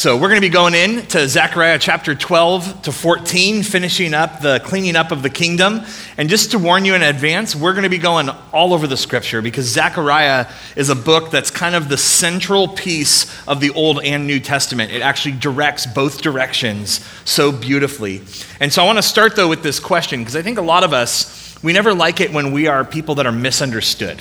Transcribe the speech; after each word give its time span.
So 0.00 0.16
we're 0.16 0.28
going 0.28 0.40
to 0.40 0.40
be 0.40 0.48
going 0.48 0.72
in 0.72 1.04
to 1.08 1.28
Zechariah 1.28 1.78
chapter 1.78 2.14
12 2.14 2.84
to 2.84 2.90
14, 2.90 3.62
finishing 3.62 4.14
up 4.14 4.40
the 4.40 4.58
cleaning 4.64 4.96
up 4.96 5.12
of 5.12 5.22
the 5.22 5.28
kingdom. 5.28 5.82
And 6.16 6.30
just 6.30 6.52
to 6.52 6.58
warn 6.58 6.86
you 6.86 6.94
in 6.94 7.02
advance, 7.02 7.54
we're 7.54 7.74
going 7.74 7.82
to 7.82 7.90
be 7.90 7.98
going 7.98 8.30
all 8.50 8.72
over 8.72 8.86
the 8.86 8.96
scripture 8.96 9.42
because 9.42 9.66
Zechariah 9.66 10.46
is 10.74 10.88
a 10.88 10.94
book 10.94 11.30
that's 11.30 11.50
kind 11.50 11.74
of 11.74 11.90
the 11.90 11.98
central 11.98 12.66
piece 12.66 13.46
of 13.46 13.60
the 13.60 13.72
Old 13.72 14.02
and 14.02 14.26
New 14.26 14.40
Testament. 14.40 14.90
It 14.90 15.02
actually 15.02 15.36
directs 15.36 15.84
both 15.84 16.22
directions 16.22 17.06
so 17.26 17.52
beautifully. 17.52 18.22
And 18.58 18.72
so 18.72 18.82
I 18.82 18.86
want 18.86 18.96
to 18.96 19.02
start 19.02 19.36
though 19.36 19.48
with 19.48 19.62
this 19.62 19.80
question 19.80 20.20
because 20.20 20.34
I 20.34 20.40
think 20.40 20.56
a 20.56 20.62
lot 20.62 20.82
of 20.82 20.94
us, 20.94 21.62
we 21.62 21.74
never 21.74 21.92
like 21.92 22.22
it 22.22 22.32
when 22.32 22.52
we 22.52 22.68
are 22.68 22.86
people 22.86 23.16
that 23.16 23.26
are 23.26 23.32
misunderstood. 23.32 24.18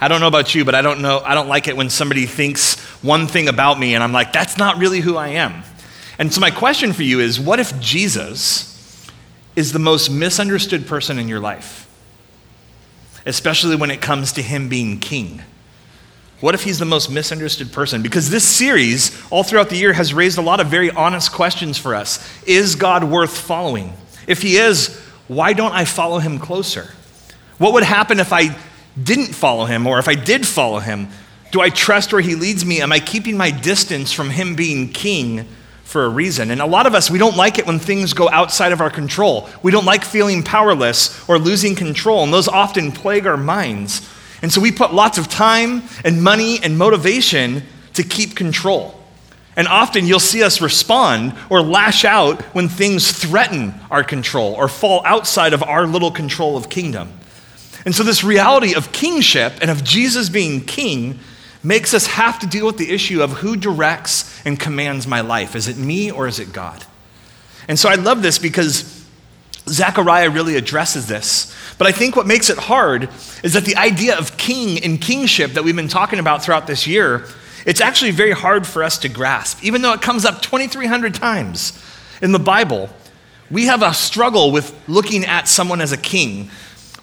I 0.00 0.08
don't 0.08 0.20
know 0.20 0.28
about 0.28 0.54
you, 0.54 0.64
but 0.64 0.74
I 0.74 0.82
don't 0.82 1.00
know, 1.00 1.20
I 1.24 1.34
don't 1.34 1.48
like 1.48 1.68
it 1.68 1.76
when 1.76 1.90
somebody 1.90 2.26
thinks 2.26 2.78
one 3.02 3.26
thing 3.26 3.48
about 3.48 3.78
me 3.78 3.94
and 3.94 4.04
I'm 4.04 4.12
like, 4.12 4.32
that's 4.32 4.58
not 4.58 4.78
really 4.78 5.00
who 5.00 5.16
I 5.16 5.28
am. 5.28 5.62
And 6.18 6.32
so 6.32 6.40
my 6.40 6.50
question 6.50 6.92
for 6.92 7.02
you 7.02 7.20
is 7.20 7.40
what 7.40 7.60
if 7.60 7.78
Jesus 7.80 9.08
is 9.54 9.72
the 9.72 9.78
most 9.78 10.10
misunderstood 10.10 10.86
person 10.86 11.18
in 11.18 11.28
your 11.28 11.40
life? 11.40 11.88
Especially 13.24 13.76
when 13.76 13.90
it 13.90 14.00
comes 14.00 14.32
to 14.34 14.42
him 14.42 14.68
being 14.68 14.98
king. 14.98 15.42
What 16.40 16.54
if 16.54 16.62
he's 16.62 16.78
the 16.78 16.84
most 16.84 17.10
misunderstood 17.10 17.72
person? 17.72 18.02
Because 18.02 18.28
this 18.28 18.44
series, 18.44 19.18
all 19.30 19.42
throughout 19.42 19.70
the 19.70 19.76
year, 19.76 19.94
has 19.94 20.12
raised 20.12 20.36
a 20.36 20.42
lot 20.42 20.60
of 20.60 20.66
very 20.66 20.90
honest 20.90 21.32
questions 21.32 21.78
for 21.78 21.94
us. 21.94 22.26
Is 22.44 22.74
God 22.74 23.04
worth 23.04 23.36
following? 23.36 23.94
If 24.26 24.42
he 24.42 24.56
is, 24.56 24.94
why 25.28 25.54
don't 25.54 25.72
I 25.72 25.86
follow 25.86 26.18
him 26.18 26.38
closer? 26.38 26.90
What 27.56 27.72
would 27.72 27.84
happen 27.84 28.20
if 28.20 28.34
I 28.34 28.54
didn't 29.02 29.34
follow 29.34 29.64
him, 29.64 29.86
or 29.86 29.98
if 29.98 30.08
I 30.08 30.14
did 30.14 30.46
follow 30.46 30.78
him, 30.78 31.08
do 31.52 31.60
I 31.60 31.70
trust 31.70 32.12
where 32.12 32.22
he 32.22 32.34
leads 32.34 32.64
me? 32.64 32.80
Am 32.80 32.92
I 32.92 33.00
keeping 33.00 33.36
my 33.36 33.50
distance 33.50 34.12
from 34.12 34.30
him 34.30 34.54
being 34.54 34.88
king 34.88 35.46
for 35.84 36.04
a 36.04 36.08
reason? 36.08 36.50
And 36.50 36.60
a 36.60 36.66
lot 36.66 36.86
of 36.86 36.94
us, 36.94 37.10
we 37.10 37.18
don't 37.18 37.36
like 37.36 37.58
it 37.58 37.66
when 37.66 37.78
things 37.78 38.12
go 38.12 38.28
outside 38.28 38.72
of 38.72 38.80
our 38.80 38.90
control. 38.90 39.48
We 39.62 39.70
don't 39.70 39.84
like 39.84 40.04
feeling 40.04 40.42
powerless 40.42 41.28
or 41.28 41.38
losing 41.38 41.74
control, 41.74 42.24
and 42.24 42.32
those 42.32 42.48
often 42.48 42.92
plague 42.92 43.26
our 43.26 43.36
minds. 43.36 44.08
And 44.42 44.52
so 44.52 44.60
we 44.60 44.72
put 44.72 44.92
lots 44.92 45.18
of 45.18 45.28
time 45.28 45.82
and 46.04 46.22
money 46.22 46.58
and 46.62 46.76
motivation 46.76 47.62
to 47.94 48.02
keep 48.02 48.36
control. 48.36 49.00
And 49.56 49.66
often 49.66 50.06
you'll 50.06 50.20
see 50.20 50.42
us 50.42 50.60
respond 50.60 51.34
or 51.48 51.62
lash 51.62 52.04
out 52.04 52.42
when 52.54 52.68
things 52.68 53.10
threaten 53.10 53.74
our 53.90 54.04
control 54.04 54.52
or 54.52 54.68
fall 54.68 55.00
outside 55.06 55.54
of 55.54 55.62
our 55.62 55.86
little 55.86 56.10
control 56.10 56.58
of 56.58 56.68
kingdom. 56.68 57.10
And 57.86 57.94
so, 57.94 58.02
this 58.02 58.24
reality 58.24 58.74
of 58.74 58.90
kingship 58.90 59.54
and 59.62 59.70
of 59.70 59.84
Jesus 59.84 60.28
being 60.28 60.60
king 60.60 61.20
makes 61.62 61.94
us 61.94 62.08
have 62.08 62.38
to 62.40 62.46
deal 62.46 62.66
with 62.66 62.78
the 62.78 62.92
issue 62.92 63.22
of 63.22 63.34
who 63.34 63.56
directs 63.56 64.44
and 64.44 64.58
commands 64.58 65.06
my 65.06 65.20
life. 65.20 65.54
Is 65.54 65.68
it 65.68 65.76
me 65.76 66.10
or 66.10 66.26
is 66.26 66.40
it 66.40 66.52
God? 66.52 66.84
And 67.68 67.78
so, 67.78 67.88
I 67.88 67.94
love 67.94 68.22
this 68.22 68.40
because 68.40 69.06
Zechariah 69.68 70.30
really 70.30 70.56
addresses 70.56 71.06
this. 71.06 71.54
But 71.78 71.86
I 71.86 71.92
think 71.92 72.16
what 72.16 72.26
makes 72.26 72.50
it 72.50 72.58
hard 72.58 73.08
is 73.44 73.52
that 73.52 73.64
the 73.64 73.76
idea 73.76 74.18
of 74.18 74.36
king 74.36 74.82
and 74.82 75.00
kingship 75.00 75.52
that 75.52 75.62
we've 75.62 75.76
been 75.76 75.86
talking 75.86 76.18
about 76.18 76.42
throughout 76.42 76.66
this 76.66 76.88
year, 76.88 77.26
it's 77.66 77.80
actually 77.80 78.10
very 78.10 78.32
hard 78.32 78.66
for 78.66 78.82
us 78.82 78.98
to 78.98 79.08
grasp. 79.08 79.62
Even 79.62 79.82
though 79.82 79.92
it 79.92 80.02
comes 80.02 80.24
up 80.24 80.42
2,300 80.42 81.14
times 81.14 81.80
in 82.20 82.32
the 82.32 82.40
Bible, 82.40 82.90
we 83.48 83.66
have 83.66 83.82
a 83.82 83.94
struggle 83.94 84.50
with 84.50 84.74
looking 84.88 85.24
at 85.24 85.46
someone 85.46 85.80
as 85.80 85.92
a 85.92 85.96
king 85.96 86.50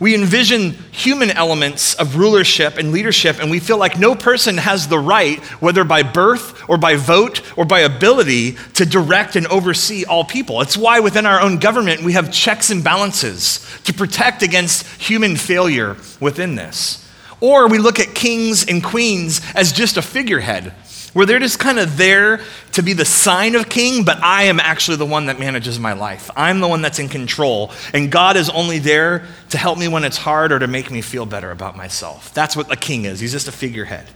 we 0.04 0.14
envision 0.14 0.72
human 0.92 1.32
elements 1.32 1.94
of 1.94 2.18
rulership 2.18 2.78
and 2.78 2.92
leadership, 2.92 3.40
and 3.40 3.50
we 3.50 3.62
feel 3.62 3.78
like 3.78 3.98
no 3.98 4.14
person 4.14 4.58
has 4.58 4.90
the 4.90 5.00
right, 5.00 5.40
whether 5.62 5.86
by 5.86 6.04
birth 6.04 6.62
or 6.70 6.76
by 6.78 6.98
vote 6.98 7.42
or 7.56 7.64
by 7.64 7.80
ability, 7.80 8.58
to 8.74 8.86
direct 8.86 9.38
and 9.38 9.48
oversee 9.48 10.04
all 10.04 10.26
people. 10.26 10.60
It's 10.60 10.76
why 10.76 11.00
within 11.00 11.26
our 11.26 11.40
own 11.40 11.58
government 11.58 12.04
we 12.04 12.12
have 12.12 12.34
checks 12.34 12.70
and 12.70 12.84
balances 12.84 13.66
to 13.86 13.94
protect 13.94 14.44
against 14.44 14.86
human 15.02 15.38
failure 15.38 15.96
within 16.20 16.56
this. 16.56 17.10
Or 17.40 17.70
we 17.70 17.78
look 17.78 17.98
at 17.98 18.14
kings 18.14 18.68
and 18.68 18.84
queens 18.84 19.40
as 19.56 19.72
just 19.72 19.96
a 19.96 20.02
figurehead 20.02 20.74
where 21.14 21.26
they're 21.26 21.40
just 21.40 21.60
kind 21.60 21.80
of 21.80 21.96
there 21.96 22.42
to 22.74 22.82
be 22.82 22.94
the 22.94 23.06
sign 23.06 23.56
of 23.56 23.70
king, 23.70 24.04
but 24.04 24.22
I 24.24 24.44
am 24.44 24.60
actually 24.60 24.98
the 24.98 25.06
one 25.06 25.28
that 25.28 25.40
manages 25.40 25.80
my 25.80 25.94
life. 25.94 26.30
I'm 26.36 26.60
the 26.60 26.68
one 26.68 26.82
that's 26.82 27.00
in 27.00 27.08
control. 27.08 27.72
And 27.94 28.12
God 28.12 28.36
is 28.36 28.50
only 28.50 28.80
there 28.80 29.26
to 29.50 29.58
help 29.58 29.78
me 29.78 29.88
when 29.88 30.04
it's 30.04 30.18
hard 30.18 30.52
or 30.52 30.60
to 30.60 30.68
make 30.68 30.90
me 30.90 31.02
feel 31.02 31.26
better 31.26 31.52
about 31.52 31.78
myself. 31.78 32.34
That's 32.34 32.56
what 32.56 32.72
a 32.72 32.76
king 32.76 33.06
is. 33.06 33.20
He's 33.20 33.32
just 33.32 33.48
a 33.48 33.52
figurehead. 33.52 34.08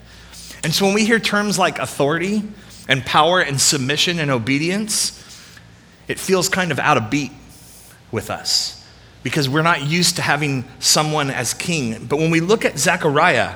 And 0.63 0.73
so 0.73 0.85
when 0.85 0.95
we 0.95 1.05
hear 1.05 1.19
terms 1.19 1.59
like 1.59 1.77
authority 1.77 2.43
and 2.87 3.05
power 3.05 3.41
and 3.41 3.61
submission 3.61 4.19
and 4.19 4.31
obedience, 4.31 5.13
it 6.07 6.19
feels 6.19 6.49
kind 6.49 6.71
of 6.71 6.79
out 6.79 6.97
of 6.97 7.09
beat 7.09 7.31
with 8.11 8.31
us 8.31 8.73
because 9.21 9.47
we're 9.47 9.61
not 9.61 9.85
used 9.85 10.15
to 10.15 10.21
having 10.21 10.63
someone 10.79 11.29
as 11.29 11.53
king. 11.53 12.05
But 12.05 12.17
when 12.17 12.31
we 12.31 12.39
look 12.39 12.65
at 12.65 12.79
Zechariah, 12.79 13.55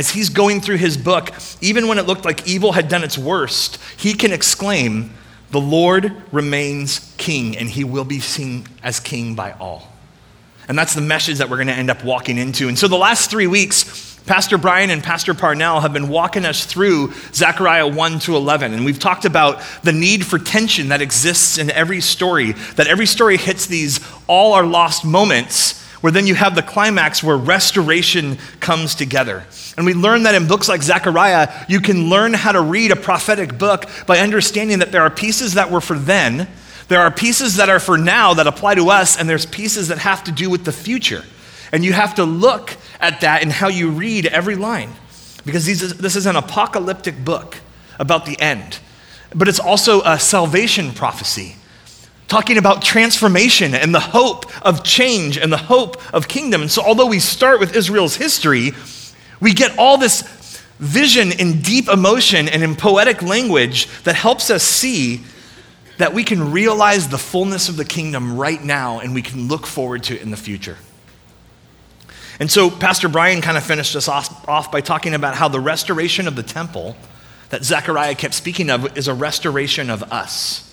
as 0.00 0.08
he's 0.08 0.30
going 0.30 0.62
through 0.62 0.78
his 0.78 0.96
book, 0.96 1.30
even 1.60 1.86
when 1.86 1.98
it 1.98 2.06
looked 2.06 2.24
like 2.24 2.48
evil 2.48 2.72
had 2.72 2.88
done 2.88 3.04
its 3.04 3.18
worst, 3.18 3.78
he 3.98 4.14
can 4.14 4.32
exclaim, 4.32 5.12
The 5.50 5.60
Lord 5.60 6.16
remains 6.32 7.14
king, 7.18 7.54
and 7.54 7.68
he 7.68 7.84
will 7.84 8.06
be 8.06 8.18
seen 8.18 8.66
as 8.82 8.98
king 8.98 9.34
by 9.34 9.52
all. 9.52 9.92
And 10.68 10.78
that's 10.78 10.94
the 10.94 11.02
message 11.02 11.36
that 11.36 11.50
we're 11.50 11.58
going 11.58 11.66
to 11.66 11.74
end 11.74 11.90
up 11.90 12.02
walking 12.02 12.38
into. 12.38 12.66
And 12.66 12.78
so 12.78 12.88
the 12.88 12.96
last 12.96 13.30
three 13.30 13.46
weeks, 13.46 14.18
Pastor 14.24 14.56
Brian 14.56 14.88
and 14.88 15.04
Pastor 15.04 15.34
Parnell 15.34 15.80
have 15.80 15.92
been 15.92 16.08
walking 16.08 16.46
us 16.46 16.64
through 16.64 17.12
Zechariah 17.34 17.86
1 17.86 18.20
to 18.20 18.36
11. 18.36 18.72
And 18.72 18.86
we've 18.86 18.98
talked 18.98 19.26
about 19.26 19.60
the 19.82 19.92
need 19.92 20.24
for 20.24 20.38
tension 20.38 20.88
that 20.88 21.02
exists 21.02 21.58
in 21.58 21.70
every 21.70 22.00
story, 22.00 22.52
that 22.76 22.86
every 22.86 23.06
story 23.06 23.36
hits 23.36 23.66
these 23.66 24.00
all 24.26 24.54
are 24.54 24.64
lost 24.64 25.04
moments 25.04 25.79
where 26.00 26.12
then 26.12 26.26
you 26.26 26.34
have 26.34 26.54
the 26.54 26.62
climax 26.62 27.22
where 27.22 27.36
restoration 27.36 28.38
comes 28.60 28.94
together. 28.94 29.44
And 29.76 29.84
we 29.84 29.94
learn 29.94 30.22
that 30.22 30.34
in 30.34 30.46
books 30.46 30.68
like 30.68 30.82
Zechariah, 30.82 31.66
you 31.68 31.80
can 31.80 32.08
learn 32.08 32.32
how 32.32 32.52
to 32.52 32.60
read 32.60 32.90
a 32.90 32.96
prophetic 32.96 33.58
book 33.58 33.88
by 34.06 34.18
understanding 34.18 34.78
that 34.78 34.92
there 34.92 35.02
are 35.02 35.10
pieces 35.10 35.54
that 35.54 35.70
were 35.70 35.80
for 35.80 35.98
then, 35.98 36.48
there 36.88 37.00
are 37.00 37.10
pieces 37.10 37.56
that 37.56 37.68
are 37.68 37.78
for 37.78 37.96
now 37.96 38.34
that 38.34 38.46
apply 38.46 38.74
to 38.74 38.90
us, 38.90 39.18
and 39.18 39.28
there's 39.28 39.46
pieces 39.46 39.88
that 39.88 39.98
have 39.98 40.24
to 40.24 40.32
do 40.32 40.50
with 40.50 40.64
the 40.64 40.72
future. 40.72 41.24
And 41.70 41.84
you 41.84 41.92
have 41.92 42.16
to 42.16 42.24
look 42.24 42.76
at 42.98 43.20
that 43.20 43.42
in 43.42 43.50
how 43.50 43.68
you 43.68 43.90
read 43.90 44.26
every 44.26 44.56
line. 44.56 44.90
Because 45.44 45.66
this 45.66 46.16
is 46.16 46.26
an 46.26 46.36
apocalyptic 46.36 47.24
book 47.24 47.58
about 47.98 48.26
the 48.26 48.38
end, 48.40 48.78
but 49.34 49.48
it's 49.48 49.60
also 49.60 50.02
a 50.02 50.18
salvation 50.18 50.92
prophecy 50.92 51.56
talking 52.30 52.58
about 52.58 52.80
transformation 52.80 53.74
and 53.74 53.92
the 53.92 54.00
hope 54.00 54.46
of 54.64 54.84
change 54.84 55.36
and 55.36 55.52
the 55.52 55.58
hope 55.58 56.00
of 56.14 56.28
kingdom. 56.28 56.62
And 56.62 56.70
so, 56.70 56.80
although 56.80 57.06
we 57.06 57.18
start 57.18 57.58
with 57.58 57.76
Israel's 57.76 58.14
history, 58.16 58.72
we 59.40 59.52
get 59.52 59.76
all 59.76 59.98
this 59.98 60.22
vision 60.78 61.32
in 61.32 61.60
deep 61.60 61.88
emotion 61.88 62.48
and 62.48 62.62
in 62.62 62.76
poetic 62.76 63.20
language 63.20 63.88
that 64.04 64.14
helps 64.14 64.48
us 64.48 64.62
see 64.62 65.22
that 65.98 66.14
we 66.14 66.24
can 66.24 66.52
realize 66.52 67.08
the 67.08 67.18
fullness 67.18 67.68
of 67.68 67.76
the 67.76 67.84
kingdom 67.84 68.38
right 68.38 68.62
now 68.62 69.00
and 69.00 69.12
we 69.12 69.20
can 69.20 69.48
look 69.48 69.66
forward 69.66 70.04
to 70.04 70.14
it 70.14 70.22
in 70.22 70.30
the 70.30 70.36
future. 70.36 70.78
And 72.38 72.50
so, 72.50 72.70
Pastor 72.70 73.08
Brian 73.08 73.42
kind 73.42 73.58
of 73.58 73.64
finished 73.64 73.96
us 73.96 74.08
off, 74.08 74.48
off 74.48 74.70
by 74.70 74.80
talking 74.80 75.14
about 75.14 75.34
how 75.34 75.48
the 75.48 75.60
restoration 75.60 76.28
of 76.28 76.36
the 76.36 76.44
temple 76.44 76.96
that 77.48 77.64
Zechariah 77.64 78.14
kept 78.14 78.34
speaking 78.34 78.70
of 78.70 78.96
is 78.96 79.08
a 79.08 79.14
restoration 79.14 79.90
of 79.90 80.04
us. 80.12 80.69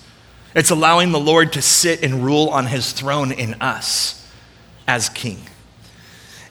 It's 0.55 0.69
allowing 0.69 1.11
the 1.11 1.19
Lord 1.19 1.53
to 1.53 1.61
sit 1.61 2.03
and 2.03 2.23
rule 2.23 2.49
on 2.49 2.67
his 2.67 2.91
throne 2.91 3.31
in 3.31 3.55
us 3.55 4.27
as 4.87 5.09
king. 5.09 5.39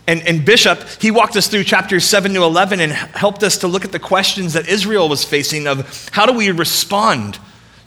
And, 0.06 0.22
and 0.26 0.44
Bishop, 0.44 0.84
he 1.00 1.10
walked 1.10 1.36
us 1.36 1.48
through 1.48 1.64
chapters 1.64 2.04
7 2.04 2.32
to 2.34 2.42
11 2.42 2.80
and 2.80 2.92
helped 2.92 3.42
us 3.42 3.58
to 3.58 3.68
look 3.68 3.84
at 3.84 3.92
the 3.92 3.98
questions 3.98 4.52
that 4.52 4.68
Israel 4.68 5.08
was 5.08 5.24
facing 5.24 5.66
of 5.66 6.08
how 6.12 6.26
do 6.26 6.32
we 6.32 6.50
respond 6.52 7.38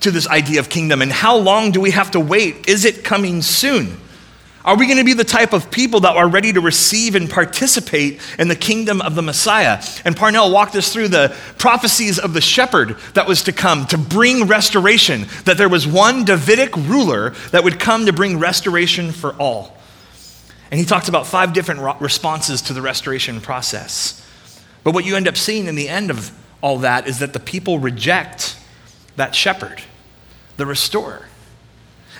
to 0.01 0.11
this 0.11 0.27
idea 0.27 0.59
of 0.59 0.69
kingdom 0.69 1.01
and 1.01 1.11
how 1.11 1.37
long 1.37 1.71
do 1.71 1.79
we 1.79 1.91
have 1.91 2.11
to 2.11 2.19
wait? 2.19 2.67
Is 2.67 2.83
it 2.83 3.03
coming 3.03 3.41
soon? 3.41 3.97
Are 4.65 4.77
we 4.77 4.87
going 4.87 4.97
to 4.97 5.05
be 5.05 5.13
the 5.13 5.23
type 5.23 5.53
of 5.53 5.71
people 5.71 6.01
that 6.01 6.17
are 6.17 6.27
ready 6.27 6.51
to 6.51 6.59
receive 6.59 7.15
and 7.15 7.29
participate 7.29 8.19
in 8.37 8.49
the 8.49 8.55
kingdom 8.55 9.01
of 9.01 9.15
the 9.15 9.21
Messiah? 9.21 9.81
And 10.03 10.17
Parnell 10.17 10.51
walked 10.51 10.75
us 10.75 10.91
through 10.91 11.07
the 11.07 11.33
prophecies 11.57 12.19
of 12.19 12.33
the 12.33 12.41
shepherd 12.41 12.97
that 13.13 13.25
was 13.25 13.43
to 13.43 13.53
come 13.53 13.87
to 13.87 13.97
bring 13.97 14.47
restoration, 14.47 15.27
that 15.45 15.57
there 15.57 15.69
was 15.69 15.87
one 15.87 16.25
Davidic 16.25 16.75
ruler 16.75 17.29
that 17.51 17.63
would 17.63 17.79
come 17.79 18.05
to 18.07 18.13
bring 18.13 18.37
restoration 18.37 19.13
for 19.13 19.33
all. 19.35 19.77
And 20.71 20.79
he 20.79 20.85
talked 20.85 21.07
about 21.07 21.25
five 21.25 21.53
different 21.53 22.01
responses 22.01 22.61
to 22.63 22.73
the 22.73 22.81
restoration 22.81 23.39
process. 23.39 24.25
But 24.83 24.93
what 24.93 25.05
you 25.05 25.15
end 25.15 25.29
up 25.29 25.37
seeing 25.37 25.67
in 25.67 25.75
the 25.75 25.87
end 25.87 26.11
of 26.11 26.31
all 26.61 26.79
that 26.79 27.07
is 27.07 27.19
that 27.19 27.31
the 27.31 27.39
people 27.39 27.79
reject 27.79 28.57
that 29.15 29.33
shepherd, 29.33 29.81
the 30.57 30.65
restorer. 30.65 31.28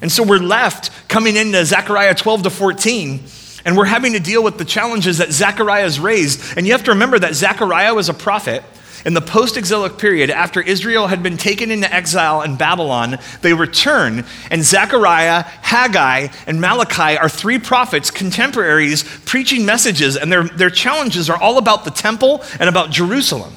And 0.01 0.12
so 0.12 0.24
we're 0.24 0.38
left 0.38 0.92
coming 1.07 1.36
into 1.36 1.63
Zechariah 1.66 2.16
12 2.16 2.44
to 2.44 2.50
14, 2.50 3.24
and 3.66 3.78
we're 3.78 3.86
having 3.86 4.13
to 4.13 4.19
deal 4.19 4.44
with 4.44 4.57
the 4.57 4.66
challenges 4.66 5.18
that 5.18 5.31
Zechariah 5.31 5.84
has 5.84 6.00
raised. 6.00 6.57
And 6.57 6.66
you 6.66 6.74
have 6.74 6.84
to 6.86 6.92
remember 6.92 7.19
that 7.19 7.36
Zechariah 7.36 7.94
was 7.94 8.10
a 8.10 8.13
prophet, 8.13 8.63
in 9.06 9.13
the 9.13 9.22
post 9.22 9.56
exilic 9.56 9.98
period, 9.98 10.30
after 10.30 10.62
Israel 10.62 11.07
had 11.07 11.24
been 11.24 11.38
taken 11.38 11.72
into 11.72 11.94
exile 11.94 12.42
in 12.42 12.57
Babylon, 12.57 13.18
they 13.42 13.54
return, 13.54 14.25
and 14.51 14.62
Zechariah, 14.62 15.44
Haggai, 15.44 16.28
and 16.48 16.60
Malachi 16.60 17.18
are 17.18 17.30
three 17.30 17.60
prophets, 17.60 18.12
contemporaries, 18.12 19.04
preaching 19.25 19.66
messages, 19.66 20.18
and 20.18 20.31
their, 20.31 20.44
their 20.44 20.69
challenges 20.69 21.30
are 21.30 21.42
all 21.42 21.57
about 21.57 21.86
the 21.86 21.92
temple 21.92 22.44
and 22.60 22.68
about 22.68 22.92
Jerusalem. 22.92 23.54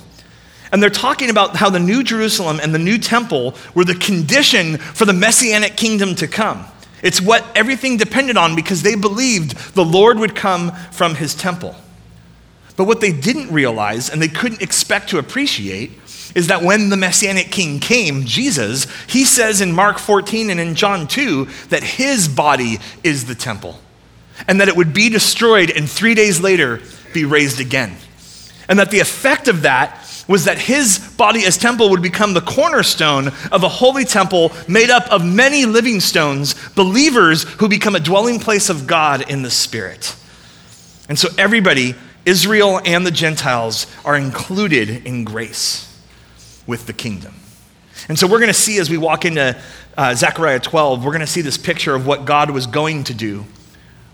And 0.72 0.82
they're 0.82 0.90
talking 0.90 1.28
about 1.28 1.54
how 1.54 1.68
the 1.68 1.78
New 1.78 2.02
Jerusalem 2.02 2.58
and 2.60 2.74
the 2.74 2.78
new 2.78 2.96
temple 2.96 3.54
were 3.74 3.84
the 3.84 3.94
condition 3.94 4.78
for 4.78 5.04
the 5.04 5.12
messianic 5.12 5.76
kingdom 5.76 6.14
to 6.16 6.26
come. 6.26 6.64
It's 7.02 7.20
what 7.20 7.44
everything 7.54 7.98
depended 7.98 8.36
on 8.36 8.56
because 8.56 8.82
they 8.82 8.94
believed 8.94 9.74
the 9.74 9.84
Lord 9.84 10.18
would 10.18 10.34
come 10.34 10.72
from 10.92 11.16
his 11.16 11.34
temple. 11.34 11.74
But 12.76 12.84
what 12.84 13.00
they 13.00 13.12
didn't 13.12 13.52
realize 13.52 14.08
and 14.08 14.22
they 14.22 14.28
couldn't 14.28 14.62
expect 14.62 15.10
to 15.10 15.18
appreciate 15.18 15.90
is 16.34 16.46
that 16.46 16.62
when 16.62 16.88
the 16.88 16.96
messianic 16.96 17.50
king 17.50 17.78
came, 17.78 18.24
Jesus, 18.24 18.86
he 19.06 19.24
says 19.24 19.60
in 19.60 19.72
Mark 19.72 19.98
14 19.98 20.48
and 20.48 20.58
in 20.58 20.74
John 20.74 21.06
2 21.06 21.46
that 21.68 21.82
his 21.82 22.28
body 22.28 22.78
is 23.04 23.26
the 23.26 23.34
temple 23.34 23.78
and 24.48 24.60
that 24.60 24.68
it 24.68 24.76
would 24.76 24.94
be 24.94 25.10
destroyed 25.10 25.70
and 25.70 25.90
three 25.90 26.14
days 26.14 26.40
later 26.40 26.80
be 27.12 27.24
raised 27.26 27.60
again. 27.60 27.94
And 28.68 28.78
that 28.78 28.90
the 28.90 29.00
effect 29.00 29.48
of 29.48 29.62
that 29.62 30.01
was 30.28 30.44
that 30.44 30.58
his 30.58 30.98
body 31.16 31.44
as 31.44 31.58
temple 31.58 31.90
would 31.90 32.02
become 32.02 32.34
the 32.34 32.40
cornerstone 32.40 33.28
of 33.50 33.62
a 33.62 33.68
holy 33.68 34.04
temple 34.04 34.52
made 34.68 34.90
up 34.90 35.10
of 35.10 35.24
many 35.24 35.64
living 35.64 36.00
stones, 36.00 36.54
believers 36.70 37.42
who 37.44 37.68
become 37.68 37.94
a 37.94 38.00
dwelling 38.00 38.38
place 38.38 38.68
of 38.68 38.86
God 38.86 39.28
in 39.30 39.42
the 39.42 39.50
Spirit. 39.50 40.16
And 41.08 41.18
so 41.18 41.28
everybody, 41.36 41.94
Israel 42.24 42.80
and 42.84 43.06
the 43.06 43.10
Gentiles, 43.10 43.86
are 44.04 44.16
included 44.16 45.06
in 45.06 45.24
grace 45.24 45.88
with 46.66 46.86
the 46.86 46.92
kingdom. 46.92 47.34
And 48.08 48.18
so 48.18 48.26
we're 48.26 48.38
going 48.38 48.48
to 48.48 48.54
see 48.54 48.78
as 48.78 48.88
we 48.88 48.98
walk 48.98 49.24
into 49.24 49.60
uh, 49.96 50.14
Zechariah 50.14 50.60
12, 50.60 51.04
we're 51.04 51.10
going 51.10 51.20
to 51.20 51.26
see 51.26 51.40
this 51.40 51.58
picture 51.58 51.94
of 51.94 52.06
what 52.06 52.24
God 52.24 52.50
was 52.50 52.66
going 52.66 53.04
to 53.04 53.14
do 53.14 53.44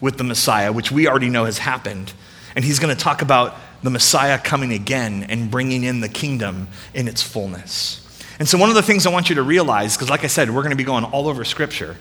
with 0.00 0.16
the 0.16 0.24
Messiah, 0.24 0.72
which 0.72 0.90
we 0.90 1.08
already 1.08 1.30
know 1.30 1.44
has 1.44 1.58
happened. 1.58 2.12
And 2.56 2.64
he's 2.64 2.78
going 2.78 2.94
to 2.94 3.00
talk 3.00 3.22
about 3.22 3.56
the 3.82 3.90
Messiah 3.90 4.38
coming 4.38 4.72
again 4.72 5.24
and 5.28 5.50
bringing 5.50 5.84
in 5.84 6.00
the 6.00 6.08
kingdom 6.08 6.68
in 6.94 7.08
its 7.08 7.22
fullness. 7.22 8.04
And 8.38 8.48
so, 8.48 8.58
one 8.58 8.68
of 8.68 8.76
the 8.76 8.82
things 8.82 9.06
I 9.06 9.10
want 9.10 9.28
you 9.28 9.36
to 9.36 9.42
realize, 9.42 9.96
because 9.96 10.10
like 10.10 10.24
I 10.24 10.28
said, 10.28 10.50
we're 10.50 10.62
going 10.62 10.70
to 10.70 10.76
be 10.76 10.84
going 10.84 11.04
all 11.04 11.28
over 11.28 11.44
Scripture, 11.44 11.96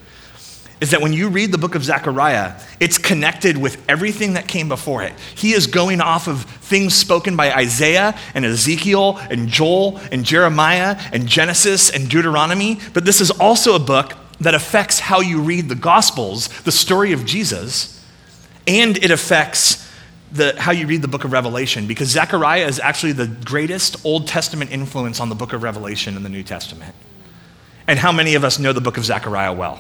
is 0.80 0.92
that 0.92 1.02
when 1.02 1.14
you 1.14 1.30
read 1.30 1.52
the 1.52 1.58
book 1.58 1.74
of 1.74 1.84
Zechariah, 1.84 2.54
it's 2.80 2.98
connected 2.98 3.58
with 3.58 3.84
everything 3.90 4.34
that 4.34 4.48
came 4.48 4.70
before 4.70 5.02
it. 5.02 5.14
He 5.36 5.54
is 5.54 5.66
going 5.66 6.02
off 6.02 6.28
of 6.28 6.44
things 6.44 6.94
spoken 6.94 7.36
by 7.36 7.52
Isaiah 7.52 8.18
and 8.36 8.46
Ezekiel 8.46 9.18
and 9.32 9.48
Joel 9.48 9.98
and 10.12 10.24
Jeremiah 10.24 11.00
and 11.12 11.28
Genesis 11.28 11.90
and 11.90 12.08
Deuteronomy, 12.10 12.80
but 12.94 13.06
this 13.06 13.22
is 13.22 13.32
also 13.32 13.76
a 13.76 13.80
book 13.80 14.14
that 14.40 14.54
affects 14.54 15.00
how 15.00 15.20
you 15.20 15.42
read 15.42 15.68
the 15.68 15.76
Gospels, 15.76 16.48
the 16.62 16.72
story 16.72 17.12
of 17.12 17.26
Jesus, 17.26 18.06
and 18.68 18.98
it 19.04 19.10
affects 19.10 19.87
the, 20.32 20.60
how 20.60 20.72
you 20.72 20.88
read 20.88 21.02
the 21.02 21.08
book 21.08 21.24
of 21.24 21.32
Revelation 21.32 21.88
because 21.88 22.10
Zechariah 22.10 22.66
is 22.66 22.80
actually 22.80 23.14
the 23.14 23.28
greatest 23.28 24.06
Old 24.06 24.28
Testament 24.28 24.72
influence 24.72 25.20
on 25.20 25.30
the 25.30 25.36
book 25.36 25.54
of 25.54 25.64
Revelation 25.64 26.16
in 26.18 26.24
the 26.24 26.30
New 26.30 26.44
Testament. 26.44 26.94
And 27.88 27.98
how 27.98 28.12
many 28.12 28.36
of 28.36 28.44
us 28.44 28.60
know 28.60 28.74
the 28.74 28.82
book 28.82 28.98
of 28.98 29.06
Zechariah 29.06 29.54
well? 29.54 29.80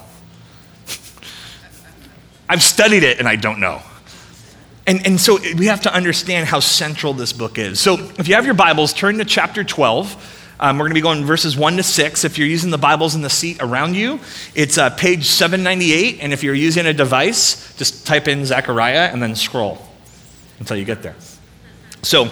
I've 2.50 2.64
studied 2.64 3.04
it 3.04 3.20
and 3.20 3.28
I 3.28 3.36
don't 3.36 3.60
know. 3.60 3.82
And, 4.86 5.06
and 5.06 5.20
so 5.20 5.38
we 5.58 5.66
have 5.66 5.82
to 5.82 5.94
understand 5.94 6.48
how 6.48 6.62
central 6.62 7.14
this 7.14 7.34
book 7.34 7.58
is. 7.58 7.82
So 7.82 7.96
if 8.18 8.30
you 8.30 8.36
have 8.36 8.46
your 8.46 8.54
Bibles, 8.54 8.94
turn 8.94 9.18
to 9.18 9.26
chapter 9.26 9.66
12. 9.66 10.36
Um, 10.60 10.78
we're 10.78 10.84
going 10.84 10.92
to 10.92 10.96
be 10.96 11.02
going 11.02 11.26
verses 11.26 11.58
1 11.58 11.76
to 11.76 11.84
6. 11.84 12.24
If 12.24 12.38
you're 12.38 12.48
using 12.48 12.72
the 12.72 12.78
Bibles 12.78 13.14
in 13.14 13.22
the 13.22 13.30
seat 13.30 13.58
around 13.60 13.96
you, 13.96 14.22
it's 14.56 14.78
uh, 14.78 14.90
page 14.92 15.26
798. 15.26 16.20
And 16.22 16.32
if 16.32 16.42
you're 16.42 16.56
using 16.56 16.86
a 16.86 16.94
device, 16.94 17.76
just 17.76 18.08
type 18.08 18.30
in 18.30 18.46
Zechariah 18.46 19.10
and 19.12 19.22
then 19.22 19.36
scroll 19.36 19.87
until 20.60 20.78
you 20.78 20.86
get 20.86 21.04
there. 21.04 21.16
So 22.04 22.30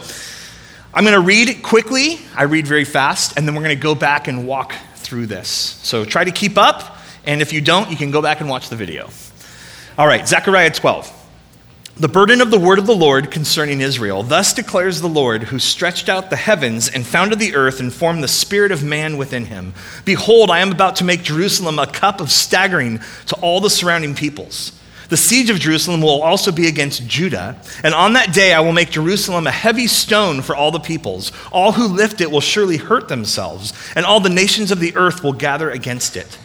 I'm 0.94 1.04
going 1.04 1.16
to 1.16 1.22
read 1.22 1.62
quickly. 1.62 2.20
I 2.36 2.44
read 2.44 2.68
very 2.68 2.86
fast, 2.86 3.38
and 3.38 3.48
then 3.48 3.56
we're 3.56 3.64
going 3.64 3.76
to 3.76 3.82
go 3.82 3.96
back 3.96 4.28
and 4.28 4.48
walk 4.48 4.74
through 4.96 5.26
this. 5.28 5.50
So 5.50 6.06
try 6.06 6.24
to 6.24 6.32
keep 6.32 6.58
up, 6.58 6.98
and 7.26 7.42
if 7.42 7.52
you 7.54 7.62
don't, 7.62 7.90
you 7.90 7.98
can 7.98 8.12
go 8.12 8.22
back 8.22 8.40
and 8.40 8.50
watch 8.50 8.70
the 8.70 8.76
video. 8.76 9.10
All 9.98 10.08
right, 10.08 10.28
Zechariah 10.28 10.72
12. 10.72 11.12
The 11.98 12.10
burden 12.10 12.42
of 12.42 12.52
the 12.52 12.60
word 12.60 12.78
of 12.78 12.88
the 12.88 12.96
Lord 12.96 13.32
concerning 13.32 13.80
Israel. 13.80 14.22
Thus 14.22 14.52
declares 14.52 15.00
the 15.00 15.08
Lord, 15.08 15.44
who 15.44 15.60
stretched 15.60 16.10
out 16.10 16.30
the 16.30 16.36
heavens 16.36 16.90
and 16.90 17.06
founded 17.06 17.40
the 17.40 17.56
earth 17.56 17.80
and 17.80 17.94
formed 17.94 18.22
the 18.22 18.28
spirit 18.28 18.74
of 18.74 18.84
man 18.84 19.16
within 19.16 19.46
him. 19.46 19.74
Behold, 20.04 20.52
I 20.52 20.60
am 20.60 20.74
about 20.74 20.98
to 20.98 21.06
make 21.06 21.24
Jerusalem 21.24 21.80
a 21.80 21.88
cup 21.88 22.20
of 22.20 22.32
staggering 22.32 23.00
to 23.28 23.36
all 23.38 23.62
the 23.62 23.70
surrounding 23.70 24.14
peoples. 24.14 24.74
The 25.10 25.18
siege 25.18 25.50
of 25.50 25.60
Jerusalem 25.60 26.02
will 26.02 26.22
also 26.22 26.52
be 26.52 26.68
against 26.68 27.08
Judah, 27.08 27.60
and 27.84 27.94
on 27.94 28.14
that 28.14 28.34
day 28.34 28.54
I 28.54 28.60
will 28.60 28.74
make 28.74 28.90
Jerusalem 28.90 29.46
a 29.46 29.52
heavy 29.52 29.88
stone 29.88 30.42
for 30.42 30.56
all 30.56 30.72
the 30.72 30.80
peoples. 30.80 31.32
All 31.52 31.74
who 31.74 31.88
lift 31.88 32.22
it 32.22 32.32
will 32.32 32.42
surely 32.42 32.78
hurt 32.78 33.08
themselves, 33.08 33.74
and 33.96 34.06
all 34.06 34.20
the 34.20 34.30
nations 34.30 34.72
of 34.72 34.80
the 34.80 34.96
earth 34.96 35.24
will 35.24 35.34
gather 35.34 35.70
against 35.70 36.16
it. 36.16 36.38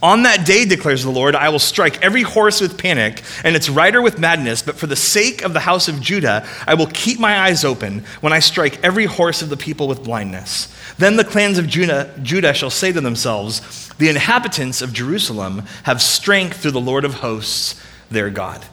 On 0.00 0.22
that 0.22 0.46
day, 0.46 0.64
declares 0.64 1.02
the 1.02 1.10
Lord, 1.10 1.34
I 1.34 1.48
will 1.48 1.58
strike 1.58 2.00
every 2.02 2.22
horse 2.22 2.60
with 2.60 2.78
panic 2.78 3.22
and 3.42 3.56
its 3.56 3.68
rider 3.68 4.00
with 4.00 4.18
madness, 4.18 4.62
but 4.62 4.76
for 4.76 4.86
the 4.86 4.94
sake 4.94 5.42
of 5.42 5.52
the 5.52 5.60
house 5.60 5.88
of 5.88 6.00
Judah, 6.00 6.46
I 6.68 6.74
will 6.74 6.86
keep 6.86 7.18
my 7.18 7.40
eyes 7.40 7.64
open 7.64 8.04
when 8.20 8.32
I 8.32 8.38
strike 8.38 8.82
every 8.84 9.06
horse 9.06 9.42
of 9.42 9.48
the 9.48 9.56
people 9.56 9.88
with 9.88 10.04
blindness. 10.04 10.72
Then 10.98 11.16
the 11.16 11.24
clans 11.24 11.58
of 11.58 11.66
Judah, 11.66 12.14
Judah 12.22 12.54
shall 12.54 12.70
say 12.70 12.92
to 12.92 13.00
themselves, 13.00 13.88
The 13.98 14.08
inhabitants 14.08 14.82
of 14.82 14.92
Jerusalem 14.92 15.64
have 15.82 16.00
strength 16.00 16.58
through 16.58 16.72
the 16.72 16.80
Lord 16.80 17.04
of 17.04 17.14
hosts 17.14 17.74
their 18.10 18.30
God. 18.30 18.64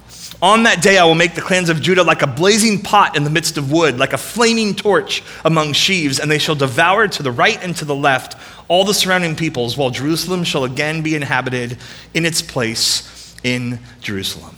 On 0.41 0.63
that 0.63 0.81
day, 0.81 0.97
I 0.97 1.05
will 1.05 1.15
make 1.15 1.33
the 1.33 1.41
clans 1.41 1.69
of 1.69 1.81
Judah 1.81 2.03
like 2.03 2.21
a 2.21 2.27
blazing 2.27 2.81
pot 2.81 3.15
in 3.15 3.23
the 3.23 3.29
midst 3.29 3.57
of 3.57 3.71
wood, 3.71 3.97
like 3.97 4.13
a 4.13 4.17
flaming 4.17 4.75
torch 4.75 5.23
among 5.45 5.73
sheaves, 5.73 6.19
and 6.19 6.29
they 6.29 6.37
shall 6.37 6.55
devour 6.55 7.07
to 7.07 7.23
the 7.23 7.31
right 7.31 7.61
and 7.63 7.75
to 7.77 7.85
the 7.85 7.95
left 7.95 8.35
all 8.67 8.83
the 8.83 8.93
surrounding 8.93 9.35
peoples, 9.35 9.77
while 9.77 9.91
Jerusalem 9.91 10.43
shall 10.43 10.63
again 10.63 11.01
be 11.01 11.15
inhabited 11.15 11.77
in 12.13 12.25
its 12.25 12.41
place 12.41 13.35
in 13.43 13.79
Jerusalem. 14.01 14.55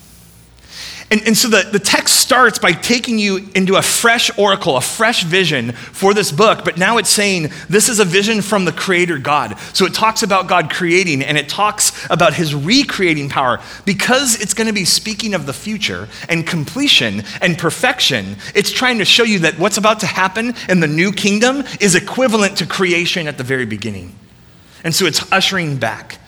And, 1.09 1.21
and 1.25 1.37
so 1.37 1.47
the, 1.47 1.69
the 1.71 1.79
text 1.79 2.15
starts 2.15 2.59
by 2.59 2.73
taking 2.73 3.17
you 3.17 3.47
into 3.55 3.77
a 3.77 3.81
fresh 3.81 4.29
oracle, 4.37 4.75
a 4.75 4.81
fresh 4.81 5.23
vision 5.23 5.71
for 5.71 6.13
this 6.13 6.33
book, 6.33 6.65
but 6.65 6.77
now 6.77 6.97
it's 6.97 7.09
saying 7.09 7.49
this 7.69 7.87
is 7.87 8.01
a 8.01 8.05
vision 8.05 8.41
from 8.41 8.65
the 8.65 8.73
Creator 8.73 9.19
God. 9.19 9.57
So 9.73 9.85
it 9.85 9.93
talks 9.93 10.21
about 10.21 10.47
God 10.47 10.69
creating 10.69 11.23
and 11.23 11.37
it 11.37 11.47
talks 11.47 12.05
about 12.09 12.33
His 12.33 12.53
recreating 12.53 13.29
power. 13.29 13.61
Because 13.85 14.41
it's 14.41 14.53
going 14.53 14.67
to 14.67 14.73
be 14.73 14.83
speaking 14.83 15.33
of 15.33 15.45
the 15.45 15.53
future 15.53 16.09
and 16.27 16.45
completion 16.45 17.23
and 17.41 17.57
perfection, 17.57 18.35
it's 18.53 18.71
trying 18.71 18.97
to 18.97 19.05
show 19.05 19.23
you 19.23 19.39
that 19.39 19.57
what's 19.57 19.77
about 19.77 20.01
to 20.01 20.07
happen 20.07 20.55
in 20.67 20.81
the 20.81 20.87
new 20.87 21.13
kingdom 21.13 21.63
is 21.79 21.95
equivalent 21.95 22.57
to 22.57 22.65
creation 22.65 23.27
at 23.27 23.37
the 23.37 23.45
very 23.45 23.65
beginning. 23.65 24.13
And 24.83 24.93
so 24.93 25.05
it's 25.05 25.31
ushering 25.31 25.77
back. 25.77 26.19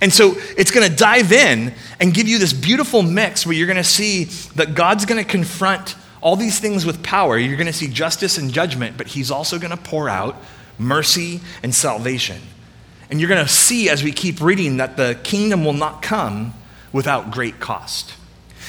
And 0.00 0.12
so 0.12 0.34
it's 0.56 0.70
going 0.70 0.88
to 0.88 0.94
dive 0.94 1.32
in 1.32 1.72
and 2.00 2.12
give 2.12 2.28
you 2.28 2.38
this 2.38 2.52
beautiful 2.52 3.02
mix 3.02 3.46
where 3.46 3.54
you're 3.54 3.66
going 3.66 3.76
to 3.76 3.84
see 3.84 4.24
that 4.54 4.74
God's 4.74 5.06
going 5.06 5.22
to 5.22 5.28
confront 5.28 5.96
all 6.20 6.36
these 6.36 6.58
things 6.58 6.84
with 6.84 7.02
power. 7.02 7.38
You're 7.38 7.56
going 7.56 7.66
to 7.66 7.72
see 7.72 7.88
justice 7.88 8.38
and 8.38 8.52
judgment, 8.52 8.96
but 8.98 9.06
He's 9.06 9.30
also 9.30 9.58
going 9.58 9.70
to 9.70 9.76
pour 9.76 10.08
out 10.08 10.36
mercy 10.78 11.40
and 11.62 11.74
salvation. 11.74 12.40
And 13.10 13.20
you're 13.20 13.28
going 13.28 13.44
to 13.44 13.50
see 13.50 13.88
as 13.88 14.02
we 14.02 14.12
keep 14.12 14.40
reading 14.40 14.78
that 14.78 14.96
the 14.96 15.18
kingdom 15.22 15.64
will 15.64 15.72
not 15.72 16.02
come 16.02 16.54
without 16.92 17.30
great 17.30 17.60
cost. 17.60 18.14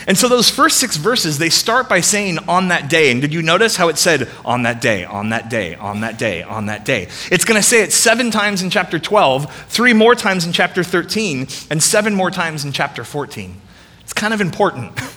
And 0.05 0.17
so 0.17 0.29
those 0.29 0.49
first 0.49 0.77
six 0.77 0.97
verses, 0.97 1.37
they 1.37 1.49
start 1.49 1.89
by 1.89 2.01
saying 2.01 2.37
on 2.47 2.67
that 2.67 2.89
day. 2.89 3.11
And 3.11 3.21
did 3.21 3.33
you 3.33 3.41
notice 3.41 3.75
how 3.75 3.87
it 3.87 3.97
said 3.97 4.29
on 4.45 4.63
that 4.63 4.81
day, 4.81 5.05
on 5.05 5.29
that 5.29 5.49
day, 5.49 5.75
on 5.75 6.01
that 6.01 6.19
day, 6.19 6.43
on 6.43 6.67
that 6.67 6.85
day? 6.85 7.07
It's 7.31 7.45
going 7.45 7.59
to 7.59 7.67
say 7.67 7.81
it 7.81 7.91
seven 7.91 8.29
times 8.29 8.61
in 8.61 8.69
chapter 8.69 8.99
12, 8.99 9.51
three 9.69 9.93
more 9.93 10.13
times 10.15 10.45
in 10.45 10.51
chapter 10.51 10.83
13, 10.83 11.47
and 11.69 11.81
seven 11.81 12.13
more 12.13 12.29
times 12.29 12.63
in 12.63 12.71
chapter 12.71 13.03
14. 13.03 13.59
It's 14.01 14.13
kind 14.13 14.33
of 14.33 14.41
important. 14.41 14.99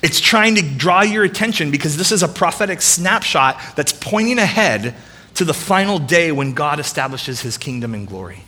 It's 0.00 0.20
trying 0.20 0.54
to 0.54 0.62
draw 0.62 1.02
your 1.02 1.24
attention 1.24 1.72
because 1.72 1.96
this 1.96 2.12
is 2.12 2.22
a 2.22 2.28
prophetic 2.28 2.82
snapshot 2.82 3.60
that's 3.74 3.92
pointing 3.92 4.38
ahead 4.38 4.94
to 5.34 5.44
the 5.44 5.54
final 5.54 5.98
day 5.98 6.30
when 6.30 6.52
God 6.52 6.78
establishes 6.78 7.40
his 7.40 7.58
kingdom 7.58 7.94
and 7.94 8.06
glory. 8.06 8.44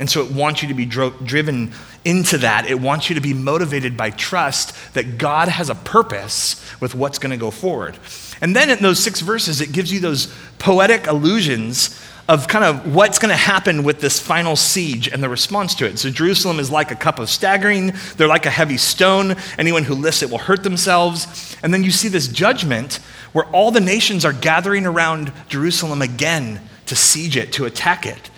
And 0.00 0.08
so 0.10 0.24
it 0.24 0.32
wants 0.32 0.62
you 0.62 0.68
to 0.68 0.74
be 0.74 0.86
dro- 0.86 1.14
driven 1.22 1.72
into 2.04 2.38
that. 2.38 2.66
It 2.66 2.80
wants 2.80 3.08
you 3.08 3.14
to 3.14 3.20
be 3.20 3.34
motivated 3.34 3.96
by 3.96 4.10
trust 4.10 4.74
that 4.94 5.18
God 5.18 5.48
has 5.48 5.70
a 5.70 5.74
purpose 5.74 6.60
with 6.80 6.94
what's 6.94 7.18
going 7.18 7.30
to 7.30 7.36
go 7.36 7.50
forward. 7.50 7.98
And 8.40 8.56
then 8.56 8.70
in 8.70 8.78
those 8.78 9.02
six 9.02 9.20
verses, 9.20 9.60
it 9.60 9.72
gives 9.72 9.92
you 9.92 10.00
those 10.00 10.32
poetic 10.58 11.06
allusions 11.06 12.00
of 12.28 12.46
kind 12.48 12.64
of 12.64 12.94
what's 12.94 13.18
going 13.18 13.30
to 13.30 13.36
happen 13.36 13.82
with 13.82 14.00
this 14.00 14.18
final 14.18 14.56
siege 14.56 15.08
and 15.08 15.22
the 15.22 15.28
response 15.28 15.74
to 15.74 15.86
it. 15.86 15.98
So 15.98 16.08
Jerusalem 16.08 16.60
is 16.60 16.70
like 16.70 16.90
a 16.90 16.94
cup 16.94 17.18
of 17.18 17.28
staggering, 17.28 17.92
they're 18.16 18.28
like 18.28 18.46
a 18.46 18.50
heavy 18.50 18.76
stone. 18.76 19.36
Anyone 19.58 19.84
who 19.84 19.94
lifts 19.94 20.22
it 20.22 20.30
will 20.30 20.38
hurt 20.38 20.62
themselves. 20.62 21.56
And 21.62 21.74
then 21.74 21.84
you 21.84 21.90
see 21.90 22.08
this 22.08 22.28
judgment 22.28 23.00
where 23.32 23.44
all 23.46 23.70
the 23.70 23.80
nations 23.80 24.24
are 24.24 24.32
gathering 24.32 24.86
around 24.86 25.32
Jerusalem 25.48 26.00
again 26.00 26.60
to 26.86 26.96
siege 26.96 27.36
it, 27.36 27.52
to 27.54 27.64
attack 27.64 28.06
it. 28.06 28.30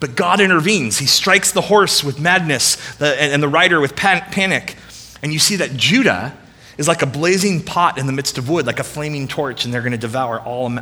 But 0.00 0.14
God 0.14 0.40
intervenes. 0.40 0.98
He 0.98 1.06
strikes 1.06 1.50
the 1.50 1.60
horse 1.60 2.04
with 2.04 2.20
madness 2.20 2.76
and, 3.00 3.42
the 3.42 3.48
rider 3.48 3.80
with 3.80 3.96
pan- 3.96 4.24
panic. 4.30 4.76
And 5.22 5.32
you 5.32 5.38
see 5.38 5.56
that 5.56 5.76
Judah 5.76 6.36
is 6.76 6.86
like 6.86 7.02
a 7.02 7.06
blazing 7.06 7.62
pot 7.62 7.98
in 7.98 8.06
the 8.06 8.12
midst 8.12 8.38
of 8.38 8.48
wood, 8.48 8.66
like 8.66 8.78
a 8.78 8.84
flaming 8.84 9.26
torch, 9.26 9.64
and 9.64 9.74
they're 9.74 9.82
going 9.82 9.92
to 9.92 9.98
devour 9.98 10.40
all 10.40 10.78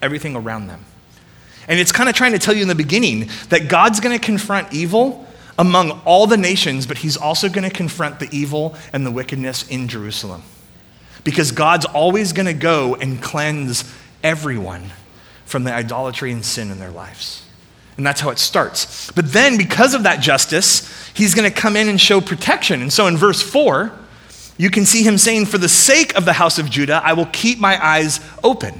everything 0.00 0.34
around 0.34 0.66
them. 0.66 0.84
And 1.68 1.78
it's 1.78 1.92
kind 1.92 2.08
of 2.08 2.16
trying 2.16 2.32
to 2.32 2.40
tell 2.40 2.54
you 2.54 2.62
in 2.62 2.68
the 2.68 2.74
beginning 2.74 3.30
that 3.50 3.68
God's 3.68 4.00
going 4.00 4.18
to 4.18 4.24
confront 4.24 4.72
evil 4.72 5.26
among 5.58 5.92
all 6.04 6.26
the 6.26 6.36
nations, 6.36 6.86
but 6.86 6.98
he's 6.98 7.16
also 7.16 7.48
going 7.48 7.68
to 7.68 7.74
confront 7.74 8.18
the 8.18 8.28
evil 8.32 8.74
and 8.92 9.06
the 9.06 9.12
wickedness 9.12 9.68
in 9.68 9.86
Jerusalem. 9.86 10.42
Because 11.22 11.52
God's 11.52 11.86
always 11.86 12.32
going 12.32 12.46
to 12.46 12.54
go 12.54 12.96
and 12.96 13.22
cleanse 13.22 13.84
everyone 14.24 14.90
from 15.44 15.62
the 15.62 15.72
idolatry 15.72 16.32
and 16.32 16.44
sin 16.44 16.70
in 16.72 16.80
their 16.80 16.90
lives. 16.90 17.41
And 18.02 18.06
that's 18.08 18.20
how 18.20 18.30
it 18.30 18.40
starts. 18.40 19.12
But 19.12 19.30
then, 19.30 19.56
because 19.56 19.94
of 19.94 20.02
that 20.02 20.20
justice, 20.20 21.08
he's 21.14 21.36
going 21.36 21.48
to 21.48 21.56
come 21.56 21.76
in 21.76 21.88
and 21.88 22.00
show 22.00 22.20
protection. 22.20 22.82
And 22.82 22.92
so 22.92 23.06
in 23.06 23.16
verse 23.16 23.40
4, 23.40 23.92
you 24.58 24.70
can 24.70 24.84
see 24.86 25.04
him 25.04 25.18
saying, 25.18 25.46
For 25.46 25.58
the 25.58 25.68
sake 25.68 26.16
of 26.16 26.24
the 26.24 26.32
house 26.32 26.58
of 26.58 26.68
Judah, 26.68 27.00
I 27.04 27.12
will 27.12 27.26
keep 27.26 27.60
my 27.60 27.80
eyes 27.80 28.18
open. 28.42 28.74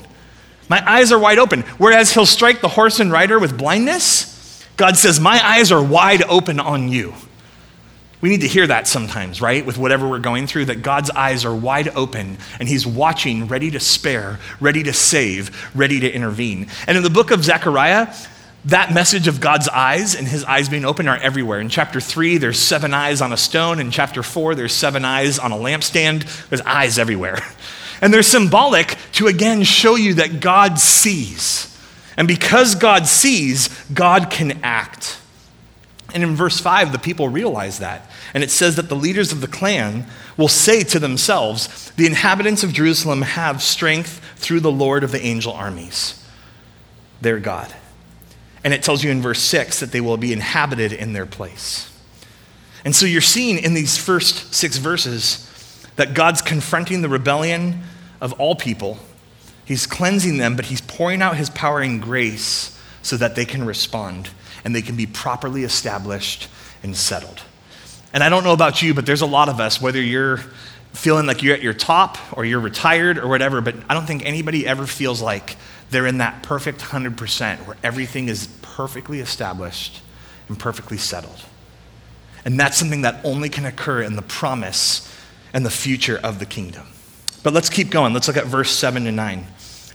My 0.69 0.83
eyes 0.91 1.13
are 1.13 1.21
wide 1.21 1.39
open. 1.39 1.61
Whereas 1.79 2.13
he'll 2.13 2.27
strike 2.27 2.63
the 2.63 2.67
horse 2.67 2.99
and 2.99 3.13
rider 3.13 3.39
with 3.39 3.57
blindness, 3.57 4.67
God 4.77 4.97
says, 4.97 5.21
My 5.21 5.41
eyes 5.41 5.71
are 5.71 5.81
wide 5.81 6.25
open 6.25 6.59
on 6.59 6.89
you. 6.89 7.15
We 8.21 8.29
need 8.29 8.41
to 8.41 8.49
hear 8.49 8.67
that 8.67 8.89
sometimes, 8.89 9.41
right? 9.41 9.65
With 9.65 9.79
whatever 9.79 10.09
we're 10.09 10.19
going 10.19 10.49
through, 10.49 10.65
that 10.65 10.83
God's 10.83 11.11
eyes 11.11 11.45
are 11.45 11.55
wide 11.55 11.91
open 11.95 12.39
and 12.59 12.69
He's 12.69 12.85
watching, 12.85 13.47
ready 13.47 13.71
to 13.71 13.79
spare, 13.79 14.41
ready 14.59 14.83
to 14.83 14.93
save, 14.93 15.71
ready 15.77 16.01
to 16.01 16.11
intervene. 16.11 16.67
And 16.89 16.97
in 16.97 17.05
the 17.05 17.11
book 17.11 17.31
of 17.31 17.45
Zechariah, 17.45 18.13
that 18.67 18.93
message 18.93 19.27
of 19.27 19.41
God's 19.41 19.69
eyes 19.69 20.15
and 20.15 20.29
his 20.29 20.45
eyes 20.45 20.69
being 20.69 20.85
open 20.85 21.09
are 21.09 21.17
everywhere. 21.17 21.61
In 21.61 21.69
chapter 21.69 22.01
3, 22.01 22.39
there's 22.39 22.59
seven 22.59 22.95
eyes 22.95 23.21
on 23.21 23.33
a 23.33 23.37
stone. 23.37 23.81
In 23.81 23.91
chapter 23.91 24.23
4, 24.23 24.55
there's 24.55 24.73
seven 24.73 25.05
eyes 25.05 25.39
on 25.39 25.51
a 25.51 25.57
lampstand. 25.57 26.49
There's 26.49 26.63
eyes 26.63 26.99
everywhere. 26.99 27.39
And 28.03 28.13
they're 28.13 28.25
symbolic 28.25 28.97
to 29.13 29.29
again 29.29 29.63
show 29.63 29.95
you 29.95 30.15
that 30.15 30.41
God 30.41 30.81
sees. 30.81 31.73
And 32.17 32.27
because 32.27 32.75
God 32.75 33.07
sees, 33.07 33.69
God 33.95 34.29
can 34.29 34.59
act. 34.65 35.19
And 36.13 36.25
in 36.25 36.35
verse 36.35 36.59
5, 36.59 36.91
the 36.91 36.99
people 36.99 37.29
realize 37.29 37.79
that. 37.79 38.11
And 38.35 38.43
it 38.43 38.51
says 38.51 38.75
that 38.75 38.89
the 38.89 38.97
leaders 38.97 39.31
of 39.31 39.41
the 39.41 39.47
clan 39.47 40.07
will 40.37 40.49
say 40.49 40.83
to 40.83 40.99
themselves, 40.99 41.93
The 41.93 42.07
inhabitants 42.07 42.65
of 42.65 42.73
Jerusalem 42.73 43.23
have 43.23 43.63
strength 43.63 44.21
through 44.35 44.61
the 44.61 44.73
Lord 44.73 45.05
of 45.05 45.13
the 45.13 45.25
angel 45.25 45.53
armies, 45.53 46.27
their 47.21 47.39
God. 47.39 47.73
And 48.65 48.73
it 48.73 48.83
tells 48.83 49.03
you 49.03 49.11
in 49.11 49.23
verse 49.23 49.41
6 49.41 49.81
that 49.81 49.93
they 49.93 50.01
will 50.01 50.17
be 50.17 50.33
inhabited 50.33 50.93
in 50.93 51.13
their 51.13 51.27
place. 51.27 51.91
And 52.85 52.95
so 52.95 53.07
you're 53.07 53.21
seeing 53.21 53.59
in 53.59 53.75
these 53.75 53.97
first 53.97 54.55
six 54.55 54.77
verses 54.77 55.49
that 55.97 56.15
God's 56.15 56.43
confronting 56.43 57.03
the 57.03 57.09
rebellion 57.09 57.83
of 58.21 58.33
all 58.35 58.55
people. 58.55 58.99
He's 59.65 59.87
cleansing 59.87 60.39
them, 60.39 60.57
but 60.57 60.67
he's 60.67 60.81
pouring 60.81 61.23
out 61.23 61.37
his 61.37 61.51
power 61.51 61.81
and 61.81 62.03
grace 62.03 62.79
so 63.03 63.17
that 63.17 63.35
they 63.35 63.45
can 63.45 63.65
respond 63.65 64.31
and 64.65 64.75
they 64.75 64.83
can 64.83 64.97
be 64.97 65.07
properly 65.07 65.65
established 65.65 66.49
and 66.83 66.97
settled. 66.97 67.43
And 68.13 68.23
I 68.23 68.29
don't 68.29 68.45
know 68.45 68.53
about 68.53 68.83
you, 68.83 68.95
but 68.95 69.07
there's 69.07 69.23
a 69.23 69.27
lot 69.27 69.49
of 69.49 69.61
us, 69.61 69.81
whether 69.81 70.01
you're 70.01 70.41
feeling 70.93 71.27
like 71.27 71.43
you're 71.43 71.55
at 71.55 71.63
your 71.63 71.75
top 71.75 72.19
or 72.37 72.45
you're 72.45 72.61
retired 72.61 73.19
or 73.19 73.29
whatever, 73.29 73.61
but 73.61 73.75
I 73.89 73.95
don't 73.95 74.07
think 74.07 74.25
anybody 74.25 74.67
ever 74.67 74.87
feels 74.87 75.23
like 75.23 75.57
they're 75.91 76.07
in 76.07 76.19
that 76.19 76.43
perfect 76.43 76.81
100% 76.81 77.67
where 77.67 77.77
everything 77.83 78.29
is 78.29 78.49
perfectly 78.63 79.21
established 79.21 80.01
and 80.49 80.59
perfectly 80.59 80.97
settled. 80.97 81.45
And 82.45 82.59
that's 82.59 82.77
something 82.77 83.03
that 83.03 83.25
only 83.25 83.49
can 83.49 83.65
occur 83.65 84.03
in 84.03 84.17
the 84.17 84.23
promise 84.23 85.09
and 85.53 85.65
the 85.65 85.71
future 85.71 86.19
of 86.23 86.39
the 86.39 86.47
kingdom. 86.47 86.87
But 87.43 87.53
let's 87.53 87.69
keep 87.69 87.91
going. 87.91 88.13
Let's 88.13 88.29
look 88.29 88.37
at 88.37 88.47
verse 88.47 88.71
7 88.71 89.05
to 89.05 89.13
9. 89.13 89.47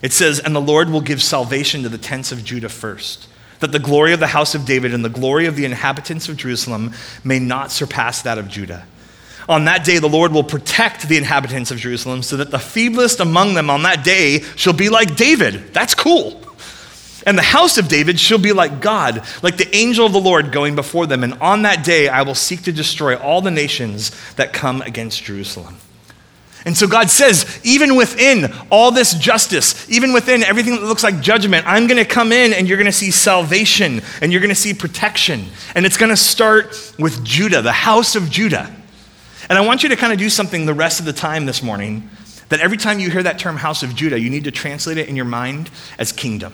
It 0.02 0.14
says, 0.14 0.40
And 0.40 0.56
the 0.56 0.62
Lord 0.62 0.90
will 0.90 1.02
give 1.02 1.22
salvation 1.22 1.84
to 1.84 1.90
the 1.90 1.98
tents 1.98 2.32
of 2.32 2.44
Judah 2.44 2.70
first, 2.70 3.28
that 3.60 3.72
the 3.72 3.80
glory 3.80 4.14
of 4.14 4.20
the 4.20 4.28
house 4.28 4.54
of 4.54 4.66
David 4.66 4.94
and 4.94 5.04
the 5.04 5.10
glory 5.10 5.46
of 5.46 5.56
the 5.56 5.66
inhabitants 5.66 6.30
of 6.30 6.38
Jerusalem 6.38 6.94
may 7.24 7.40
not 7.40 7.72
surpass 7.72 8.22
that 8.22 8.38
of 8.38 8.48
Judah. 8.48 8.86
On 9.50 9.66
that 9.66 9.86
day, 9.86 10.00
the 10.00 10.10
Lord 10.10 10.34
will 10.34 10.44
protect 10.44 11.08
the 11.08 11.18
inhabitants 11.18 11.72
of 11.72 11.78
Jerusalem 11.78 12.22
so 12.22 12.38
that 12.38 12.52
the 12.52 12.58
feeblest 12.58 13.20
among 13.20 13.54
them 13.54 13.70
on 13.70 13.84
that 13.84 14.04
day 14.04 14.42
shall 14.56 14.74
be 14.74 14.90
like 14.90 15.16
David. 15.16 15.74
That's 15.74 15.96
cool. 15.96 16.42
And 17.26 17.38
the 17.38 17.44
house 17.44 17.78
of 17.78 17.88
David 17.88 18.20
shall 18.20 18.38
be 18.38 18.54
like 18.54 18.80
God, 18.80 19.22
like 19.44 19.58
the 19.58 19.74
angel 19.76 20.06
of 20.06 20.14
the 20.14 20.20
Lord 20.20 20.52
going 20.52 20.76
before 20.76 21.06
them. 21.06 21.24
And 21.24 21.34
on 21.36 21.64
that 21.64 21.84
day, 21.84 22.08
I 22.08 22.22
will 22.22 22.36
seek 22.36 22.64
to 22.64 22.72
destroy 22.72 23.18
all 23.18 23.42
the 23.42 23.52
nations 23.52 24.12
that 24.36 24.54
come 24.54 24.82
against 24.82 25.24
Jerusalem. 25.24 25.78
And 26.66 26.76
so 26.76 26.88
God 26.88 27.10
says, 27.10 27.62
even 27.64 27.96
within 27.96 28.54
all 28.70 28.92
this 28.92 29.14
justice, 29.14 29.90
even 29.90 30.12
within 30.12 30.44
everything 30.44 30.76
that 30.76 30.84
looks 30.84 31.04
like 31.04 31.22
judgment, 31.22 31.66
I'm 31.66 31.88
going 31.88 31.98
to 31.98 32.06
come 32.06 32.32
in 32.32 32.52
and 32.52 32.68
you're 32.68 32.78
going 32.78 32.86
to 32.88 32.92
see 32.92 33.12
salvation 33.12 34.02
and 34.22 34.32
you're 34.32 34.42
going 34.42 34.50
to 34.50 34.56
see 34.56 34.74
protection. 34.74 35.46
And 35.76 35.86
it's 35.86 35.98
going 35.98 36.10
to 36.10 36.18
start 36.18 36.94
with 37.00 37.24
Judah, 37.24 37.62
the 37.62 37.72
house 37.72 38.16
of 38.16 38.30
Judah. 38.30 38.74
And 39.50 39.58
I 39.58 39.66
want 39.66 39.84
you 39.84 39.90
to 39.90 39.96
kind 39.96 40.12
of 40.12 40.20
do 40.20 40.30
something 40.30 40.66
the 40.66 40.74
rest 40.74 41.00
of 41.00 41.06
the 41.06 41.14
time 41.14 41.46
this 41.46 41.64
morning 41.64 42.10
that 42.50 42.60
every 42.60 42.78
time 42.78 43.00
you 43.00 43.10
hear 43.10 43.24
that 43.24 43.40
term 43.40 43.58
house 43.58 43.84
of 43.84 43.96
Judah, 43.96 44.20
you 44.20 44.30
need 44.30 44.44
to 44.46 44.52
translate 44.52 44.98
it 44.98 45.10
in 45.10 45.16
your 45.16 45.26
mind 45.26 45.70
as 45.98 46.12
kingdom. 46.12 46.54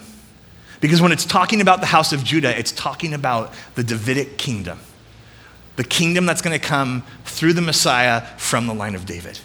Because 0.80 1.02
when 1.02 1.12
it's 1.12 1.26
talking 1.26 1.62
about 1.62 1.80
the 1.80 1.88
house 1.88 2.14
of 2.14 2.24
Judah, 2.24 2.58
it's 2.58 2.72
talking 2.72 3.14
about 3.14 3.54
the 3.76 3.84
Davidic 3.84 4.38
kingdom, 4.38 4.80
the 5.76 5.84
kingdom 5.84 6.26
that's 6.26 6.42
going 6.42 6.60
to 6.60 6.66
come 6.66 7.04
through 7.26 7.54
the 7.54 7.62
Messiah 7.62 8.22
from 8.38 8.68
the 8.68 8.74
line 8.74 8.96
of 8.96 9.06
David. 9.06 9.40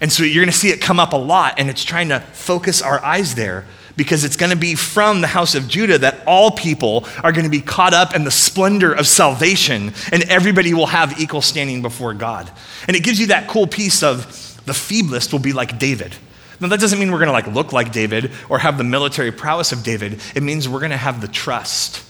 And 0.00 0.10
so 0.10 0.22
you're 0.22 0.42
going 0.42 0.52
to 0.52 0.58
see 0.58 0.70
it 0.70 0.80
come 0.80 0.98
up 0.98 1.12
a 1.12 1.16
lot, 1.16 1.54
and 1.58 1.68
it's 1.68 1.84
trying 1.84 2.08
to 2.08 2.20
focus 2.20 2.80
our 2.80 3.04
eyes 3.04 3.34
there 3.34 3.66
because 4.00 4.24
it's 4.24 4.36
going 4.36 4.48
to 4.48 4.56
be 4.56 4.74
from 4.74 5.20
the 5.20 5.26
house 5.26 5.54
of 5.54 5.68
Judah 5.68 5.98
that 5.98 6.22
all 6.26 6.50
people 6.50 7.06
are 7.22 7.32
going 7.32 7.44
to 7.44 7.50
be 7.50 7.60
caught 7.60 7.92
up 7.92 8.14
in 8.14 8.24
the 8.24 8.30
splendor 8.30 8.94
of 8.94 9.06
salvation, 9.06 9.92
and 10.10 10.22
everybody 10.22 10.72
will 10.72 10.86
have 10.86 11.20
equal 11.20 11.42
standing 11.42 11.82
before 11.82 12.14
God. 12.14 12.50
And 12.88 12.96
it 12.96 13.04
gives 13.04 13.20
you 13.20 13.26
that 13.26 13.46
cool 13.46 13.66
piece 13.66 14.02
of 14.02 14.24
the 14.64 14.72
feeblest 14.72 15.32
will 15.32 15.38
be 15.38 15.52
like 15.52 15.78
David. 15.78 16.16
Now, 16.60 16.68
that 16.68 16.80
doesn't 16.80 16.98
mean 16.98 17.12
we're 17.12 17.18
going 17.18 17.26
to 17.26 17.32
like 17.32 17.46
look 17.48 17.74
like 17.74 17.92
David 17.92 18.32
or 18.48 18.58
have 18.58 18.78
the 18.78 18.84
military 18.84 19.32
prowess 19.32 19.70
of 19.70 19.82
David. 19.82 20.18
It 20.34 20.42
means 20.42 20.66
we're 20.66 20.78
going 20.78 20.92
to 20.92 20.96
have 20.96 21.20
the 21.20 21.28
trust 21.28 22.02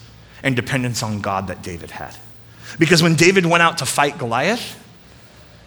and 0.44 0.54
dependence 0.54 1.02
on 1.02 1.20
God 1.20 1.48
that 1.48 1.60
David 1.60 1.90
had. 1.90 2.14
Because 2.78 3.02
when 3.02 3.16
David 3.16 3.46
went 3.46 3.64
out 3.64 3.78
to 3.78 3.84
fight 3.84 4.16
Goliath, 4.16 4.76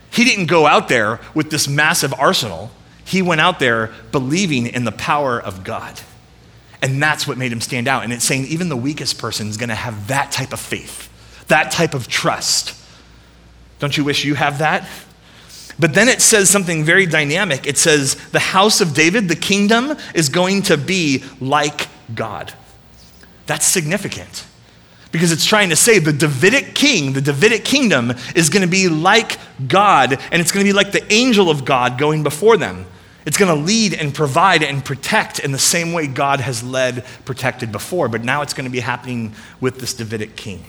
he 0.10 0.24
didn't 0.24 0.46
go 0.46 0.68
out 0.68 0.88
there 0.88 1.20
with 1.36 1.50
this 1.50 1.68
massive 1.68 2.14
arsenal. 2.18 2.72
He 3.04 3.22
went 3.22 3.42
out 3.42 3.60
there 3.60 3.92
believing 4.14 4.68
in 4.68 4.86
the 4.86 4.94
power 4.94 5.38
of 5.38 5.66
God. 5.66 6.00
And 6.84 7.02
that's 7.02 7.26
what 7.26 7.38
made 7.38 7.54
him 7.54 7.62
stand 7.62 7.88
out. 7.88 8.04
And 8.04 8.12
it's 8.12 8.26
saying 8.26 8.46
even 8.48 8.68
the 8.68 8.76
weakest 8.76 9.18
person 9.18 9.48
is 9.48 9.56
going 9.56 9.70
to 9.70 9.76
have 9.76 10.10
that 10.10 10.34
type 10.34 10.52
of 10.52 10.60
faith, 10.60 11.10
that 11.48 11.72
type 11.72 11.94
of 11.94 12.10
trust. 12.10 12.78
Don't 13.80 13.96
you 13.96 14.04
wish 14.04 14.26
you 14.26 14.36
have 14.36 14.58
that? 14.60 14.88
But 15.80 15.94
then 15.94 16.10
it 16.10 16.22
says 16.22 16.50
something 16.50 16.84
very 16.84 17.06
dynamic. 17.06 17.66
It 17.66 17.78
says, 17.78 18.16
the 18.32 18.40
house 18.40 18.82
of 18.82 18.94
David, 18.94 19.30
the 19.30 19.36
kingdom, 19.36 19.98
is 20.14 20.28
going 20.28 20.64
to 20.64 20.78
be 20.78 21.24
like 21.40 21.88
God. 22.14 22.54
That's 23.46 23.66
significant 23.66 24.46
because 25.14 25.32
it's 25.32 25.46
trying 25.46 25.70
to 25.70 25.78
say 25.78 26.00
the 26.00 26.12
Davidic 26.12 26.76
king, 26.76 27.14
the 27.14 27.22
Davidic 27.22 27.64
kingdom, 27.64 28.14
is 28.36 28.50
going 28.50 28.64
to 28.64 28.68
be 28.68 28.90
like 28.90 29.38
God, 29.68 30.20
and 30.32 30.42
it's 30.42 30.52
going 30.52 30.66
to 30.66 30.70
be 30.70 30.74
like 30.74 30.92
the 30.92 31.14
angel 31.14 31.50
of 31.50 31.64
God 31.64 31.98
going 31.98 32.24
before 32.24 32.58
them. 32.58 32.86
It's 33.26 33.38
going 33.38 33.56
to 33.56 33.64
lead 33.64 33.94
and 33.94 34.14
provide 34.14 34.64
and 34.64 34.84
protect 34.84 35.40
in 35.40 35.52
the 35.52 35.60
same 35.60 35.94
way 35.94 36.08
God 36.08 36.42
has 36.42 36.64
led, 36.64 37.06
protected 37.26 37.72
before, 37.72 38.10
but 38.10 38.24
now 38.24 38.42
it's 38.42 38.54
going 38.54 38.66
to 38.66 38.72
be 38.72 38.82
happening 38.82 39.34
with 39.62 39.80
this 39.80 39.94
Davidic 39.94 40.36
king. 40.36 40.64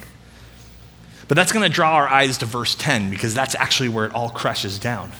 But 1.27 1.37
that's 1.37 1.53
going 1.53 1.69
to 1.69 1.75
draw 1.75 1.95
our 1.95 2.09
eyes 2.09 2.39
to 2.39 2.47
verse 2.47 2.75
10 2.75 3.11
because 3.11 3.35
that's 3.35 3.55
actually 3.55 3.89
where 3.89 4.05
it 4.05 4.15
all 4.15 4.31
crashes 4.31 4.79
down. 4.79 5.11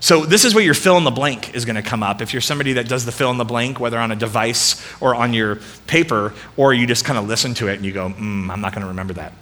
So, 0.00 0.26
this 0.26 0.44
is 0.44 0.52
where 0.52 0.64
your 0.64 0.74
fill 0.74 0.96
in 0.98 1.04
the 1.04 1.12
blank 1.12 1.54
is 1.54 1.64
going 1.64 1.76
to 1.76 1.82
come 1.82 2.02
up. 2.02 2.20
If 2.20 2.34
you're 2.34 2.40
somebody 2.40 2.72
that 2.72 2.88
does 2.88 3.04
the 3.04 3.12
fill 3.12 3.30
in 3.30 3.36
the 3.36 3.44
blank, 3.44 3.78
whether 3.78 3.98
on 3.98 4.10
a 4.10 4.16
device 4.16 4.84
or 5.00 5.14
on 5.14 5.32
your 5.32 5.60
paper, 5.86 6.34
or 6.56 6.74
you 6.74 6.88
just 6.88 7.04
kind 7.04 7.16
of 7.20 7.28
listen 7.28 7.54
to 7.54 7.68
it 7.68 7.76
and 7.76 7.84
you 7.84 7.92
go, 7.92 8.08
mm, 8.08 8.50
I'm 8.50 8.60
not 8.60 8.72
going 8.72 8.82
to 8.82 8.88
remember 8.88 9.12
that. 9.14 9.32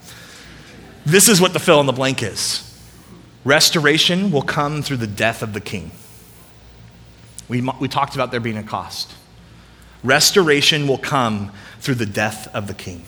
This 1.07 1.29
is 1.29 1.41
what 1.41 1.55
the 1.55 1.59
fill 1.59 1.81
in 1.81 1.87
the 1.87 1.93
blank 1.93 2.23
is 2.23 2.67
restoration 3.43 4.31
will 4.31 4.43
come 4.43 4.83
through 4.83 4.99
the 4.99 5.07
death 5.07 5.43
of 5.43 5.55
the 5.55 5.61
king. 5.61 5.91
We, 7.51 7.61
we 7.81 7.89
talked 7.89 8.15
about 8.15 8.31
there 8.31 8.41
being 8.41 8.57
a 8.57 8.63
cost. 8.63 9.13
Restoration 10.05 10.87
will 10.87 10.99
come 10.99 11.51
through 11.81 11.97
the 11.97 12.07
death 12.07 12.49
of 12.55 12.69
the 12.69 12.75
king. 12.75 13.05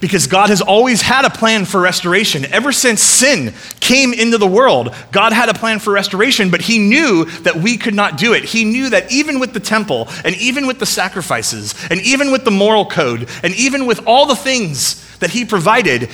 Because 0.00 0.26
God 0.26 0.50
has 0.50 0.60
always 0.60 1.00
had 1.00 1.24
a 1.24 1.30
plan 1.30 1.64
for 1.64 1.80
restoration. 1.80 2.44
Ever 2.44 2.70
since 2.70 3.00
sin 3.00 3.54
came 3.80 4.12
into 4.12 4.38
the 4.38 4.46
world, 4.46 4.94
God 5.10 5.32
had 5.32 5.48
a 5.48 5.54
plan 5.54 5.80
for 5.80 5.92
restoration, 5.92 6.50
but 6.50 6.60
He 6.60 6.78
knew 6.78 7.24
that 7.24 7.56
we 7.56 7.78
could 7.78 7.94
not 7.94 8.18
do 8.18 8.34
it. 8.34 8.44
He 8.44 8.64
knew 8.64 8.90
that 8.90 9.10
even 9.10 9.40
with 9.40 9.54
the 9.54 9.60
temple, 9.60 10.06
and 10.24 10.36
even 10.36 10.66
with 10.66 10.78
the 10.78 10.86
sacrifices, 10.86 11.74
and 11.90 12.00
even 12.02 12.30
with 12.30 12.44
the 12.44 12.50
moral 12.52 12.84
code, 12.86 13.28
and 13.42 13.54
even 13.56 13.86
with 13.86 14.06
all 14.06 14.26
the 14.26 14.36
things 14.36 15.18
that 15.18 15.30
He 15.30 15.44
provided, 15.44 16.10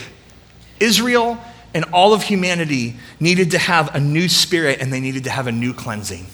Israel 0.80 1.38
and 1.74 1.84
all 1.86 2.14
of 2.14 2.22
humanity 2.22 2.94
needed 3.18 3.50
to 3.50 3.58
have 3.58 3.94
a 3.94 4.00
new 4.00 4.28
spirit 4.28 4.80
and 4.80 4.92
they 4.92 5.00
needed 5.00 5.24
to 5.24 5.30
have 5.30 5.48
a 5.48 5.52
new 5.52 5.74
cleansing. 5.74 6.26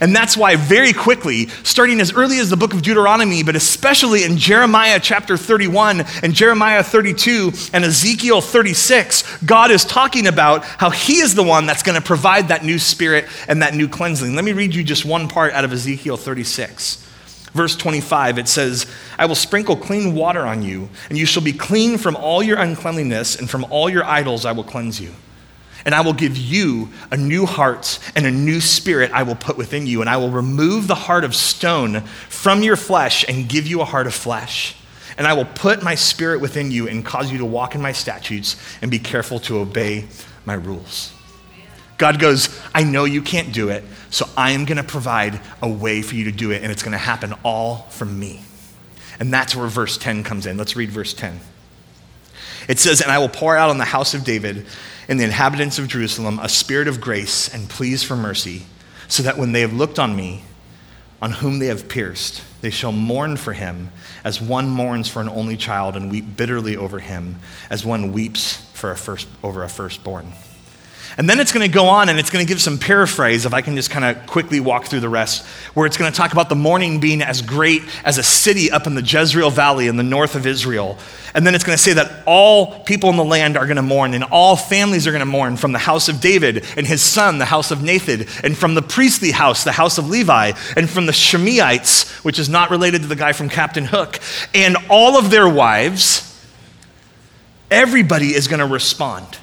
And 0.00 0.14
that's 0.14 0.36
why, 0.36 0.56
very 0.56 0.92
quickly, 0.92 1.48
starting 1.62 2.00
as 2.00 2.12
early 2.12 2.38
as 2.38 2.50
the 2.50 2.56
book 2.56 2.74
of 2.74 2.82
Deuteronomy, 2.82 3.42
but 3.42 3.56
especially 3.56 4.24
in 4.24 4.36
Jeremiah 4.36 5.00
chapter 5.00 5.36
31 5.36 6.04
and 6.22 6.34
Jeremiah 6.34 6.82
32 6.82 7.52
and 7.72 7.84
Ezekiel 7.84 8.40
36, 8.40 9.44
God 9.44 9.70
is 9.70 9.84
talking 9.84 10.26
about 10.26 10.64
how 10.64 10.90
He 10.90 11.18
is 11.18 11.34
the 11.34 11.42
one 11.42 11.66
that's 11.66 11.82
going 11.82 11.98
to 12.00 12.06
provide 12.06 12.48
that 12.48 12.64
new 12.64 12.78
spirit 12.78 13.26
and 13.48 13.62
that 13.62 13.74
new 13.74 13.88
cleansing. 13.88 14.34
Let 14.34 14.44
me 14.44 14.52
read 14.52 14.74
you 14.74 14.84
just 14.84 15.04
one 15.04 15.28
part 15.28 15.52
out 15.52 15.64
of 15.64 15.72
Ezekiel 15.72 16.16
36. 16.16 17.04
Verse 17.52 17.74
25, 17.74 18.38
it 18.38 18.48
says, 18.48 18.86
I 19.18 19.24
will 19.24 19.34
sprinkle 19.34 19.76
clean 19.76 20.14
water 20.14 20.42
on 20.42 20.60
you, 20.62 20.90
and 21.08 21.16
you 21.16 21.24
shall 21.24 21.42
be 21.42 21.54
clean 21.54 21.96
from 21.96 22.14
all 22.14 22.42
your 22.42 22.58
uncleanliness, 22.58 23.36
and 23.36 23.48
from 23.48 23.64
all 23.70 23.88
your 23.88 24.04
idols 24.04 24.44
I 24.44 24.52
will 24.52 24.62
cleanse 24.62 25.00
you. 25.00 25.14
And 25.86 25.94
I 25.94 26.02
will 26.02 26.12
give 26.12 26.36
you 26.36 26.90
a 27.10 27.16
new 27.16 27.46
heart 27.46 27.98
and 28.14 28.26
a 28.26 28.30
new 28.30 28.60
spirit 28.60 29.10
I 29.12 29.22
will 29.22 29.36
put 29.36 29.56
within 29.56 29.86
you. 29.86 30.02
And 30.02 30.10
I 30.10 30.18
will 30.18 30.30
remove 30.30 30.88
the 30.88 30.94
heart 30.94 31.24
of 31.24 31.34
stone 31.34 32.02
from 32.28 32.62
your 32.62 32.76
flesh 32.76 33.24
and 33.26 33.48
give 33.48 33.66
you 33.66 33.80
a 33.80 33.86
heart 33.86 34.06
of 34.06 34.12
flesh. 34.12 34.76
And 35.16 35.26
I 35.26 35.32
will 35.32 35.46
put 35.46 35.82
my 35.82 35.94
spirit 35.94 36.40
within 36.40 36.70
you 36.70 36.88
and 36.88 37.04
cause 37.04 37.32
you 37.32 37.38
to 37.38 37.44
walk 37.46 37.74
in 37.74 37.80
my 37.80 37.92
statutes 37.92 38.56
and 38.82 38.90
be 38.90 38.98
careful 38.98 39.38
to 39.40 39.58
obey 39.58 40.06
my 40.44 40.54
rules. 40.54 41.12
God 41.98 42.18
goes, 42.18 42.60
I 42.74 42.84
know 42.84 43.04
you 43.04 43.22
can't 43.22 43.52
do 43.52 43.70
it, 43.70 43.82
so 44.10 44.28
I 44.36 44.50
am 44.50 44.66
going 44.66 44.76
to 44.76 44.84
provide 44.84 45.40
a 45.62 45.68
way 45.68 46.02
for 46.02 46.14
you 46.14 46.24
to 46.24 46.32
do 46.32 46.50
it, 46.50 46.62
and 46.62 46.70
it's 46.70 46.82
going 46.82 46.92
to 46.92 46.98
happen 46.98 47.32
all 47.42 47.86
from 47.88 48.18
me. 48.18 48.42
And 49.18 49.32
that's 49.32 49.56
where 49.56 49.66
verse 49.68 49.96
10 49.96 50.22
comes 50.22 50.44
in. 50.44 50.58
Let's 50.58 50.76
read 50.76 50.90
verse 50.90 51.14
10. 51.14 51.40
It 52.68 52.78
says, 52.78 53.00
And 53.00 53.10
I 53.10 53.18
will 53.18 53.28
pour 53.28 53.56
out 53.56 53.70
on 53.70 53.78
the 53.78 53.84
house 53.84 54.14
of 54.14 54.24
David 54.24 54.66
and 55.08 55.20
the 55.20 55.24
inhabitants 55.24 55.78
of 55.78 55.88
Jerusalem 55.88 56.38
a 56.40 56.48
spirit 56.48 56.88
of 56.88 57.00
grace 57.00 57.52
and 57.52 57.68
pleas 57.68 58.02
for 58.02 58.16
mercy, 58.16 58.66
so 59.08 59.22
that 59.22 59.38
when 59.38 59.52
they 59.52 59.60
have 59.60 59.72
looked 59.72 59.98
on 59.98 60.16
me, 60.16 60.42
on 61.22 61.32
whom 61.32 61.58
they 61.58 61.66
have 61.66 61.88
pierced, 61.88 62.42
they 62.60 62.70
shall 62.70 62.92
mourn 62.92 63.36
for 63.36 63.52
him 63.52 63.90
as 64.24 64.40
one 64.40 64.68
mourns 64.68 65.08
for 65.08 65.22
an 65.22 65.28
only 65.28 65.56
child 65.56 65.96
and 65.96 66.10
weep 66.10 66.36
bitterly 66.36 66.76
over 66.76 66.98
him 66.98 67.36
as 67.70 67.86
one 67.86 68.12
weeps 68.12 68.56
for 68.74 68.90
a 68.90 68.96
first, 68.96 69.28
over 69.42 69.62
a 69.62 69.68
firstborn. 69.68 70.32
And 71.18 71.30
then 71.30 71.40
it's 71.40 71.50
going 71.50 71.66
to 71.66 71.74
go 71.74 71.86
on 71.86 72.10
and 72.10 72.18
it's 72.18 72.28
going 72.28 72.44
to 72.44 72.48
give 72.48 72.60
some 72.60 72.78
paraphrase, 72.78 73.46
if 73.46 73.54
I 73.54 73.62
can 73.62 73.74
just 73.74 73.90
kind 73.90 74.04
of 74.04 74.26
quickly 74.26 74.60
walk 74.60 74.84
through 74.84 75.00
the 75.00 75.08
rest, 75.08 75.46
where 75.72 75.86
it's 75.86 75.96
going 75.96 76.12
to 76.12 76.16
talk 76.16 76.32
about 76.32 76.50
the 76.50 76.54
mourning 76.54 77.00
being 77.00 77.22
as 77.22 77.40
great 77.40 77.82
as 78.04 78.18
a 78.18 78.22
city 78.22 78.70
up 78.70 78.86
in 78.86 78.94
the 78.94 79.02
Jezreel 79.02 79.48
Valley 79.50 79.86
in 79.86 79.96
the 79.96 80.02
north 80.02 80.34
of 80.34 80.46
Israel. 80.46 80.98
And 81.32 81.46
then 81.46 81.54
it's 81.54 81.64
going 81.64 81.76
to 81.76 81.82
say 81.82 81.94
that 81.94 82.22
all 82.26 82.80
people 82.80 83.08
in 83.08 83.16
the 83.16 83.24
land 83.24 83.56
are 83.56 83.64
going 83.64 83.76
to 83.76 83.82
mourn 83.82 84.12
and 84.12 84.24
all 84.24 84.56
families 84.56 85.06
are 85.06 85.10
going 85.10 85.20
to 85.20 85.26
mourn 85.26 85.56
from 85.56 85.72
the 85.72 85.78
house 85.78 86.10
of 86.10 86.20
David 86.20 86.66
and 86.76 86.86
his 86.86 87.00
son, 87.00 87.38
the 87.38 87.46
house 87.46 87.70
of 87.70 87.82
Nathan, 87.82 88.26
and 88.44 88.56
from 88.56 88.74
the 88.74 88.82
priestly 88.82 89.30
house, 89.30 89.64
the 89.64 89.72
house 89.72 89.96
of 89.96 90.10
Levi, 90.10 90.52
and 90.76 90.88
from 90.88 91.06
the 91.06 91.12
Shimeites, 91.12 92.24
which 92.24 92.38
is 92.38 92.50
not 92.50 92.70
related 92.70 93.02
to 93.02 93.08
the 93.08 93.16
guy 93.16 93.32
from 93.32 93.48
Captain 93.48 93.86
Hook, 93.86 94.20
and 94.54 94.76
all 94.90 95.16
of 95.18 95.30
their 95.30 95.48
wives. 95.48 96.24
Everybody 97.70 98.34
is 98.34 98.48
going 98.48 98.60
to 98.60 98.66
respond. 98.66 99.38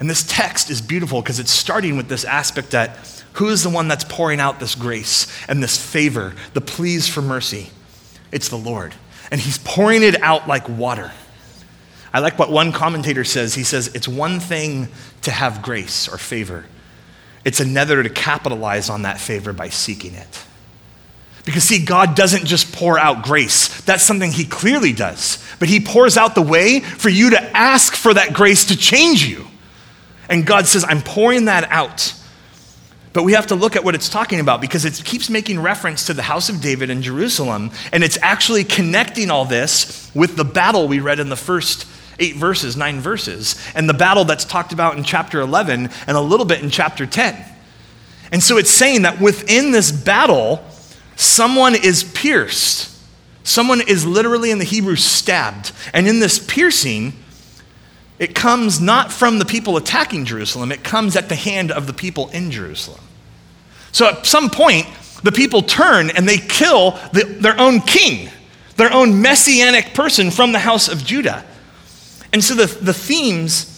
And 0.00 0.10
this 0.10 0.24
text 0.24 0.70
is 0.70 0.80
beautiful 0.80 1.22
because 1.22 1.38
it's 1.38 1.50
starting 1.50 1.96
with 1.96 2.08
this 2.08 2.24
aspect 2.24 2.72
that 2.72 2.98
who 3.34 3.48
is 3.48 3.62
the 3.62 3.70
one 3.70 3.88
that's 3.88 4.04
pouring 4.04 4.40
out 4.40 4.60
this 4.60 4.74
grace 4.74 5.26
and 5.48 5.62
this 5.62 5.76
favor, 5.76 6.34
the 6.52 6.60
pleas 6.60 7.08
for 7.08 7.22
mercy? 7.22 7.70
It's 8.32 8.48
the 8.48 8.56
Lord. 8.58 8.94
And 9.30 9.40
he's 9.40 9.58
pouring 9.58 10.02
it 10.02 10.20
out 10.22 10.46
like 10.48 10.68
water. 10.68 11.12
I 12.12 12.20
like 12.20 12.38
what 12.38 12.50
one 12.50 12.70
commentator 12.70 13.24
says. 13.24 13.54
He 13.54 13.64
says, 13.64 13.88
It's 13.88 14.06
one 14.06 14.38
thing 14.38 14.88
to 15.22 15.32
have 15.32 15.62
grace 15.62 16.08
or 16.08 16.16
favor, 16.16 16.64
it's 17.44 17.60
another 17.60 18.02
to 18.02 18.10
capitalize 18.10 18.88
on 18.88 19.02
that 19.02 19.20
favor 19.20 19.52
by 19.52 19.68
seeking 19.68 20.14
it. 20.14 20.44
Because, 21.44 21.64
see, 21.64 21.84
God 21.84 22.16
doesn't 22.16 22.46
just 22.46 22.72
pour 22.72 22.98
out 22.98 23.22
grace. 23.22 23.82
That's 23.82 24.02
something 24.02 24.32
He 24.32 24.46
clearly 24.46 24.94
does. 24.94 25.44
But 25.58 25.68
He 25.68 25.78
pours 25.78 26.16
out 26.16 26.34
the 26.34 26.40
way 26.40 26.80
for 26.80 27.10
you 27.10 27.30
to 27.30 27.42
ask 27.56 27.94
for 27.94 28.14
that 28.14 28.32
grace 28.32 28.66
to 28.66 28.76
change 28.76 29.26
you. 29.26 29.46
And 30.28 30.46
God 30.46 30.66
says, 30.66 30.84
I'm 30.86 31.02
pouring 31.02 31.46
that 31.46 31.70
out. 31.70 32.14
But 33.12 33.22
we 33.22 33.32
have 33.32 33.46
to 33.46 33.54
look 33.54 33.76
at 33.76 33.84
what 33.84 33.94
it's 33.94 34.08
talking 34.08 34.40
about 34.40 34.60
because 34.60 34.84
it 34.84 35.00
keeps 35.04 35.30
making 35.30 35.60
reference 35.60 36.06
to 36.06 36.14
the 36.14 36.22
house 36.22 36.48
of 36.48 36.60
David 36.60 36.90
in 36.90 37.00
Jerusalem. 37.00 37.70
And 37.92 38.02
it's 38.02 38.18
actually 38.20 38.64
connecting 38.64 39.30
all 39.30 39.44
this 39.44 40.10
with 40.14 40.36
the 40.36 40.44
battle 40.44 40.88
we 40.88 40.98
read 40.98 41.20
in 41.20 41.28
the 41.28 41.36
first 41.36 41.86
eight 42.18 42.36
verses, 42.36 42.76
nine 42.76 43.00
verses, 43.00 43.56
and 43.74 43.88
the 43.88 43.94
battle 43.94 44.24
that's 44.24 44.44
talked 44.44 44.72
about 44.72 44.96
in 44.96 45.04
chapter 45.04 45.40
11 45.40 45.90
and 46.06 46.16
a 46.16 46.20
little 46.20 46.46
bit 46.46 46.62
in 46.62 46.70
chapter 46.70 47.06
10. 47.06 47.36
And 48.32 48.42
so 48.42 48.56
it's 48.56 48.70
saying 48.70 49.02
that 49.02 49.20
within 49.20 49.70
this 49.70 49.92
battle, 49.92 50.64
someone 51.14 51.76
is 51.76 52.02
pierced. 52.02 52.90
Someone 53.44 53.80
is 53.80 54.04
literally 54.06 54.50
in 54.50 54.58
the 54.58 54.64
Hebrew 54.64 54.96
stabbed. 54.96 55.70
And 55.92 56.08
in 56.08 56.18
this 56.18 56.38
piercing, 56.38 57.12
it 58.18 58.34
comes 58.34 58.80
not 58.80 59.12
from 59.12 59.38
the 59.38 59.44
people 59.44 59.76
attacking 59.76 60.24
Jerusalem, 60.24 60.70
it 60.70 60.84
comes 60.84 61.16
at 61.16 61.28
the 61.28 61.34
hand 61.34 61.70
of 61.70 61.86
the 61.86 61.92
people 61.92 62.28
in 62.30 62.50
Jerusalem. 62.50 63.00
So 63.92 64.08
at 64.08 64.26
some 64.26 64.50
point, 64.50 64.86
the 65.22 65.32
people 65.32 65.62
turn 65.62 66.10
and 66.10 66.28
they 66.28 66.38
kill 66.38 66.92
the, 67.12 67.24
their 67.24 67.58
own 67.58 67.80
king, 67.80 68.30
their 68.76 68.92
own 68.92 69.22
messianic 69.22 69.94
person 69.94 70.30
from 70.30 70.52
the 70.52 70.58
house 70.58 70.88
of 70.88 71.04
Judah. 71.04 71.44
And 72.32 72.42
so 72.42 72.54
the, 72.54 72.66
the 72.66 72.92
themes 72.92 73.70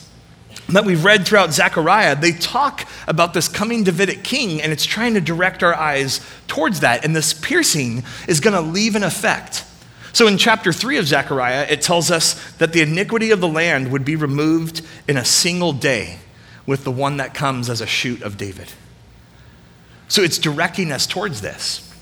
that 0.68 0.84
we've 0.84 1.04
read 1.04 1.26
throughout 1.26 1.52
Zechariah, 1.52 2.16
they 2.16 2.32
talk 2.32 2.88
about 3.06 3.32
this 3.32 3.48
coming 3.48 3.84
Davidic 3.84 4.24
king, 4.24 4.60
and 4.60 4.72
it's 4.72 4.84
trying 4.84 5.14
to 5.14 5.20
direct 5.20 5.62
our 5.62 5.74
eyes 5.74 6.20
towards 6.48 6.80
that. 6.80 7.04
And 7.04 7.14
this 7.14 7.32
piercing 7.32 8.02
is 8.26 8.40
going 8.40 8.54
to 8.54 8.60
leave 8.60 8.96
an 8.96 9.04
effect 9.04 9.64
so 10.16 10.26
in 10.26 10.38
chapter 10.38 10.72
3 10.72 10.96
of 10.96 11.06
Zechariah, 11.06 11.66
it 11.68 11.82
tells 11.82 12.10
us 12.10 12.50
that 12.52 12.72
the 12.72 12.80
iniquity 12.80 13.32
of 13.32 13.42
the 13.42 13.48
land 13.48 13.92
would 13.92 14.02
be 14.02 14.16
removed 14.16 14.80
in 15.06 15.18
a 15.18 15.26
single 15.26 15.74
day 15.74 16.20
with 16.64 16.84
the 16.84 16.90
one 16.90 17.18
that 17.18 17.34
comes 17.34 17.68
as 17.68 17.82
a 17.82 17.86
shoot 17.86 18.22
of 18.22 18.38
David. 18.38 18.72
So 20.08 20.22
it's 20.22 20.38
directing 20.38 20.90
us 20.90 21.06
towards 21.06 21.42
this. 21.42 21.92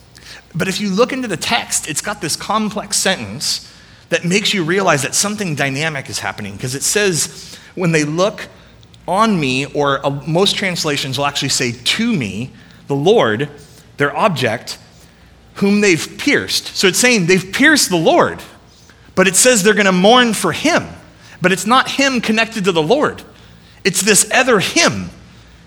But 0.54 0.68
if 0.68 0.80
you 0.80 0.90
look 0.90 1.12
into 1.12 1.26
the 1.26 1.36
text, 1.36 1.88
it's 1.88 2.00
got 2.00 2.20
this 2.20 2.36
complex 2.36 2.98
sentence 2.98 3.68
that 4.10 4.24
makes 4.24 4.54
you 4.54 4.62
realize 4.62 5.02
that 5.02 5.16
something 5.16 5.56
dynamic 5.56 6.08
is 6.08 6.20
happening 6.20 6.52
because 6.52 6.76
it 6.76 6.84
says, 6.84 7.58
when 7.74 7.90
they 7.90 8.04
look 8.04 8.46
on 9.08 9.40
me, 9.40 9.66
or 9.66 10.06
uh, 10.06 10.22
most 10.24 10.54
translations 10.54 11.18
will 11.18 11.26
actually 11.26 11.48
say 11.48 11.72
to 11.72 12.14
me, 12.14 12.52
the 12.86 12.94
Lord, 12.94 13.50
their 13.96 14.16
object, 14.16 14.78
whom 15.54 15.80
they've 15.80 16.18
pierced. 16.18 16.76
So 16.76 16.88
it's 16.88 16.98
saying 16.98 17.26
they've 17.26 17.52
pierced 17.52 17.90
the 17.90 17.96
Lord, 17.96 18.42
but 19.14 19.28
it 19.28 19.36
says 19.36 19.62
they're 19.62 19.74
going 19.74 19.86
to 19.86 19.92
mourn 19.92 20.34
for 20.34 20.52
him. 20.52 20.84
But 21.40 21.52
it's 21.52 21.66
not 21.66 21.90
him 21.90 22.20
connected 22.20 22.64
to 22.64 22.72
the 22.72 22.82
Lord, 22.82 23.22
it's 23.84 24.00
this 24.00 24.30
other 24.32 24.60
him 24.60 25.10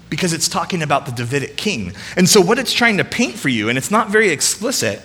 because 0.09 0.33
it's 0.33 0.47
talking 0.47 0.81
about 0.81 1.05
the 1.05 1.11
Davidic 1.11 1.57
king. 1.57 1.93
And 2.15 2.27
so, 2.27 2.41
what 2.41 2.59
it's 2.59 2.73
trying 2.73 2.97
to 2.97 3.03
paint 3.03 3.35
for 3.35 3.49
you, 3.49 3.69
and 3.69 3.77
it's 3.77 3.91
not 3.91 4.09
very 4.09 4.29
explicit, 4.29 5.01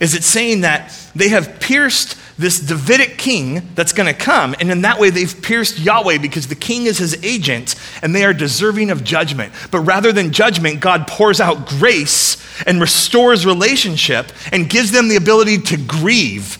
is 0.00 0.14
it's 0.14 0.26
saying 0.26 0.62
that 0.62 0.92
they 1.14 1.28
have 1.28 1.60
pierced 1.60 2.16
this 2.40 2.58
Davidic 2.58 3.18
king 3.18 3.68
that's 3.74 3.92
going 3.92 4.06
to 4.06 4.18
come, 4.18 4.54
and 4.58 4.70
in 4.70 4.80
that 4.82 4.98
way 4.98 5.10
they've 5.10 5.42
pierced 5.42 5.78
Yahweh 5.78 6.18
because 6.18 6.48
the 6.48 6.54
king 6.54 6.86
is 6.86 6.96
his 6.96 7.22
agent 7.22 7.74
and 8.02 8.14
they 8.14 8.24
are 8.24 8.32
deserving 8.32 8.90
of 8.90 9.04
judgment. 9.04 9.52
But 9.70 9.80
rather 9.80 10.10
than 10.10 10.32
judgment, 10.32 10.80
God 10.80 11.06
pours 11.06 11.38
out 11.38 11.66
grace 11.66 12.38
and 12.66 12.80
restores 12.80 13.44
relationship 13.44 14.32
and 14.52 14.70
gives 14.70 14.90
them 14.90 15.08
the 15.08 15.16
ability 15.16 15.58
to 15.58 15.76
grieve 15.76 16.56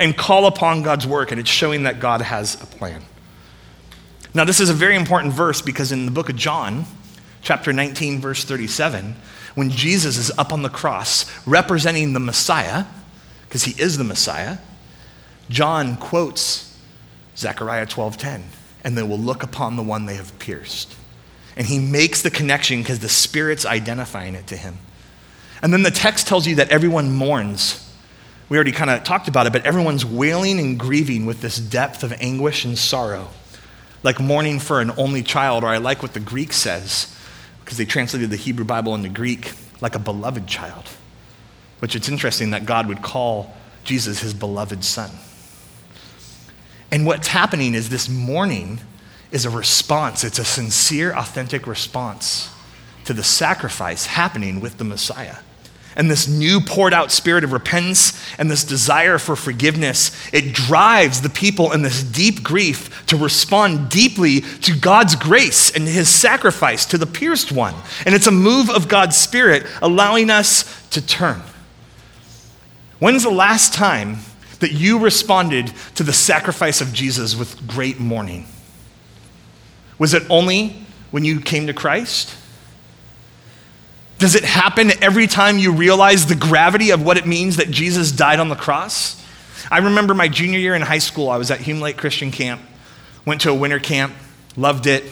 and 0.00 0.16
call 0.16 0.46
upon 0.46 0.82
God's 0.82 1.06
work, 1.06 1.30
and 1.30 1.38
it's 1.38 1.50
showing 1.50 1.82
that 1.82 2.00
God 2.00 2.22
has 2.22 2.54
a 2.62 2.66
plan. 2.66 3.02
Now, 4.32 4.44
this 4.44 4.60
is 4.60 4.70
a 4.70 4.74
very 4.74 4.96
important 4.96 5.34
verse 5.34 5.60
because 5.60 5.92
in 5.92 6.06
the 6.06 6.10
book 6.10 6.30
of 6.30 6.36
John, 6.36 6.86
chapter 7.42 7.72
19, 7.72 8.20
verse 8.20 8.44
37, 8.44 9.14
when 9.56 9.68
Jesus 9.68 10.16
is 10.16 10.30
up 10.38 10.54
on 10.54 10.62
the 10.62 10.68
cross 10.70 11.26
representing 11.46 12.14
the 12.14 12.20
Messiah, 12.20 12.84
because 13.46 13.64
he 13.64 13.80
is 13.82 13.98
the 13.98 14.04
Messiah, 14.04 14.58
John 15.48 15.96
quotes 15.96 16.76
Zechariah 17.36 17.86
12:10, 17.86 18.42
and 18.84 18.96
they 18.96 19.02
will 19.02 19.18
look 19.18 19.42
upon 19.42 19.76
the 19.76 19.82
one 19.82 20.06
they 20.06 20.16
have 20.16 20.38
pierced. 20.38 20.94
And 21.56 21.66
he 21.66 21.78
makes 21.78 22.22
the 22.22 22.30
connection 22.30 22.82
because 22.82 23.00
the 23.00 23.08
Spirit's 23.08 23.66
identifying 23.66 24.34
it 24.34 24.46
to 24.48 24.56
him. 24.56 24.78
And 25.60 25.72
then 25.72 25.82
the 25.82 25.90
text 25.90 26.28
tells 26.28 26.46
you 26.46 26.54
that 26.56 26.70
everyone 26.70 27.12
mourns 27.12 27.84
We 28.48 28.56
already 28.56 28.72
kind 28.72 28.90
of 28.90 29.04
talked 29.04 29.28
about 29.28 29.46
it, 29.46 29.52
but 29.52 29.66
everyone's 29.66 30.04
wailing 30.04 30.58
and 30.58 30.78
grieving 30.78 31.26
with 31.26 31.42
this 31.42 31.58
depth 31.58 32.02
of 32.02 32.12
anguish 32.18 32.64
and 32.64 32.78
sorrow, 32.78 33.28
like 34.02 34.20
mourning 34.20 34.58
for 34.58 34.80
an 34.80 34.90
only 34.96 35.22
child, 35.22 35.64
or 35.64 35.68
I 35.68 35.76
like 35.78 36.02
what 36.02 36.14
the 36.14 36.20
Greek 36.20 36.52
says, 36.54 37.14
because 37.60 37.76
they 37.76 37.84
translated 37.84 38.30
the 38.30 38.36
Hebrew 38.36 38.64
Bible 38.64 38.94
into 38.94 39.10
Greek, 39.10 39.52
like 39.82 39.94
a 39.94 39.98
beloved 39.98 40.46
child, 40.46 40.84
which 41.80 41.94
it's 41.94 42.08
interesting 42.08 42.50
that 42.52 42.64
God 42.64 42.88
would 42.88 43.02
call 43.02 43.54
Jesus 43.84 44.20
his 44.20 44.32
beloved 44.32 44.82
son. 44.82 45.10
And 46.90 47.06
what's 47.06 47.28
happening 47.28 47.74
is 47.74 47.88
this 47.88 48.08
mourning 48.08 48.80
is 49.30 49.44
a 49.44 49.50
response, 49.50 50.24
it's 50.24 50.38
a 50.38 50.44
sincere, 50.44 51.12
authentic 51.12 51.66
response 51.66 52.50
to 53.04 53.12
the 53.12 53.22
sacrifice 53.22 54.06
happening 54.06 54.60
with 54.60 54.78
the 54.78 54.84
Messiah. 54.84 55.36
And 55.96 56.08
this 56.08 56.28
new 56.28 56.60
poured 56.60 56.94
out 56.94 57.10
spirit 57.10 57.42
of 57.42 57.52
repentance 57.52 58.12
and 58.38 58.48
this 58.48 58.62
desire 58.62 59.18
for 59.18 59.34
forgiveness, 59.34 60.12
it 60.32 60.54
drives 60.54 61.22
the 61.22 61.28
people 61.28 61.72
in 61.72 61.82
this 61.82 62.04
deep 62.04 62.44
grief 62.44 63.04
to 63.06 63.16
respond 63.16 63.88
deeply 63.88 64.42
to 64.42 64.78
God's 64.78 65.16
grace 65.16 65.70
and 65.70 65.88
his 65.88 66.08
sacrifice 66.08 66.86
to 66.86 66.98
the 66.98 67.06
pierced 67.06 67.50
one. 67.50 67.74
And 68.06 68.14
it's 68.14 68.28
a 68.28 68.32
move 68.32 68.70
of 68.70 68.86
God's 68.86 69.16
spirit 69.16 69.66
allowing 69.82 70.30
us 70.30 70.88
to 70.90 71.04
turn. 71.04 71.42
When's 73.00 73.24
the 73.24 73.30
last 73.30 73.74
time 73.74 74.18
that 74.60 74.72
you 74.72 74.98
responded 74.98 75.72
to 75.94 76.02
the 76.02 76.12
sacrifice 76.12 76.80
of 76.80 76.92
Jesus 76.92 77.36
with 77.36 77.66
great 77.66 78.00
mourning? 78.00 78.46
Was 79.98 80.14
it 80.14 80.22
only 80.30 80.84
when 81.10 81.24
you 81.24 81.40
came 81.40 81.66
to 81.66 81.72
Christ? 81.72 82.34
Does 84.18 84.34
it 84.34 84.44
happen 84.44 84.90
every 85.00 85.26
time 85.26 85.58
you 85.58 85.72
realize 85.72 86.26
the 86.26 86.34
gravity 86.34 86.90
of 86.90 87.04
what 87.04 87.16
it 87.16 87.26
means 87.26 87.56
that 87.56 87.70
Jesus 87.70 88.10
died 88.10 88.40
on 88.40 88.48
the 88.48 88.56
cross? 88.56 89.24
I 89.70 89.78
remember 89.78 90.14
my 90.14 90.28
junior 90.28 90.58
year 90.58 90.74
in 90.74 90.82
high 90.82 90.98
school, 90.98 91.30
I 91.30 91.36
was 91.36 91.50
at 91.50 91.60
Hume 91.60 91.80
Lake 91.80 91.96
Christian 91.96 92.32
Camp, 92.32 92.60
went 93.24 93.42
to 93.42 93.50
a 93.50 93.54
winter 93.54 93.78
camp, 93.78 94.14
loved 94.56 94.86
it. 94.86 95.04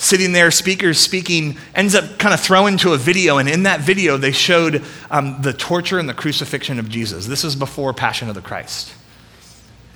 Sitting 0.00 0.30
there, 0.30 0.52
speakers 0.52 1.00
speaking, 1.00 1.58
ends 1.74 1.96
up 1.96 2.20
kind 2.20 2.32
of 2.32 2.38
thrown 2.38 2.68
into 2.68 2.92
a 2.92 2.96
video, 2.96 3.38
and 3.38 3.48
in 3.48 3.64
that 3.64 3.80
video, 3.80 4.16
they 4.16 4.30
showed 4.30 4.84
um, 5.10 5.42
the 5.42 5.52
torture 5.52 5.98
and 5.98 6.08
the 6.08 6.14
crucifixion 6.14 6.78
of 6.78 6.88
Jesus. 6.88 7.26
This 7.26 7.42
is 7.42 7.56
before 7.56 7.92
Passion 7.92 8.28
of 8.28 8.36
the 8.36 8.40
Christ. 8.40 8.94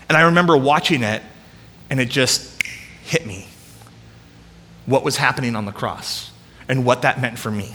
And 0.09 0.19
I 0.19 0.23
remember 0.23 0.57
watching 0.57 1.05
it, 1.05 1.23
and 1.89 2.01
it 2.01 2.11
just 2.11 2.61
hit 3.05 3.25
me 3.25 3.47
what 4.85 5.05
was 5.05 5.17
happening 5.19 5.55
on 5.55 5.67
the 5.67 5.73
cross 5.73 6.33
and 6.69 6.85
what 6.85 7.03
that 7.03 7.21
meant 7.21 7.39
for 7.39 7.53
me. 7.53 7.73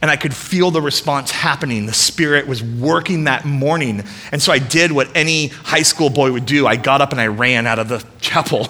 And 0.00 0.12
I 0.12 0.16
could 0.16 0.32
feel 0.32 0.70
the 0.70 0.80
response 0.80 1.32
happening. 1.32 1.86
The 1.86 1.92
Spirit 1.92 2.46
was 2.46 2.62
working 2.62 3.24
that 3.24 3.44
morning. 3.44 4.04
And 4.30 4.40
so 4.40 4.52
I 4.52 4.60
did 4.60 4.92
what 4.92 5.08
any 5.16 5.48
high 5.48 5.82
school 5.82 6.08
boy 6.08 6.30
would 6.30 6.46
do. 6.46 6.68
I 6.68 6.76
got 6.76 7.00
up 7.00 7.10
and 7.10 7.20
I 7.20 7.26
ran 7.26 7.66
out 7.66 7.80
of 7.80 7.88
the 7.88 8.06
chapel. 8.20 8.68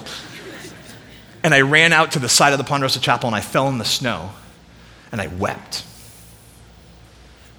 And 1.43 1.53
I 1.53 1.61
ran 1.61 1.93
out 1.93 2.13
to 2.13 2.19
the 2.19 2.29
side 2.29 2.51
of 2.51 2.57
the 2.57 2.65
Ponderosa 2.65 2.99
Chapel 2.99 3.27
and 3.27 3.35
I 3.35 3.41
fell 3.41 3.67
in 3.69 3.77
the 3.77 3.85
snow 3.85 4.31
and 5.11 5.21
I 5.21 5.27
wept. 5.27 5.83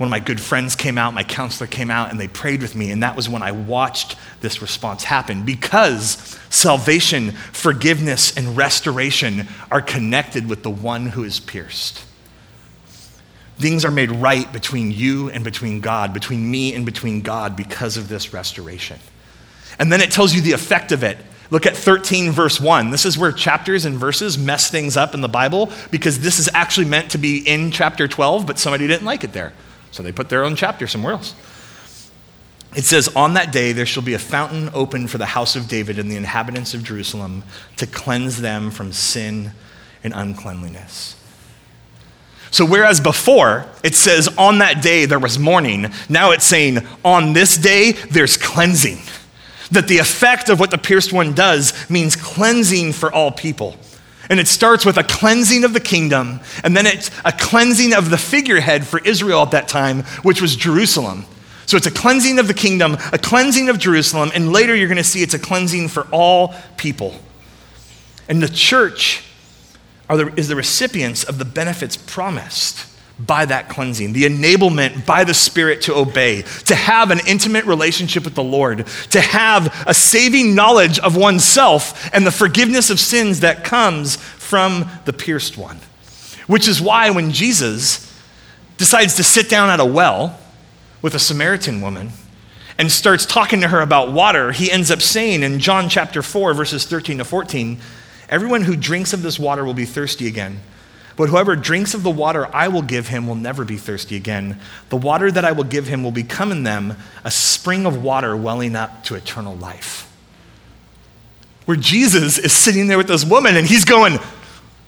One 0.00 0.06
of 0.06 0.10
my 0.10 0.20
good 0.20 0.40
friends 0.40 0.76
came 0.76 0.96
out, 0.96 1.12
my 1.12 1.24
counselor 1.24 1.66
came 1.66 1.90
out, 1.90 2.10
and 2.10 2.18
they 2.18 2.26
prayed 2.26 2.62
with 2.62 2.74
me. 2.74 2.90
And 2.90 3.02
that 3.02 3.16
was 3.16 3.28
when 3.28 3.42
I 3.42 3.52
watched 3.52 4.16
this 4.40 4.62
response 4.62 5.04
happen 5.04 5.44
because 5.44 6.38
salvation, 6.48 7.32
forgiveness, 7.32 8.34
and 8.34 8.56
restoration 8.56 9.46
are 9.70 9.82
connected 9.82 10.48
with 10.48 10.62
the 10.62 10.70
one 10.70 11.08
who 11.08 11.22
is 11.22 11.38
pierced. 11.38 12.02
Things 13.58 13.84
are 13.84 13.90
made 13.90 14.10
right 14.10 14.50
between 14.50 14.90
you 14.90 15.28
and 15.28 15.44
between 15.44 15.80
God, 15.80 16.14
between 16.14 16.50
me 16.50 16.74
and 16.74 16.86
between 16.86 17.20
God 17.20 17.54
because 17.54 17.98
of 17.98 18.08
this 18.08 18.32
restoration. 18.32 18.98
And 19.78 19.92
then 19.92 20.00
it 20.00 20.10
tells 20.10 20.34
you 20.34 20.40
the 20.40 20.52
effect 20.52 20.92
of 20.92 21.04
it. 21.04 21.18
Look 21.50 21.66
at 21.66 21.76
13, 21.76 22.30
verse 22.30 22.60
1. 22.60 22.90
This 22.90 23.04
is 23.04 23.18
where 23.18 23.32
chapters 23.32 23.84
and 23.84 23.96
verses 23.96 24.38
mess 24.38 24.70
things 24.70 24.96
up 24.96 25.14
in 25.14 25.20
the 25.20 25.28
Bible 25.28 25.70
because 25.90 26.20
this 26.20 26.38
is 26.38 26.48
actually 26.54 26.86
meant 26.86 27.10
to 27.10 27.18
be 27.18 27.38
in 27.38 27.72
chapter 27.72 28.06
12, 28.06 28.46
but 28.46 28.58
somebody 28.58 28.86
didn't 28.86 29.06
like 29.06 29.24
it 29.24 29.32
there. 29.32 29.52
So 29.90 30.02
they 30.02 30.12
put 30.12 30.28
their 30.28 30.44
own 30.44 30.54
chapter 30.54 30.86
somewhere 30.86 31.14
else. 31.14 31.34
It 32.76 32.84
says, 32.84 33.08
On 33.16 33.34
that 33.34 33.50
day 33.50 33.72
there 33.72 33.86
shall 33.86 34.04
be 34.04 34.14
a 34.14 34.18
fountain 34.18 34.70
open 34.72 35.08
for 35.08 35.18
the 35.18 35.26
house 35.26 35.56
of 35.56 35.66
David 35.66 35.98
and 35.98 36.10
the 36.10 36.16
inhabitants 36.16 36.72
of 36.72 36.84
Jerusalem 36.84 37.42
to 37.76 37.86
cleanse 37.86 38.40
them 38.40 38.70
from 38.70 38.92
sin 38.92 39.50
and 40.04 40.12
uncleanliness. 40.14 41.16
So, 42.52 42.64
whereas 42.64 43.00
before 43.00 43.66
it 43.84 43.94
says 43.94 44.28
on 44.36 44.58
that 44.58 44.82
day 44.82 45.04
there 45.04 45.18
was 45.18 45.38
mourning, 45.38 45.92
now 46.08 46.30
it's 46.32 46.44
saying 46.44 46.78
on 47.04 47.32
this 47.32 47.56
day 47.56 47.92
there's 47.92 48.36
cleansing. 48.36 48.98
That 49.70 49.88
the 49.88 49.98
effect 49.98 50.48
of 50.48 50.58
what 50.58 50.70
the 50.70 50.78
pierced 50.78 51.12
one 51.12 51.32
does 51.32 51.72
means 51.88 52.16
cleansing 52.16 52.92
for 52.92 53.12
all 53.12 53.30
people. 53.30 53.76
And 54.28 54.38
it 54.38 54.48
starts 54.48 54.84
with 54.84 54.96
a 54.96 55.02
cleansing 55.02 55.64
of 55.64 55.72
the 55.72 55.80
kingdom, 55.80 56.40
and 56.62 56.76
then 56.76 56.86
it's 56.86 57.10
a 57.24 57.32
cleansing 57.32 57.94
of 57.94 58.10
the 58.10 58.18
figurehead 58.18 58.86
for 58.86 59.00
Israel 59.00 59.42
at 59.42 59.50
that 59.50 59.66
time, 59.66 60.02
which 60.22 60.40
was 60.40 60.54
Jerusalem. 60.54 61.24
So 61.66 61.76
it's 61.76 61.86
a 61.86 61.90
cleansing 61.90 62.38
of 62.38 62.48
the 62.48 62.54
kingdom, 62.54 62.96
a 63.12 63.18
cleansing 63.18 63.68
of 63.68 63.78
Jerusalem, 63.78 64.30
and 64.34 64.52
later 64.52 64.74
you're 64.74 64.88
going 64.88 64.98
to 64.98 65.04
see 65.04 65.22
it's 65.22 65.34
a 65.34 65.38
cleansing 65.38 65.88
for 65.88 66.06
all 66.12 66.54
people. 66.76 67.14
And 68.28 68.42
the 68.42 68.48
church 68.48 69.24
the, 70.08 70.32
is 70.36 70.48
the 70.48 70.56
recipients 70.56 71.24
of 71.24 71.38
the 71.38 71.44
benefits 71.44 71.96
promised 71.96 72.86
by 73.26 73.44
that 73.44 73.68
cleansing, 73.68 74.12
the 74.12 74.24
enablement 74.24 75.04
by 75.04 75.24
the 75.24 75.34
Spirit 75.34 75.82
to 75.82 75.94
obey, 75.94 76.42
to 76.66 76.74
have 76.74 77.10
an 77.10 77.20
intimate 77.26 77.64
relationship 77.64 78.24
with 78.24 78.34
the 78.34 78.42
Lord, 78.42 78.86
to 79.10 79.20
have 79.20 79.84
a 79.86 79.94
saving 79.94 80.54
knowledge 80.54 80.98
of 80.98 81.16
oneself 81.16 82.12
and 82.14 82.26
the 82.26 82.30
forgiveness 82.30 82.90
of 82.90 82.98
sins 82.98 83.40
that 83.40 83.64
comes 83.64 84.16
from 84.16 84.88
the 85.04 85.12
pierced 85.12 85.58
one. 85.58 85.78
Which 86.46 86.66
is 86.66 86.80
why 86.80 87.10
when 87.10 87.30
Jesus 87.30 88.10
decides 88.78 89.16
to 89.16 89.24
sit 89.24 89.48
down 89.48 89.70
at 89.70 89.80
a 89.80 89.84
well 89.84 90.38
with 91.02 91.14
a 91.14 91.18
Samaritan 91.18 91.80
woman 91.80 92.10
and 92.78 92.90
starts 92.90 93.26
talking 93.26 93.60
to 93.60 93.68
her 93.68 93.80
about 93.80 94.12
water, 94.12 94.52
he 94.52 94.70
ends 94.70 94.90
up 94.90 95.02
saying 95.02 95.42
in 95.42 95.58
John 95.58 95.88
chapter 95.88 96.22
4, 96.22 96.54
verses 96.54 96.86
13 96.86 97.18
to 97.18 97.24
14, 97.24 97.78
Everyone 98.30 98.62
who 98.62 98.76
drinks 98.76 99.12
of 99.12 99.22
this 99.22 99.40
water 99.40 99.64
will 99.64 99.74
be 99.74 99.84
thirsty 99.84 100.28
again. 100.28 100.60
But 101.20 101.28
whoever 101.28 101.54
drinks 101.54 101.92
of 101.92 102.02
the 102.02 102.10
water 102.10 102.48
I 102.50 102.68
will 102.68 102.80
give 102.80 103.08
him 103.08 103.26
will 103.26 103.34
never 103.34 103.62
be 103.62 103.76
thirsty 103.76 104.16
again. 104.16 104.58
The 104.88 104.96
water 104.96 105.30
that 105.30 105.44
I 105.44 105.52
will 105.52 105.64
give 105.64 105.86
him 105.86 106.02
will 106.02 106.12
become 106.12 106.50
in 106.50 106.62
them 106.62 106.96
a 107.24 107.30
spring 107.30 107.84
of 107.84 108.02
water 108.02 108.34
welling 108.34 108.74
up 108.74 109.04
to 109.04 109.16
eternal 109.16 109.54
life. 109.54 110.10
Where 111.66 111.76
Jesus 111.76 112.38
is 112.38 112.54
sitting 112.54 112.86
there 112.86 112.96
with 112.96 113.06
this 113.06 113.22
woman 113.22 113.58
and 113.58 113.66
he's 113.66 113.84
going, 113.84 114.18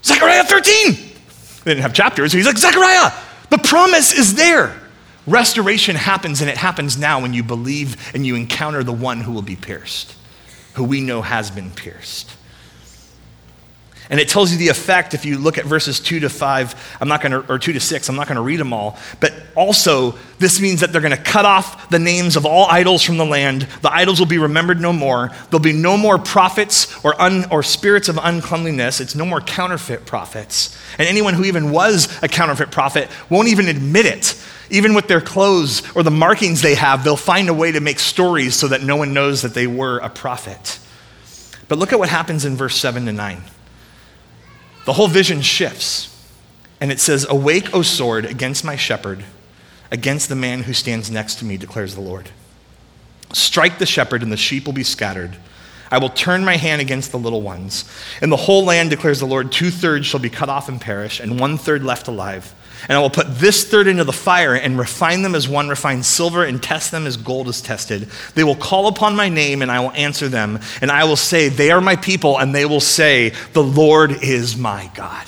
Zechariah 0.03 0.45
13. 0.45 0.95
They 0.95 1.71
didn't 1.71 1.83
have 1.83 1.93
chapters. 1.93 2.33
So 2.33 2.39
he's 2.39 2.47
like, 2.47 2.57
Zechariah, 2.57 3.13
the 3.51 3.59
promise 3.59 4.19
is 4.19 4.35
there. 4.35 4.75
Restoration 5.27 5.97
happens, 5.97 6.41
and 6.41 6.49
it 6.49 6.57
happens 6.57 6.97
now 6.97 7.21
when 7.21 7.35
you 7.35 7.43
believe 7.43 8.11
and 8.15 8.25
you 8.25 8.37
encounter 8.37 8.83
the 8.83 8.91
one 8.91 9.21
who 9.21 9.33
will 9.33 9.43
be 9.43 9.57
pierced, 9.57 10.15
who 10.77 10.85
we 10.85 11.03
know 11.03 11.21
has 11.21 11.51
been 11.51 11.71
pierced. 11.73 12.35
And 14.13 14.21
it 14.21 14.29
tells 14.29 14.53
you 14.53 14.59
the 14.59 14.69
effect 14.69 15.15
if 15.15 15.25
you 15.25 15.39
look 15.39 15.57
at 15.57 15.65
verses 15.65 15.99
2 15.99 16.21
to 16.21 16.29
5, 16.29 16.99
I'm 17.01 17.09
not 17.09 17.23
going 17.23 17.33
to, 17.33 17.51
or 17.51 17.59
2 17.59 17.73
to 17.73 17.81
6, 17.81 18.09
I'm 18.11 18.15
not 18.15 18.27
going 18.27 18.37
to 18.37 18.43
read 18.43 18.61
them 18.61 18.75
all. 18.75 18.99
But 19.21 19.33
also, 19.55 20.19
this 20.39 20.61
means 20.61 20.81
that 20.83 20.93
they're 20.93 21.01
going 21.01 21.17
to 21.17 21.23
cut 21.23 21.47
off 21.47 21.89
the 21.89 21.99
names 21.99 22.37
of 22.37 22.45
all 22.45 22.67
idols 22.67 23.03
from 23.03 23.17
the 23.17 23.25
land. 23.25 23.63
The 23.81 23.91
idols 23.91 24.19
will 24.19 24.27
be 24.27 24.37
remembered 24.37 24.83
no 24.83 24.93
more. 24.93 25.31
There'll 25.49 25.61
be 25.61 25.73
no 25.73 25.97
more 25.97 26.19
prophets 26.19 27.03
or, 27.03 27.19
un, 27.19 27.47
or 27.51 27.63
spirits 27.63 28.11
of 28.11 28.19
uncleanliness. 28.23 29.01
It's 29.01 29.15
no 29.15 29.25
more 29.25 29.41
counterfeit 29.41 30.05
prophets. 30.05 30.79
And 30.99 31.09
anyone 31.09 31.33
who 31.33 31.45
even 31.45 31.71
was 31.71 32.23
a 32.23 32.29
counterfeit 32.29 32.71
prophet 32.71 33.09
won't 33.31 33.49
even 33.49 33.67
admit 33.67 34.05
it. 34.05 34.39
Even 34.69 34.93
with 34.93 35.09
their 35.09 35.23
clothes 35.23 35.91
or 35.97 36.03
the 36.03 36.11
markings 36.11 36.61
they 36.61 36.75
have, 36.75 37.03
they'll 37.03 37.17
find 37.17 37.49
a 37.49 37.55
way 37.55 37.73
to 37.73 37.81
make 37.81 37.99
stories 37.99 38.57
so 38.57 38.69
that 38.69 38.83
no 38.83 38.97
one 38.97 39.15
knows 39.15 39.41
that 39.41 39.55
they 39.55 39.67
were 39.67 40.01
a 40.01 40.11
prophet. 40.11 40.79
But 41.67 41.79
look 41.79 41.95
at 41.95 41.99
what 41.99 42.11
happens 42.11 42.45
in 42.45 42.57
verse 42.57 42.77
7 42.77 43.07
to 43.07 43.13
9 43.13 43.43
the 44.85 44.95
whole 44.95 45.09
vision 45.09 45.41
shifts. 45.43 46.09
And 46.81 46.91
it 46.91 47.01
says, 47.01 47.27
Awake, 47.29 47.75
O 47.75 47.83
sword, 47.83 48.25
against 48.25 48.65
my 48.65 48.77
shepherd, 48.77 49.25
against 49.91 50.29
the 50.29 50.35
man 50.35 50.65
who 50.65 50.73
stands 50.73 51.11
next 51.11 51.37
to 51.37 51.45
me, 51.45 51.57
declares 51.57 51.95
the 51.95 52.01
Lord. 52.01 52.31
Strike 53.33 53.79
the 53.79 53.87
shepherd, 53.87 54.23
and 54.23 54.33
the 54.33 54.37
sheep 54.37 54.67
will 54.67 54.73
be 54.73 54.83
scattered. 54.83 55.37
I 55.91 55.99
will 55.99 56.09
turn 56.09 56.45
my 56.45 56.57
hand 56.57 56.81
against 56.81 57.13
the 57.13 57.19
little 57.19 57.43
ones. 57.43 57.85
And 58.21 58.33
the 58.33 58.37
whole 58.37 58.65
land, 58.65 58.91
declares 58.91 59.21
the 59.21 59.27
Lord, 59.27 59.53
two 59.53 59.71
thirds 59.71 60.07
shall 60.07 60.21
be 60.21 60.31
cut 60.31 60.49
off 60.49 60.69
and 60.69 60.81
perish, 60.81 61.21
and 61.21 61.39
one 61.39 61.59
third 61.59 61.85
left 61.85 62.09
alive. 62.09 62.55
And 62.89 62.99
I 62.99 63.01
will 63.01 63.11
put 63.11 63.39
this 63.39 63.65
third 63.65 63.87
into 63.87 64.05
the 64.05 64.13
fire 64.13 64.55
and 64.55 64.79
refine 64.79 65.23
them 65.23 65.35
as 65.35 65.49
one 65.49 65.69
refines 65.69 66.07
silver 66.07 66.45
and 66.45 66.63
test 66.63 66.91
them 66.91 67.07
as 67.07 67.17
gold 67.17 67.49
is 67.49 67.61
tested. 67.61 68.09
They 68.35 68.45
will 68.45 68.57
call 68.57 68.89
upon 68.89 69.15
my 69.15 69.29
name 69.29 69.63
and 69.63 69.71
I 69.71 69.81
will 69.81 69.93
answer 69.93 70.29
them. 70.29 70.59
And 70.81 70.91
I 70.91 71.05
will 71.05 71.17
say, 71.17 71.49
They 71.49 71.71
are 71.71 71.81
my 71.81 71.97
people. 71.97 72.39
And 72.39 72.55
they 72.55 72.67
will 72.67 72.81
say, 72.81 73.33
The 73.53 73.63
Lord 73.63 74.23
is 74.23 74.57
my 74.57 74.91
God. 74.95 75.27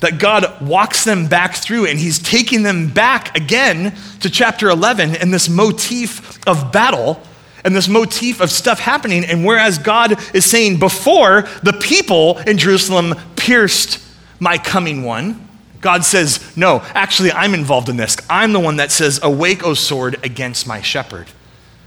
that 0.00 0.18
God 0.18 0.60
walks 0.60 1.04
them 1.04 1.26
back 1.26 1.56
through 1.56 1.86
and 1.86 1.98
he's 1.98 2.20
taking 2.20 2.62
them 2.62 2.88
back 2.88 3.36
again 3.36 3.96
to 4.20 4.30
chapter 4.30 4.68
11 4.68 5.16
and 5.16 5.34
this 5.34 5.48
motif 5.48 6.38
of 6.46 6.70
battle 6.72 7.20
and 7.64 7.74
this 7.74 7.88
motif 7.88 8.40
of 8.40 8.50
stuff 8.50 8.78
happening. 8.78 9.24
And 9.24 9.44
whereas 9.44 9.78
God 9.78 10.16
is 10.34 10.44
saying, 10.44 10.78
before 10.78 11.42
the 11.62 11.72
people 11.72 12.38
in 12.38 12.58
Jerusalem 12.58 13.14
pierced 13.36 14.00
my 14.38 14.56
coming 14.58 15.02
one, 15.02 15.47
God 15.80 16.04
says, 16.04 16.56
no, 16.56 16.80
actually, 16.94 17.30
I'm 17.32 17.54
involved 17.54 17.88
in 17.88 17.96
this. 17.96 18.16
I'm 18.28 18.52
the 18.52 18.60
one 18.60 18.76
that 18.76 18.90
says, 18.90 19.20
Awake, 19.22 19.64
O 19.64 19.74
sword, 19.74 20.18
against 20.24 20.66
my 20.66 20.80
shepherd. 20.80 21.28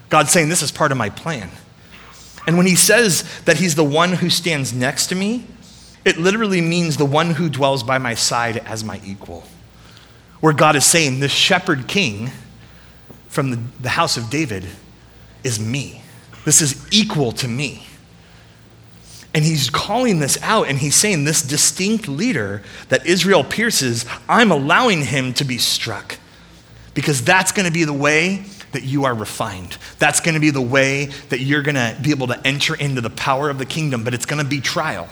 God's 0.10 0.32
saying, 0.32 0.49
This 0.49 0.62
is 0.62 0.71
part 0.71 0.91
of 0.91 0.97
my 0.97 1.10
plan. 1.10 1.49
And 2.47 2.58
when 2.58 2.65
he 2.65 2.75
says 2.75 3.23
that 3.45 3.58
he's 3.58 3.75
the 3.75 3.84
one 3.84 4.13
who 4.13 4.30
stands 4.30 4.73
next 4.73 5.08
to 5.08 5.15
me, 5.15 5.45
it 6.04 6.17
literally 6.17 6.62
means 6.62 6.97
the 6.97 7.06
one 7.06 7.32
who 7.32 7.49
dwells 7.49 7.84
by 7.84 7.97
my 7.97 8.13
side 8.13 8.58
as 8.58 8.84
my 8.84 8.99
equal. 9.06 9.43
Where 10.39 10.54
God 10.54 10.75
is 10.75 10.86
saying, 10.86 11.19
This 11.19 11.32
shepherd 11.32 11.88
king 11.88 12.32
from 13.27 13.51
the, 13.51 13.60
the 13.82 13.89
house 13.89 14.17
of 14.17 14.30
David 14.30 14.65
is 15.43 15.60
me. 15.60 16.01
This 16.45 16.62
is 16.62 16.88
equal 16.91 17.32
to 17.34 17.47
me. 17.47 17.86
And 19.33 19.45
he's 19.45 19.69
calling 19.69 20.19
this 20.19 20.37
out 20.41 20.67
and 20.67 20.77
he's 20.77 20.95
saying, 20.95 21.23
This 21.23 21.41
distinct 21.41 22.07
leader 22.07 22.63
that 22.89 23.05
Israel 23.05 23.43
pierces, 23.43 24.05
I'm 24.27 24.51
allowing 24.51 25.03
him 25.03 25.33
to 25.35 25.45
be 25.45 25.57
struck. 25.57 26.17
Because 26.93 27.23
that's 27.23 27.53
going 27.53 27.65
to 27.65 27.71
be 27.71 27.85
the 27.85 27.93
way 27.93 28.43
that 28.73 28.83
you 28.83 29.05
are 29.05 29.13
refined. 29.13 29.77
That's 29.99 30.19
going 30.19 30.33
to 30.33 30.41
be 30.41 30.49
the 30.49 30.61
way 30.61 31.05
that 31.29 31.39
you're 31.39 31.61
going 31.61 31.75
to 31.75 31.97
be 32.01 32.11
able 32.11 32.27
to 32.27 32.47
enter 32.47 32.75
into 32.75 33.01
the 33.01 33.09
power 33.09 33.49
of 33.49 33.57
the 33.57 33.65
kingdom, 33.65 34.03
but 34.03 34.13
it's 34.13 34.25
going 34.25 34.43
to 34.43 34.49
be 34.49 34.59
trial. 34.59 35.07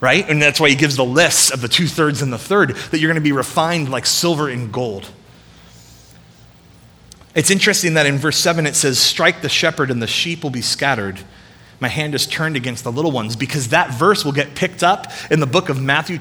Right? 0.00 0.28
And 0.28 0.42
that's 0.42 0.58
why 0.58 0.68
he 0.68 0.74
gives 0.74 0.96
the 0.96 1.04
list 1.04 1.52
of 1.52 1.60
the 1.60 1.68
two 1.68 1.86
thirds 1.86 2.22
and 2.22 2.32
the 2.32 2.38
third, 2.38 2.70
that 2.70 2.98
you're 2.98 3.08
going 3.08 3.22
to 3.22 3.26
be 3.26 3.32
refined 3.32 3.88
like 3.88 4.04
silver 4.04 4.48
and 4.48 4.72
gold. 4.72 5.08
It's 7.34 7.50
interesting 7.50 7.94
that 7.94 8.04
in 8.04 8.18
verse 8.18 8.36
7 8.36 8.66
it 8.66 8.74
says, 8.74 8.98
Strike 8.98 9.40
the 9.40 9.48
shepherd 9.48 9.90
and 9.90 10.02
the 10.02 10.06
sheep 10.06 10.42
will 10.42 10.50
be 10.50 10.60
scattered 10.60 11.20
my 11.82 11.88
hand 11.88 12.14
is 12.14 12.26
turned 12.26 12.56
against 12.56 12.84
the 12.84 12.92
little 12.92 13.10
ones, 13.10 13.36
because 13.36 13.68
that 13.68 13.92
verse 13.92 14.24
will 14.24 14.32
get 14.32 14.54
picked 14.54 14.82
up 14.82 15.08
in 15.30 15.40
the 15.40 15.46
book 15.46 15.68
of 15.68 15.82
Matthew 15.82 16.20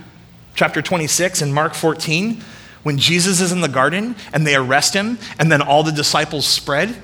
chapter 0.55 0.81
26 0.81 1.41
and 1.41 1.53
Mark 1.53 1.73
14 1.73 2.41
when 2.83 2.97
Jesus 2.97 3.39
is 3.39 3.51
in 3.51 3.61
the 3.61 3.69
garden 3.69 4.15
and 4.33 4.45
they 4.45 4.55
arrest 4.55 4.93
him 4.93 5.17
and 5.39 5.51
then 5.51 5.61
all 5.61 5.83
the 5.83 5.91
disciples 5.91 6.45
spread. 6.45 6.95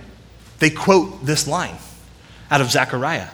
They 0.59 0.69
quote 0.69 1.23
this 1.23 1.47
line 1.47 1.77
out 2.49 2.59
of 2.59 2.71
Zechariah. 2.71 3.29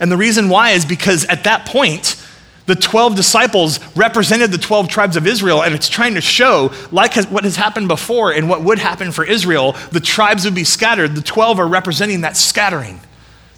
And 0.00 0.10
the 0.10 0.16
reason 0.16 0.48
why 0.48 0.70
is 0.70 0.84
because 0.84 1.26
at 1.26 1.44
that 1.44 1.66
point, 1.66 2.16
the 2.64 2.74
12 2.74 3.14
disciples 3.14 3.78
represented 3.94 4.52
the 4.52 4.58
12 4.58 4.88
tribes 4.88 5.16
of 5.16 5.26
Israel, 5.26 5.62
and 5.62 5.74
it's 5.74 5.88
trying 5.88 6.14
to 6.14 6.20
show, 6.20 6.72
like 6.90 7.14
what 7.24 7.44
has 7.44 7.56
happened 7.56 7.88
before 7.88 8.32
and 8.32 8.48
what 8.48 8.62
would 8.62 8.78
happen 8.78 9.12
for 9.12 9.24
Israel, 9.24 9.72
the 9.90 10.00
tribes 10.00 10.44
would 10.44 10.54
be 10.54 10.64
scattered. 10.64 11.14
The 11.14 11.22
12 11.22 11.58
are 11.58 11.66
representing 11.66 12.22
that 12.22 12.36
scattering. 12.36 13.00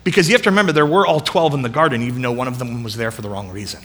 Because 0.05 0.29
you 0.29 0.35
have 0.35 0.43
to 0.43 0.51
remember, 0.51 0.71
there 0.71 0.87
were 0.87 1.07
all 1.07 1.21
12 1.21 1.55
in 1.55 1.63
the 1.63 1.69
garden, 1.71 2.03
even 2.03 2.21
though 2.21 2.33
one 2.33 2.47
of 2.47 2.59
them 2.59 2.83
was 2.83 2.97
there 2.97 3.11
for 3.11 3.23
the 3.23 3.31
wrong 3.31 3.51
reason. 3.51 3.83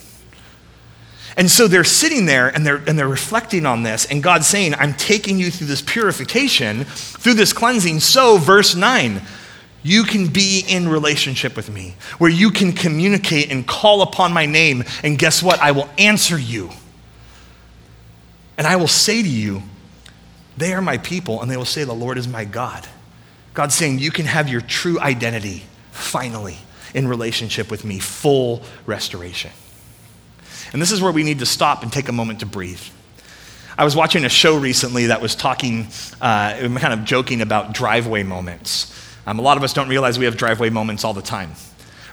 And 1.38 1.50
so 1.50 1.70
they're 1.70 1.86
sitting 1.86 2.26
there 2.26 2.50
and 2.50 2.66
they're, 2.66 2.84
and 2.86 3.00
they're 3.00 3.08
reflecting 3.08 3.66
on 3.66 3.84
this, 3.84 4.06
and 4.06 4.22
God's 4.22 4.46
saying, 4.46 4.76
I'm 4.76 4.94
taking 4.94 5.40
you 5.40 5.50
through 5.50 5.68
this 5.68 5.82
purification, 5.82 6.84
through 6.84 7.36
this 7.36 7.54
cleansing. 7.54 8.02
So, 8.02 8.38
verse 8.38 8.76
9, 8.76 9.22
you 9.82 10.04
can 10.04 10.28
be 10.28 10.66
in 10.68 10.90
relationship 10.90 11.56
with 11.56 11.70
me, 11.70 11.96
where 12.18 12.30
you 12.30 12.52
can 12.52 12.74
communicate 12.74 13.50
and 13.50 13.66
call 13.66 14.02
upon 14.02 14.34
my 14.34 14.46
name, 14.46 14.84
and 15.02 15.18
guess 15.18 15.42
what? 15.42 15.60
I 15.60 15.72
will 15.72 15.90
answer 15.98 16.38
you. 16.38 16.72
And 18.58 18.68
I 18.68 18.76
will 18.76 18.90
say 18.90 19.24
to 19.24 19.30
you, 19.30 19.64
They 20.58 20.74
are 20.74 20.82
my 20.82 20.98
people, 20.98 21.42
and 21.42 21.50
they 21.50 21.56
will 21.56 21.64
say, 21.64 21.86
The 21.86 21.94
Lord 21.94 22.18
is 22.18 22.28
my 22.28 22.44
God. 22.44 22.86
God's 23.54 23.76
saying, 23.76 24.00
You 24.00 24.12
can 24.12 24.26
have 24.26 24.50
your 24.50 24.60
true 24.60 25.00
identity 25.00 25.64
finally 26.00 26.58
in 26.94 27.08
relationship 27.08 27.70
with 27.70 27.86
me, 27.86 28.00
full 28.00 28.64
restoration. 28.86 29.52
And 30.74 30.82
this 30.82 30.92
is 30.92 31.02
where 31.02 31.12
we 31.12 31.24
need 31.24 31.40
to 31.40 31.46
stop 31.46 31.84
and 31.84 31.92
take 31.92 32.10
a 32.10 32.12
moment 32.12 32.40
to 32.42 32.46
breathe. 32.46 32.82
I 33.78 33.86
was 33.86 33.96
watching 33.96 34.26
a 34.26 34.30
show 34.30 34.58
recently 34.58 35.08
that 35.08 35.22
was 35.22 35.36
talking, 35.36 35.88
uh, 36.20 36.56
kind 36.58 36.94
of 36.94 37.06
joking 37.06 37.42
about 37.42 37.74
driveway 37.74 38.24
moments. 38.24 38.94
Um, 39.26 39.40
a 39.40 39.42
lot 39.42 39.58
of 39.58 39.64
us 39.64 39.74
don't 39.74 39.90
realize 39.90 40.20
we 40.20 40.26
have 40.26 40.38
driveway 40.38 40.70
moments 40.70 41.04
all 41.06 41.14
the 41.14 41.22
time, 41.22 41.52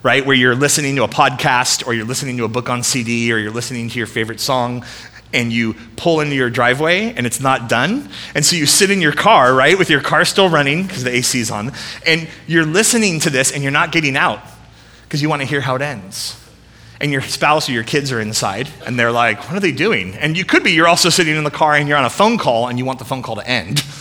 right? 0.03 0.25
Where 0.25 0.37
you're 0.37 0.55
listening 0.55 0.97
to 0.97 1.05
a 1.05 1.09
podcast 1.09 1.87
or 1.87 1.95
you're 1.95 2.05
listening 2.05 2.37
to 2.37 2.45
a 2.45 2.49
book 2.49 2.69
on 2.69 2.83
CD 2.83 3.33
or 3.33 3.39
you're 3.39 3.51
listening 3.51 3.89
to 3.89 3.99
your 3.99 4.07
favorite 4.07 4.41
song 4.41 4.85
and 5.33 5.53
you 5.53 5.75
pull 5.97 6.21
into 6.21 6.35
your 6.35 6.51
driveway 6.51 7.13
and 7.15 7.27
it's 7.27 7.41
not 7.41 7.69
done. 7.69 8.09
And 8.35 8.45
so 8.45 8.57
you 8.57 8.67
sit 8.67 8.91
in 8.91 9.01
your 9.01 9.13
car, 9.13 9.55
right, 9.55 9.79
with 9.79 9.91
your 9.91 10.01
car 10.01 10.25
still 10.25 10.49
running 10.49 10.87
because 10.87 11.05
the 11.05 11.15
AC 11.15 11.41
is 11.41 11.51
on, 11.51 11.73
and 12.07 12.29
you're 12.47 12.65
listening 12.65 13.21
to 13.21 13.31
this 13.31 13.53
and 13.53 13.63
you're 13.63 13.73
not 13.73 13.93
getting 13.93 14.17
out 14.17 14.41
because 15.05 15.23
you 15.23 15.29
want 15.29 15.43
to 15.43 15.49
hear 15.49 15.61
how 15.61 15.77
it 15.77 15.83
ends. 15.83 16.43
And 17.01 17.13
your 17.13 17.21
spouse 17.21 17.69
or 17.69 17.73
your 17.73 17.85
kids 17.85 18.11
are 18.11 18.21
inside 18.21 18.71
and 18.87 18.99
they're 18.99 19.13
like, 19.13 19.39
what 19.49 19.57
are 19.57 19.61
they 19.61 19.73
doing? 19.73 20.15
And 20.15 20.37
you 20.37 20.45
could 20.45 20.65
be, 20.65 20.73
you're 20.73 20.89
also 20.89 21.11
sitting 21.11 21.37
in 21.37 21.45
the 21.45 21.51
car 21.51 21.75
and 21.75 21.89
you're 21.89 21.99
on 21.99 22.07
a 22.07 22.11
phone 22.11 22.39
call 22.39 22.69
and 22.69 22.79
you 22.79 22.87
want 22.87 22.99
the 22.99 23.05
phone 23.05 23.23
call 23.23 23.37
to 23.37 23.47
end. 23.47 23.85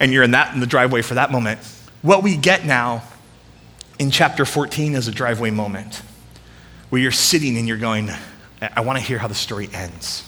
And 0.00 0.12
you're 0.12 0.22
in 0.22 0.30
that 0.30 0.54
in 0.54 0.60
the 0.60 0.66
driveway 0.66 1.02
for 1.02 1.14
that 1.14 1.32
moment. 1.32 1.58
What 2.02 2.22
we 2.22 2.36
get 2.36 2.64
now 2.64 3.02
in 3.98 4.12
chapter 4.12 4.44
14 4.44 4.94
is 4.94 5.08
a 5.08 5.10
driveway 5.10 5.50
moment 5.50 6.02
where 6.88 7.00
you're 7.00 7.10
sitting 7.10 7.56
and 7.58 7.66
you're 7.66 7.78
going, 7.78 8.10
I 8.60 8.80
want 8.82 8.98
to 8.98 9.04
hear 9.04 9.18
how 9.18 9.26
the 9.26 9.34
story 9.34 9.68
ends. 9.72 10.27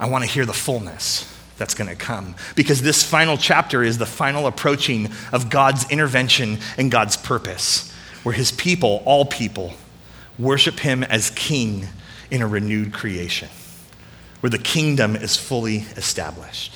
I 0.00 0.08
want 0.08 0.24
to 0.24 0.30
hear 0.30 0.46
the 0.46 0.52
fullness 0.52 1.34
that's 1.56 1.74
going 1.74 1.90
to 1.90 1.96
come. 1.96 2.36
Because 2.54 2.80
this 2.82 3.02
final 3.02 3.36
chapter 3.36 3.82
is 3.82 3.98
the 3.98 4.06
final 4.06 4.46
approaching 4.46 5.10
of 5.32 5.50
God's 5.50 5.90
intervention 5.90 6.58
and 6.76 6.90
God's 6.90 7.16
purpose, 7.16 7.92
where 8.22 8.34
his 8.34 8.52
people, 8.52 9.02
all 9.04 9.24
people, 9.24 9.74
worship 10.38 10.80
him 10.80 11.02
as 11.02 11.30
king 11.30 11.88
in 12.30 12.42
a 12.42 12.46
renewed 12.46 12.92
creation, 12.92 13.48
where 14.40 14.50
the 14.50 14.58
kingdom 14.58 15.16
is 15.16 15.36
fully 15.36 15.78
established. 15.96 16.74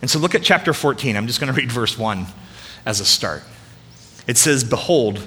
And 0.00 0.10
so 0.10 0.18
look 0.18 0.34
at 0.34 0.42
chapter 0.42 0.72
14. 0.72 1.16
I'm 1.16 1.26
just 1.26 1.40
going 1.40 1.52
to 1.52 1.58
read 1.58 1.72
verse 1.72 1.96
1 1.96 2.26
as 2.84 3.00
a 3.00 3.04
start. 3.04 3.42
It 4.26 4.36
says, 4.36 4.62
Behold, 4.62 5.26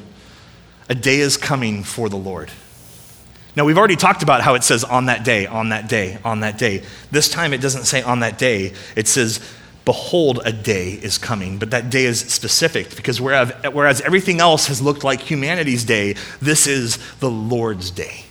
a 0.88 0.96
day 0.96 1.20
is 1.20 1.38
coming 1.38 1.84
for 1.84 2.08
the 2.08 2.18
Lord 2.18 2.52
now, 3.56 3.66
we've 3.66 3.78
already 3.78 3.98
talked 3.98 4.24
about 4.24 4.42
how 4.42 4.56
it 4.56 4.64
says 4.64 4.86
on 4.86 5.08
that 5.08 5.26
day, 5.26 5.46
on 5.46 5.70
that 5.70 5.90
day, 5.90 6.18
on 6.24 6.40
that 6.40 6.58
day. 6.58 6.84
This 7.12 7.28
time 7.28 7.54
it 7.54 7.60
doesn't 7.60 7.84
say 7.84 8.02
on 8.02 8.22
that 8.22 8.38
day, 8.38 8.74
it 8.96 9.10
says, 9.10 9.42
behold, 9.84 10.40
a 10.46 10.54
day 10.54 10.92
is 10.92 11.18
coming. 11.18 11.58
But 11.58 11.72
that 11.72 11.90
day 11.90 12.06
is 12.06 12.20
specific 12.20 12.96
because 12.96 13.20
whereas, 13.20 14.02
everything 14.02 14.40
else 14.40 14.68
has 14.68 14.82
looked 14.82 15.04
like 15.04 15.20
humanity's 15.20 15.84
day, 15.84 16.16
this 16.42 16.66
is 16.66 16.98
the 17.20 17.30
Lord's 17.30 17.92
day. 17.92 18.24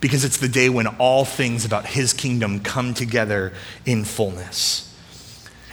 Because 0.00 0.24
it's 0.24 0.36
the 0.36 0.48
day 0.48 0.68
when 0.68 0.86
all 0.86 1.24
things 1.24 1.64
about 1.64 1.86
his 1.86 2.12
kingdom 2.12 2.60
come 2.60 2.94
together 2.94 3.52
in 3.84 4.04
fullness. 4.04 4.93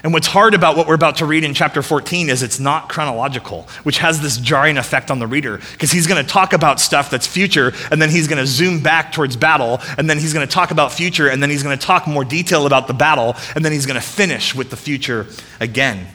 And 0.04 0.14
what's 0.14 0.28
hard 0.28 0.56
about 0.56 0.76
what 0.76 0.88
we're 0.88 0.96
about 0.96 1.18
to 1.18 1.28
read 1.28 1.44
in 1.44 1.54
chapter 1.54 1.84
14 1.84 2.30
is 2.30 2.42
it's 2.42 2.60
not 2.60 2.90
chronological, 2.90 3.68
which 3.84 4.00
has 4.00 4.20
this 4.20 4.38
jarring 4.38 4.78
effect 4.78 5.12
on 5.12 5.20
the 5.20 5.28
reader 5.28 5.60
because 5.74 5.92
he's 5.92 6.08
going 6.08 6.24
to 6.24 6.28
talk 6.28 6.54
about 6.54 6.80
stuff 6.80 7.12
that's 7.12 7.28
future 7.28 7.72
and 7.92 8.02
then 8.02 8.10
he's 8.10 8.28
going 8.28 8.40
to 8.40 8.48
zoom 8.48 8.82
back 8.82 9.12
towards 9.12 9.36
battle 9.36 9.80
and 10.00 10.10
then 10.10 10.18
he's 10.18 10.34
going 10.34 10.48
to 10.48 10.52
talk 10.52 10.72
about 10.72 10.92
future 10.92 11.28
and 11.28 11.42
then 11.42 11.52
he's 11.52 11.62
going 11.62 11.78
to 11.78 11.86
talk 11.86 12.08
more 12.08 12.26
detail 12.26 12.66
about 12.66 12.88
the 12.88 12.94
battle 12.94 13.36
and 13.56 13.64
then 13.64 13.72
he's 13.72 13.86
going 13.86 14.00
to 14.00 14.06
finish 14.06 14.56
with 14.56 14.72
the 14.72 14.78
future 14.78 15.28
again. 15.60 16.08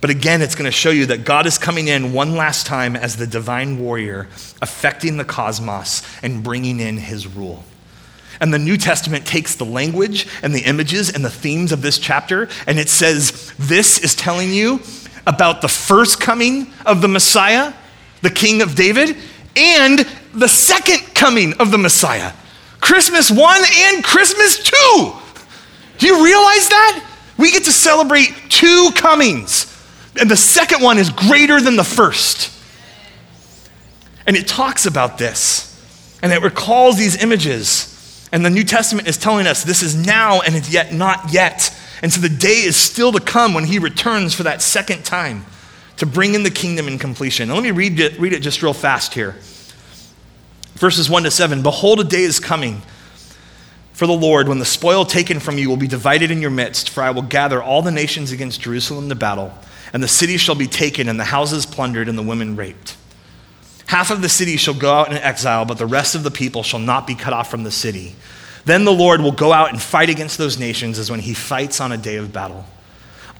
But 0.00 0.10
again, 0.10 0.40
it's 0.40 0.54
going 0.54 0.66
to 0.66 0.70
show 0.70 0.90
you 0.90 1.06
that 1.06 1.24
God 1.24 1.46
is 1.46 1.58
coming 1.58 1.88
in 1.88 2.12
one 2.12 2.36
last 2.36 2.66
time 2.66 2.96
as 2.96 3.16
the 3.16 3.26
divine 3.26 3.80
warrior, 3.80 4.28
affecting 4.62 5.16
the 5.16 5.24
cosmos 5.24 6.02
and 6.22 6.42
bringing 6.42 6.80
in 6.80 6.96
his 6.96 7.26
rule. 7.26 7.64
And 8.40 8.54
the 8.54 8.58
New 8.58 8.76
Testament 8.76 9.26
takes 9.26 9.54
the 9.54 9.66
language 9.66 10.26
and 10.42 10.54
the 10.54 10.60
images 10.60 11.12
and 11.12 11.24
the 11.24 11.30
themes 11.30 11.72
of 11.72 11.82
this 11.82 11.98
chapter, 11.98 12.48
and 12.66 12.78
it 12.78 12.88
says, 12.88 13.52
This 13.58 13.98
is 13.98 14.14
telling 14.14 14.50
you 14.50 14.80
about 15.26 15.60
the 15.60 15.68
first 15.68 16.20
coming 16.20 16.72
of 16.86 17.02
the 17.02 17.08
Messiah, 17.08 17.74
the 18.22 18.30
King 18.30 18.62
of 18.62 18.74
David, 18.74 19.16
and 19.56 20.06
the 20.32 20.48
second 20.48 21.14
coming 21.14 21.52
of 21.54 21.70
the 21.70 21.78
Messiah. 21.78 22.32
Christmas 22.80 23.30
1 23.30 23.62
and 23.76 24.02
Christmas 24.02 24.58
2. 24.64 25.12
Do 25.98 26.06
you 26.06 26.24
realize 26.24 26.68
that? 26.68 27.06
We 27.36 27.50
get 27.50 27.64
to 27.64 27.72
celebrate 27.72 28.34
two 28.48 28.90
comings, 28.94 29.66
and 30.18 30.30
the 30.30 30.36
second 30.36 30.82
one 30.82 30.98
is 30.98 31.10
greater 31.10 31.60
than 31.60 31.76
the 31.76 31.84
first. 31.84 32.52
And 34.26 34.36
it 34.36 34.46
talks 34.46 34.86
about 34.86 35.18
this, 35.18 35.66
and 36.22 36.32
it 36.32 36.42
recalls 36.42 36.96
these 36.96 37.22
images. 37.22 37.89
And 38.32 38.44
the 38.44 38.50
New 38.50 38.64
Testament 38.64 39.08
is 39.08 39.16
telling 39.16 39.46
us 39.46 39.64
this 39.64 39.82
is 39.82 39.94
now 39.94 40.40
and 40.40 40.54
it's 40.54 40.72
yet 40.72 40.92
not 40.92 41.32
yet. 41.32 41.76
And 42.02 42.12
so 42.12 42.20
the 42.20 42.28
day 42.28 42.62
is 42.62 42.76
still 42.76 43.12
to 43.12 43.20
come 43.20 43.54
when 43.54 43.64
he 43.64 43.78
returns 43.78 44.34
for 44.34 44.44
that 44.44 44.62
second 44.62 45.04
time 45.04 45.44
to 45.96 46.06
bring 46.06 46.34
in 46.34 46.42
the 46.42 46.50
kingdom 46.50 46.88
in 46.88 46.98
completion. 46.98 47.48
Now, 47.48 47.54
let 47.54 47.62
me 47.62 47.72
read 47.72 48.00
it, 48.00 48.18
read 48.18 48.32
it 48.32 48.40
just 48.40 48.62
real 48.62 48.72
fast 48.72 49.14
here. 49.14 49.36
Verses 50.74 51.10
1 51.10 51.24
to 51.24 51.30
7 51.30 51.62
Behold, 51.62 52.00
a 52.00 52.04
day 52.04 52.22
is 52.22 52.40
coming 52.40 52.80
for 53.92 54.06
the 54.06 54.14
Lord 54.14 54.48
when 54.48 54.58
the 54.58 54.64
spoil 54.64 55.04
taken 55.04 55.40
from 55.40 55.58
you 55.58 55.68
will 55.68 55.76
be 55.76 55.86
divided 55.86 56.30
in 56.30 56.40
your 56.40 56.50
midst, 56.50 56.88
for 56.88 57.02
I 57.02 57.10
will 57.10 57.20
gather 57.20 57.62
all 57.62 57.82
the 57.82 57.90
nations 57.90 58.32
against 58.32 58.62
Jerusalem 58.62 59.10
to 59.10 59.14
battle, 59.14 59.52
and 59.92 60.02
the 60.02 60.08
city 60.08 60.38
shall 60.38 60.54
be 60.54 60.66
taken, 60.66 61.06
and 61.06 61.20
the 61.20 61.24
houses 61.24 61.66
plundered, 61.66 62.08
and 62.08 62.16
the 62.16 62.22
women 62.22 62.56
raped. 62.56 62.96
Half 63.90 64.12
of 64.12 64.22
the 64.22 64.28
city 64.28 64.56
shall 64.56 64.74
go 64.74 64.94
out 64.94 65.10
in 65.10 65.18
exile, 65.18 65.64
but 65.64 65.76
the 65.76 65.84
rest 65.84 66.14
of 66.14 66.22
the 66.22 66.30
people 66.30 66.62
shall 66.62 66.78
not 66.78 67.08
be 67.08 67.16
cut 67.16 67.32
off 67.32 67.50
from 67.50 67.64
the 67.64 67.72
city. 67.72 68.14
Then 68.64 68.84
the 68.84 68.92
Lord 68.92 69.20
will 69.20 69.32
go 69.32 69.52
out 69.52 69.70
and 69.70 69.82
fight 69.82 70.08
against 70.08 70.38
those 70.38 70.60
nations 70.60 70.96
as 70.96 71.10
when 71.10 71.18
he 71.18 71.34
fights 71.34 71.80
on 71.80 71.90
a 71.90 71.96
day 71.96 72.14
of 72.14 72.32
battle. 72.32 72.66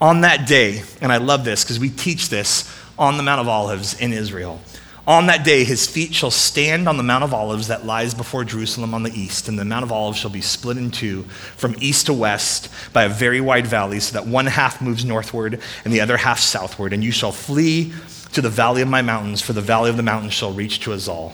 On 0.01 0.19
that 0.21 0.45
day, 0.45 0.83
and 0.99 1.09
I 1.09 1.19
love 1.19 1.45
this 1.45 1.63
because 1.63 1.79
we 1.79 1.89
teach 1.89 2.27
this 2.27 2.69
on 2.99 3.15
the 3.15 3.23
Mount 3.23 3.39
of 3.39 3.47
Olives 3.47 3.97
in 3.97 4.11
Israel. 4.11 4.59
On 5.07 5.27
that 5.27 5.45
day, 5.45 5.63
his 5.63 5.87
feet 5.87 6.13
shall 6.13 6.31
stand 6.31 6.89
on 6.89 6.97
the 6.97 7.03
Mount 7.03 7.23
of 7.23 7.33
Olives 7.33 7.69
that 7.69 7.85
lies 7.85 8.13
before 8.13 8.43
Jerusalem 8.43 8.93
on 8.93 9.03
the 9.03 9.17
east, 9.17 9.47
and 9.47 9.57
the 9.57 9.63
Mount 9.63 9.83
of 9.83 9.91
Olives 9.93 10.17
shall 10.17 10.29
be 10.29 10.41
split 10.41 10.75
in 10.75 10.91
two 10.91 11.23
from 11.55 11.77
east 11.79 12.07
to 12.07 12.13
west 12.13 12.67
by 12.91 13.05
a 13.05 13.09
very 13.09 13.39
wide 13.39 13.67
valley, 13.67 14.01
so 14.01 14.19
that 14.19 14.27
one 14.27 14.47
half 14.47 14.81
moves 14.81 15.05
northward 15.05 15.61
and 15.85 15.93
the 15.93 16.01
other 16.01 16.17
half 16.17 16.41
southward. 16.41 16.91
And 16.91 17.05
you 17.05 17.13
shall 17.13 17.31
flee 17.31 17.93
to 18.31 18.41
the 18.41 18.49
valley 18.49 18.81
of 18.81 18.87
my 18.87 19.01
mountains, 19.01 19.41
for 19.41 19.53
the 19.53 19.61
valley 19.61 19.89
of 19.89 19.97
the 19.97 20.03
mountains 20.03 20.33
shall 20.33 20.53
reach 20.53 20.79
to 20.81 20.91
Azal. 20.91 21.33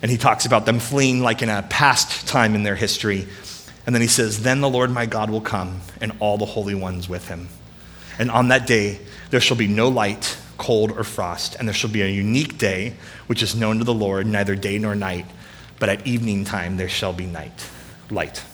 And 0.00 0.10
he 0.10 0.16
talks 0.16 0.46
about 0.46 0.66
them 0.66 0.78
fleeing 0.78 1.20
like 1.20 1.42
in 1.42 1.48
a 1.48 1.62
past 1.62 2.26
time 2.26 2.54
in 2.54 2.62
their 2.62 2.76
history. 2.76 3.26
And 3.86 3.94
then 3.94 4.02
he 4.02 4.08
says, 4.08 4.42
Then 4.42 4.60
the 4.60 4.70
Lord 4.70 4.90
my 4.90 5.06
God 5.06 5.30
will 5.30 5.40
come, 5.40 5.80
and 6.00 6.12
all 6.18 6.38
the 6.38 6.46
holy 6.46 6.74
ones 6.74 7.08
with 7.08 7.28
him. 7.28 7.48
And 8.18 8.30
on 8.30 8.48
that 8.48 8.66
day, 8.66 9.00
there 9.30 9.40
shall 9.40 9.56
be 9.56 9.68
no 9.68 9.88
light 9.88 10.36
cold, 10.62 10.92
or 10.92 11.02
frost, 11.02 11.56
and 11.58 11.66
there 11.66 11.74
shall 11.74 11.90
be 11.90 12.02
a 12.02 12.08
unique 12.08 12.56
day 12.56 12.94
which 13.26 13.42
is 13.42 13.56
known 13.56 13.78
to 13.78 13.84
the 13.84 13.92
Lord, 13.92 14.28
neither 14.28 14.54
day 14.54 14.78
nor 14.78 14.94
night, 14.94 15.26
but 15.80 15.88
at 15.88 16.06
evening 16.06 16.44
time 16.44 16.76
there 16.76 16.88
shall 16.88 17.12
be 17.12 17.26
night, 17.26 17.68
light. 18.10 18.44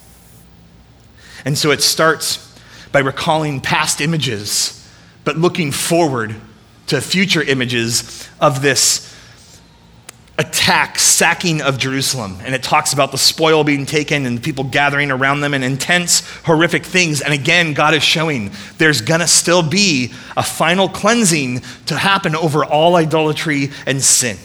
And 1.45 1.59
so 1.59 1.71
it 1.71 1.83
starts 1.83 2.59
by 2.93 3.01
recalling 3.01 3.61
past 3.61 4.01
images, 4.01 4.89
but 5.25 5.37
looking 5.37 5.71
forward 5.71 6.35
to 6.89 7.01
future 7.01 7.43
images 7.43 8.29
of 8.41 8.63
this 8.63 9.15
attack, 10.39 10.99
sacking 10.99 11.61
of 11.61 11.79
Jerusalem. 11.79 12.39
And 12.43 12.55
it 12.55 12.63
talks 12.63 12.93
about 12.93 13.11
the 13.11 13.19
spoil 13.19 13.65
being 13.65 13.87
taken 13.87 14.25
and 14.25 14.43
people 14.43 14.65
gathering 14.65 15.11
around 15.11 15.41
them 15.41 15.53
and 15.53 15.65
intense, 15.65 16.21
horrific 16.45 16.85
things. 16.85 17.21
And 17.21 17.35
again, 17.35 17.75
God 17.75 17.93
is 17.93 18.05
showing 18.05 18.53
there's 18.79 19.01
going 19.01 19.21
to 19.21 19.27
still 19.27 19.69
be 19.69 20.13
a 20.37 20.43
final 20.43 20.89
cleansing 20.89 21.63
to 21.87 21.97
happen 21.97 22.37
over 22.37 22.65
all 22.65 22.95
idolatry 22.97 23.71
and 23.85 24.01
sin. 24.01 24.39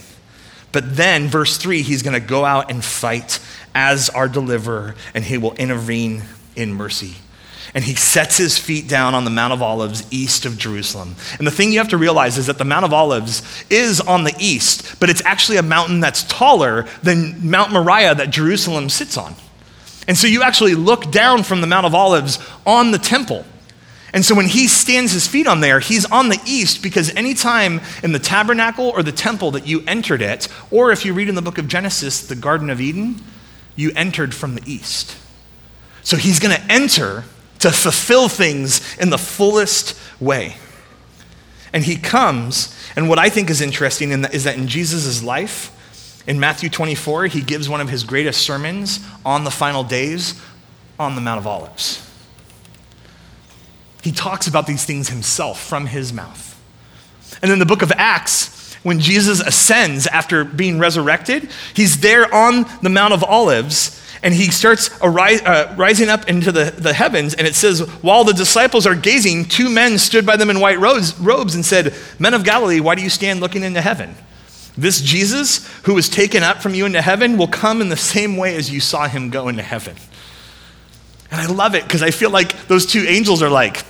But 0.71 0.95
then, 0.95 1.27
verse 1.27 1.57
3, 1.57 1.83
he's 1.83 2.01
going 2.01 2.19
to 2.19 2.27
go 2.27 2.43
out 2.43 2.71
and 2.71 2.83
fight 2.83 3.39
as 3.75 4.09
our 4.09 4.27
deliverer, 4.27 4.95
and 5.13 5.23
he 5.23 5.37
will 5.37 5.53
intervene 5.53 6.23
in 6.55 6.73
mercy 6.73 7.15
and 7.75 7.83
he 7.83 7.95
sets 7.95 8.37
his 8.37 8.57
feet 8.57 8.87
down 8.87 9.15
on 9.15 9.25
the 9.25 9.31
Mount 9.31 9.51
of 9.51 9.61
Olives 9.61 10.05
east 10.11 10.45
of 10.45 10.57
Jerusalem. 10.57 11.15
And 11.37 11.47
the 11.47 11.51
thing 11.51 11.71
you 11.71 11.79
have 11.79 11.89
to 11.89 11.97
realize 11.97 12.37
is 12.37 12.47
that 12.47 12.59
the 12.59 12.65
Mount 12.65 12.85
of 12.85 12.93
Olives 12.93 13.41
is 13.69 13.99
on 13.99 14.23
the 14.23 14.35
east, 14.39 14.99
but 14.99 15.09
it's 15.09 15.23
actually 15.25 15.57
a 15.57 15.63
mountain 15.63 15.99
that's 15.99 16.23
taller 16.23 16.85
than 17.01 17.49
Mount 17.49 17.71
Moriah 17.71 18.15
that 18.15 18.29
Jerusalem 18.29 18.89
sits 18.89 19.17
on. 19.17 19.35
And 20.07 20.17
so 20.17 20.27
you 20.27 20.43
actually 20.43 20.75
look 20.75 21.11
down 21.11 21.43
from 21.43 21.61
the 21.61 21.67
Mount 21.67 21.85
of 21.85 21.95
Olives 21.95 22.37
on 22.65 22.91
the 22.91 22.99
temple. 22.99 23.45
And 24.13 24.23
so 24.23 24.35
when 24.35 24.47
he 24.47 24.67
stands 24.67 25.11
his 25.11 25.27
feet 25.27 25.47
on 25.47 25.61
there, 25.61 25.79
he's 25.79 26.05
on 26.05 26.29
the 26.29 26.39
east 26.45 26.83
because 26.83 27.13
anytime 27.15 27.81
in 28.03 28.11
the 28.11 28.19
tabernacle 28.19 28.89
or 28.89 29.01
the 29.01 29.11
temple 29.11 29.49
that 29.51 29.65
you 29.65 29.83
entered 29.87 30.21
it, 30.21 30.47
or 30.69 30.91
if 30.91 31.03
you 31.03 31.13
read 31.13 31.29
in 31.29 31.35
the 31.35 31.41
book 31.41 31.57
of 31.57 31.67
Genesis, 31.67 32.27
the 32.27 32.35
Garden 32.35 32.69
of 32.69 32.79
Eden, 32.79 33.23
you 33.75 33.91
entered 33.95 34.35
from 34.35 34.53
the 34.53 34.61
east. 34.71 35.17
So 36.03 36.15
he's 36.17 36.39
going 36.39 36.55
to 36.55 36.71
enter 36.71 37.23
to 37.63 37.71
fulfill 37.71 38.27
things 38.27 38.97
in 38.97 39.09
the 39.09 39.17
fullest 39.17 39.97
way. 40.19 40.57
And 41.71 41.83
he 41.83 41.95
comes, 41.95 42.77
and 42.95 43.07
what 43.07 43.19
I 43.19 43.29
think 43.29 43.49
is 43.49 43.61
interesting 43.61 44.11
is 44.11 44.43
that 44.43 44.57
in 44.57 44.67
Jesus' 44.67 45.23
life, 45.23 45.71
in 46.27 46.39
Matthew 46.41 46.69
24, 46.69 47.27
he 47.27 47.41
gives 47.41 47.69
one 47.69 47.79
of 47.79 47.89
his 47.89 48.03
greatest 48.03 48.41
sermons 48.41 48.99
on 49.25 49.45
the 49.45 49.49
final 49.49 49.83
days 49.83 50.39
on 50.99 51.15
the 51.15 51.21
Mount 51.21 51.39
of 51.39 51.47
Olives. 51.47 52.05
He 54.01 54.11
talks 54.11 54.45
about 54.45 54.67
these 54.67 54.83
things 54.83 55.07
himself 55.07 55.63
from 55.63 55.85
his 55.85 56.11
mouth. 56.11 56.61
And 57.41 57.49
in 57.49 57.59
the 57.59 57.65
book 57.65 57.81
of 57.81 57.93
Acts, 57.95 58.73
when 58.83 58.99
Jesus 58.99 59.39
ascends 59.39 60.05
after 60.07 60.43
being 60.43 60.79
resurrected, 60.79 61.49
he's 61.73 62.01
there 62.01 62.31
on 62.33 62.65
the 62.81 62.89
Mount 62.89 63.13
of 63.13 63.23
Olives 63.23 64.01
and 64.23 64.33
he 64.33 64.49
starts 64.49 64.89
uh, 65.01 65.75
rising 65.77 66.07
up 66.07 66.29
into 66.29 66.51
the, 66.51 66.73
the 66.75 66.93
heavens. 66.93 67.33
And 67.33 67.45
it 67.45 67.55
says, 67.55 67.81
While 68.01 68.23
the 68.23 68.33
disciples 68.33 68.87
are 68.87 68.95
gazing, 68.95 69.45
two 69.45 69.69
men 69.69 69.99
stood 69.99 70.25
by 70.25 70.37
them 70.37 70.49
in 70.49 70.61
white 70.61 70.79
robes, 70.79 71.19
robes 71.19 71.55
and 71.55 71.65
said, 71.65 71.93
Men 72.19 72.33
of 72.33 72.45
Galilee, 72.45 72.79
why 72.79 72.95
do 72.95 73.01
you 73.01 73.09
stand 73.09 73.41
looking 73.41 73.63
into 73.63 73.81
heaven? 73.81 74.15
This 74.77 75.01
Jesus, 75.01 75.67
who 75.83 75.93
was 75.93 76.07
taken 76.07 76.41
up 76.41 76.61
from 76.61 76.73
you 76.73 76.85
into 76.85 77.01
heaven, 77.01 77.37
will 77.37 77.47
come 77.47 77.81
in 77.81 77.89
the 77.89 77.97
same 77.97 78.37
way 78.37 78.55
as 78.55 78.71
you 78.71 78.79
saw 78.79 79.07
him 79.07 79.29
go 79.29 79.49
into 79.49 79.61
heaven. 79.61 79.95
And 81.29 81.41
I 81.41 81.47
love 81.47 81.75
it 81.75 81.83
because 81.83 82.01
I 82.01 82.11
feel 82.11 82.29
like 82.29 82.67
those 82.67 82.85
two 82.85 83.01
angels 83.01 83.43
are 83.43 83.49
like, 83.49 83.83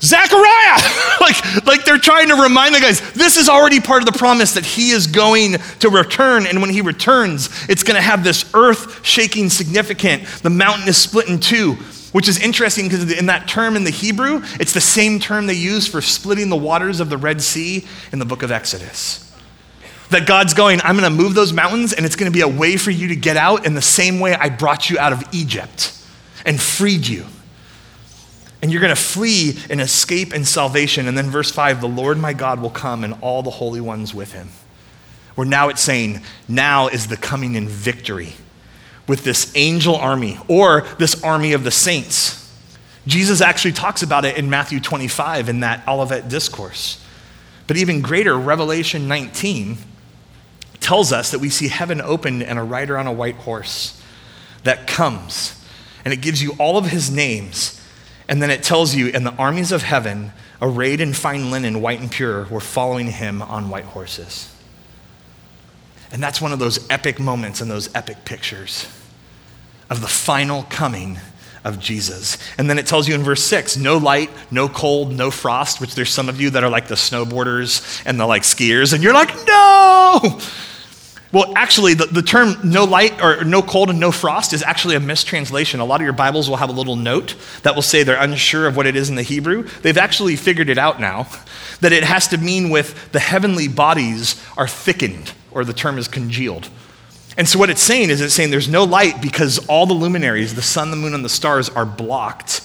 Zechariah! 0.00 0.78
like, 1.20 1.66
like 1.66 1.84
they're 1.84 1.98
trying 1.98 2.28
to 2.28 2.34
remind 2.34 2.74
the 2.74 2.80
guys, 2.80 3.00
this 3.12 3.36
is 3.36 3.48
already 3.48 3.80
part 3.80 4.02
of 4.02 4.12
the 4.12 4.18
promise 4.18 4.52
that 4.54 4.64
he 4.64 4.90
is 4.90 5.06
going 5.06 5.54
to 5.80 5.88
return. 5.88 6.46
And 6.46 6.60
when 6.60 6.70
he 6.70 6.80
returns, 6.80 7.48
it's 7.68 7.82
going 7.82 7.96
to 7.96 8.02
have 8.02 8.22
this 8.22 8.50
earth 8.54 9.04
shaking 9.04 9.48
significant. 9.48 10.24
The 10.42 10.50
mountain 10.50 10.88
is 10.88 10.96
split 10.96 11.28
in 11.28 11.40
two, 11.40 11.74
which 12.12 12.28
is 12.28 12.38
interesting 12.38 12.88
because 12.88 13.10
in 13.10 13.26
that 13.26 13.48
term 13.48 13.74
in 13.74 13.84
the 13.84 13.90
Hebrew, 13.90 14.42
it's 14.60 14.74
the 14.74 14.80
same 14.80 15.18
term 15.18 15.46
they 15.46 15.54
use 15.54 15.86
for 15.86 16.02
splitting 16.02 16.50
the 16.50 16.56
waters 16.56 17.00
of 17.00 17.08
the 17.08 17.16
Red 17.16 17.40
Sea 17.40 17.84
in 18.12 18.18
the 18.18 18.26
book 18.26 18.42
of 18.42 18.50
Exodus. 18.50 19.22
That 20.10 20.26
God's 20.26 20.54
going, 20.54 20.80
I'm 20.84 20.96
going 20.96 21.10
to 21.10 21.16
move 21.16 21.34
those 21.34 21.52
mountains 21.52 21.92
and 21.92 22.06
it's 22.06 22.14
going 22.14 22.30
to 22.30 22.36
be 22.36 22.42
a 22.42 22.48
way 22.48 22.76
for 22.76 22.90
you 22.90 23.08
to 23.08 23.16
get 23.16 23.36
out 23.36 23.66
in 23.66 23.74
the 23.74 23.82
same 23.82 24.20
way 24.20 24.34
I 24.34 24.50
brought 24.50 24.88
you 24.88 24.98
out 24.98 25.12
of 25.12 25.22
Egypt 25.32 25.92
and 26.44 26.60
freed 26.60 27.08
you 27.08 27.26
and 28.66 28.72
you're 28.72 28.80
going 28.80 28.92
to 28.92 29.00
flee 29.00 29.56
and 29.70 29.80
escape 29.80 30.34
in 30.34 30.44
salvation. 30.44 31.06
And 31.06 31.16
then, 31.16 31.30
verse 31.30 31.52
5 31.52 31.80
the 31.80 31.86
Lord 31.86 32.18
my 32.18 32.32
God 32.32 32.60
will 32.60 32.70
come 32.70 33.04
and 33.04 33.14
all 33.20 33.40
the 33.44 33.50
holy 33.50 33.80
ones 33.80 34.12
with 34.12 34.32
him. 34.32 34.48
Where 35.36 35.46
now 35.46 35.68
it's 35.68 35.80
saying, 35.80 36.22
now 36.48 36.88
is 36.88 37.06
the 37.06 37.16
coming 37.16 37.54
in 37.54 37.68
victory 37.68 38.32
with 39.06 39.22
this 39.22 39.52
angel 39.54 39.94
army 39.94 40.40
or 40.48 40.80
this 40.98 41.22
army 41.22 41.52
of 41.52 41.62
the 41.62 41.70
saints. 41.70 42.52
Jesus 43.06 43.40
actually 43.40 43.70
talks 43.70 44.02
about 44.02 44.24
it 44.24 44.36
in 44.36 44.50
Matthew 44.50 44.80
25 44.80 45.48
in 45.48 45.60
that 45.60 45.86
Olivet 45.86 46.28
discourse. 46.28 47.00
But 47.68 47.76
even 47.76 48.00
greater, 48.00 48.36
Revelation 48.36 49.06
19 49.06 49.78
tells 50.80 51.12
us 51.12 51.30
that 51.30 51.38
we 51.38 51.50
see 51.50 51.68
heaven 51.68 52.00
opened 52.00 52.42
and 52.42 52.58
a 52.58 52.64
rider 52.64 52.98
on 52.98 53.06
a 53.06 53.12
white 53.12 53.36
horse 53.36 54.02
that 54.64 54.88
comes. 54.88 55.52
And 56.04 56.12
it 56.12 56.20
gives 56.20 56.42
you 56.42 56.56
all 56.58 56.76
of 56.76 56.86
his 56.86 57.12
names 57.12 57.80
and 58.28 58.42
then 58.42 58.50
it 58.50 58.62
tells 58.62 58.94
you, 58.94 59.08
and 59.08 59.24
the 59.24 59.34
armies 59.34 59.72
of 59.72 59.82
heaven, 59.82 60.32
arrayed 60.60 61.00
in 61.00 61.12
fine 61.12 61.50
linen, 61.50 61.80
white 61.80 62.00
and 62.00 62.10
pure, 62.10 62.44
were 62.46 62.60
following 62.60 63.06
him 63.08 63.42
on 63.42 63.70
white 63.70 63.84
horses. 63.84 64.52
And 66.10 66.22
that's 66.22 66.40
one 66.40 66.52
of 66.52 66.58
those 66.58 66.88
epic 66.90 67.18
moments 67.18 67.60
and 67.60 67.70
those 67.70 67.94
epic 67.94 68.24
pictures 68.24 68.86
of 69.90 70.00
the 70.00 70.08
final 70.08 70.64
coming 70.64 71.18
of 71.64 71.80
Jesus. 71.80 72.38
And 72.58 72.70
then 72.70 72.78
it 72.78 72.86
tells 72.86 73.08
you 73.08 73.14
in 73.14 73.22
verse 73.22 73.42
6 73.42 73.76
no 73.76 73.98
light, 73.98 74.30
no 74.50 74.68
cold, 74.68 75.12
no 75.12 75.30
frost, 75.30 75.80
which 75.80 75.94
there's 75.94 76.10
some 76.10 76.28
of 76.28 76.40
you 76.40 76.50
that 76.50 76.62
are 76.62 76.70
like 76.70 76.88
the 76.88 76.94
snowboarders 76.94 78.02
and 78.06 78.18
the 78.18 78.26
like 78.26 78.42
skiers, 78.42 78.92
and 78.92 79.02
you're 79.02 79.14
like, 79.14 79.34
no! 79.46 80.40
Well, 81.36 81.52
actually, 81.54 81.92
the, 81.92 82.06
the 82.06 82.22
term 82.22 82.56
no 82.64 82.84
light 82.84 83.22
or 83.22 83.44
no 83.44 83.60
cold 83.60 83.90
and 83.90 84.00
no 84.00 84.10
frost 84.10 84.54
is 84.54 84.62
actually 84.62 84.96
a 84.96 85.00
mistranslation. 85.00 85.80
A 85.80 85.84
lot 85.84 86.00
of 86.00 86.04
your 86.06 86.14
Bibles 86.14 86.48
will 86.48 86.56
have 86.56 86.70
a 86.70 86.72
little 86.72 86.96
note 86.96 87.36
that 87.62 87.74
will 87.74 87.82
say 87.82 88.02
they're 88.02 88.18
unsure 88.18 88.66
of 88.66 88.74
what 88.74 88.86
it 88.86 88.96
is 88.96 89.10
in 89.10 89.16
the 89.16 89.22
Hebrew. 89.22 89.64
They've 89.82 89.98
actually 89.98 90.36
figured 90.36 90.70
it 90.70 90.78
out 90.78 90.98
now 90.98 91.28
that 91.82 91.92
it 91.92 92.04
has 92.04 92.26
to 92.28 92.38
mean 92.38 92.70
with 92.70 93.12
the 93.12 93.20
heavenly 93.20 93.68
bodies 93.68 94.42
are 94.56 94.66
thickened, 94.66 95.34
or 95.50 95.62
the 95.62 95.74
term 95.74 95.98
is 95.98 96.08
congealed. 96.08 96.70
And 97.36 97.46
so, 97.46 97.58
what 97.58 97.68
it's 97.68 97.82
saying 97.82 98.08
is 98.08 98.22
it's 98.22 98.32
saying 98.32 98.50
there's 98.50 98.66
no 98.66 98.84
light 98.84 99.20
because 99.20 99.58
all 99.66 99.84
the 99.84 99.92
luminaries, 99.92 100.54
the 100.54 100.62
sun, 100.62 100.90
the 100.90 100.96
moon, 100.96 101.12
and 101.12 101.22
the 101.22 101.28
stars, 101.28 101.68
are 101.68 101.84
blocked. 101.84 102.62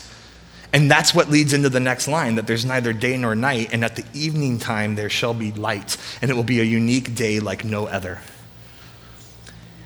And 0.72 0.90
that's 0.90 1.14
what 1.14 1.30
leads 1.30 1.52
into 1.52 1.68
the 1.68 1.82
next 1.82 2.08
line 2.08 2.36
that 2.36 2.48
there's 2.48 2.64
neither 2.64 2.93
day 2.93 3.18
nor 3.18 3.36
night, 3.36 3.74
and 3.74 3.84
at 3.84 3.98
the 3.98 4.06
evening 4.14 4.60
time 4.60 4.95
there 4.95 5.10
shall 5.10 5.34
be 5.34 5.52
light, 5.52 5.98
and 6.22 6.32
it 6.32 6.36
will 6.36 6.45
be 6.45 6.62
a 6.62 6.64
unique 6.64 7.16
day 7.16 7.41
like 7.41 7.66
no 7.66 7.88
other. 7.88 8.22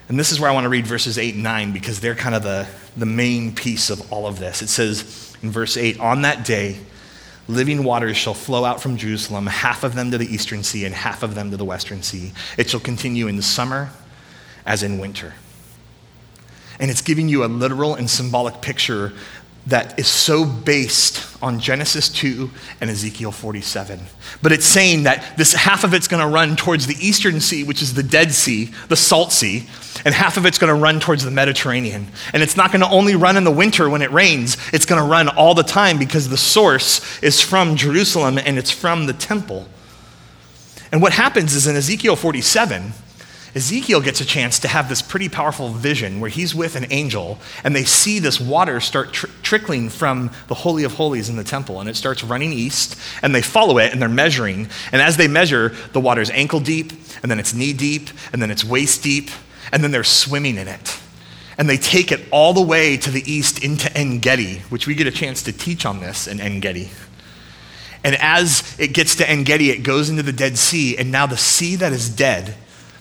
And 0.07 0.19
this 0.19 0.31
is 0.31 0.39
where 0.39 0.49
I 0.49 0.53
want 0.53 0.65
to 0.65 0.69
read 0.69 0.85
verses 0.85 1.17
8 1.17 1.33
and 1.35 1.43
9 1.43 1.71
because 1.71 1.99
they're 1.99 2.15
kind 2.15 2.35
of 2.35 2.43
the, 2.43 2.67
the 2.95 3.05
main 3.05 3.55
piece 3.55 3.89
of 3.89 4.11
all 4.11 4.27
of 4.27 4.39
this. 4.39 4.61
It 4.61 4.67
says 4.67 5.35
in 5.41 5.49
verse 5.49 5.77
8 5.77 5.99
On 5.99 6.21
that 6.21 6.45
day, 6.45 6.77
living 7.47 7.83
waters 7.83 8.15
shall 8.15 8.33
flow 8.33 8.65
out 8.65 8.81
from 8.81 8.97
Jerusalem, 8.97 9.47
half 9.47 9.83
of 9.83 9.95
them 9.95 10.11
to 10.11 10.17
the 10.17 10.31
eastern 10.31 10.63
sea 10.63 10.85
and 10.85 10.93
half 10.93 11.23
of 11.23 11.33
them 11.33 11.51
to 11.51 11.57
the 11.57 11.65
western 11.65 12.03
sea. 12.03 12.33
It 12.57 12.69
shall 12.69 12.79
continue 12.79 13.27
in 13.27 13.35
the 13.35 13.43
summer 13.43 13.89
as 14.65 14.83
in 14.83 14.99
winter. 14.99 15.33
And 16.79 16.91
it's 16.91 17.01
giving 17.01 17.29
you 17.29 17.43
a 17.43 17.47
literal 17.47 17.95
and 17.95 18.09
symbolic 18.09 18.61
picture 18.61 19.13
that 19.67 19.97
is 19.97 20.07
so 20.07 20.45
based 20.45 21.25
on 21.41 21.59
Genesis 21.59 22.07
2 22.09 22.49
and 22.81 22.89
Ezekiel 22.89 23.31
47. 23.31 23.99
But 24.41 24.51
it's 24.51 24.65
saying 24.65 25.03
that 25.03 25.37
this 25.37 25.53
half 25.53 25.83
of 25.83 25.93
it's 25.93 26.07
going 26.07 26.21
to 26.21 26.31
run 26.31 26.55
towards 26.55 26.85
the 26.85 26.95
eastern 26.99 27.39
sea, 27.41 27.63
which 27.63 27.81
is 27.81 27.95
the 27.95 28.03
Dead 28.03 28.31
Sea, 28.31 28.71
the 28.89 28.95
Salt 28.95 29.31
Sea, 29.31 29.67
and 30.05 30.13
half 30.13 30.37
of 30.37 30.45
it's 30.45 30.59
going 30.59 30.73
to 30.73 30.79
run 30.79 30.99
towards 30.99 31.23
the 31.23 31.31
Mediterranean. 31.31 32.07
And 32.31 32.43
it's 32.43 32.55
not 32.55 32.71
going 32.71 32.81
to 32.81 32.89
only 32.89 33.15
run 33.15 33.37
in 33.37 33.43
the 33.43 33.51
winter 33.51 33.89
when 33.89 34.03
it 34.03 34.11
rains, 34.11 34.57
it's 34.71 34.85
going 34.85 35.01
to 35.01 35.07
run 35.07 35.29
all 35.29 35.55
the 35.55 35.63
time 35.63 35.97
because 35.97 36.29
the 36.29 36.37
source 36.37 37.21
is 37.23 37.41
from 37.41 37.75
Jerusalem 37.75 38.37
and 38.37 38.59
it's 38.59 38.71
from 38.71 39.07
the 39.07 39.13
temple. 39.13 39.67
And 40.91 41.01
what 41.01 41.13
happens 41.13 41.55
is 41.55 41.65
in 41.65 41.75
Ezekiel 41.75 42.15
47, 42.15 42.93
Ezekiel 43.55 44.01
gets 44.01 44.19
a 44.19 44.25
chance 44.25 44.59
to 44.59 44.67
have 44.67 44.89
this 44.89 45.01
pretty 45.01 45.29
powerful 45.29 45.69
vision 45.69 46.19
where 46.19 46.29
he's 46.29 46.53
with 46.53 46.75
an 46.75 46.85
angel 46.89 47.39
and 47.63 47.73
they 47.73 47.85
see 47.85 48.19
this 48.19 48.37
water 48.37 48.81
start 48.81 49.13
tr- 49.13 49.27
trickling 49.43 49.89
from 49.89 50.29
the 50.49 50.53
Holy 50.53 50.83
of 50.83 50.95
Holies 50.95 51.29
in 51.29 51.37
the 51.37 51.43
temple 51.43 51.79
and 51.79 51.87
it 51.87 51.95
starts 51.95 52.21
running 52.21 52.51
east 52.51 52.99
and 53.21 53.33
they 53.33 53.41
follow 53.41 53.77
it 53.77 53.93
and 53.93 54.01
they're 54.01 54.09
measuring. 54.09 54.67
And 54.91 55.01
as 55.01 55.15
they 55.15 55.29
measure, 55.29 55.69
the 55.93 56.01
water's 56.01 56.29
ankle 56.31 56.59
deep 56.59 56.91
and 57.23 57.31
then 57.31 57.39
it's 57.39 57.53
knee 57.53 57.71
deep 57.71 58.09
and 58.33 58.41
then 58.41 58.51
it's 58.51 58.65
waist 58.65 59.01
deep 59.01 59.29
and 59.71 59.81
then 59.81 59.91
they're 59.91 60.03
swimming 60.03 60.57
in 60.57 60.67
it. 60.67 60.99
And 61.57 61.69
they 61.69 61.77
take 61.77 62.11
it 62.11 62.27
all 62.31 62.51
the 62.51 62.61
way 62.61 62.97
to 62.97 63.09
the 63.09 63.23
east 63.31 63.63
into 63.63 63.89
En 63.97 64.19
Gedi, 64.19 64.63
which 64.67 64.85
we 64.85 64.95
get 64.95 65.07
a 65.07 65.11
chance 65.11 65.41
to 65.43 65.53
teach 65.53 65.85
on 65.85 66.01
this 66.01 66.27
in 66.27 66.41
En 66.41 66.59
Gedi. 66.59 66.89
And 68.03 68.17
as 68.17 68.77
it 68.77 68.89
gets 68.89 69.15
to 69.15 69.29
En 69.29 69.45
Gedi, 69.45 69.71
it 69.71 69.81
goes 69.81 70.09
into 70.09 70.23
the 70.23 70.33
Dead 70.33 70.57
Sea, 70.57 70.97
and 70.97 71.09
now 71.09 71.25
the 71.25 71.37
sea 71.37 71.77
that 71.77 71.93
is 71.93 72.09
dead 72.09 72.55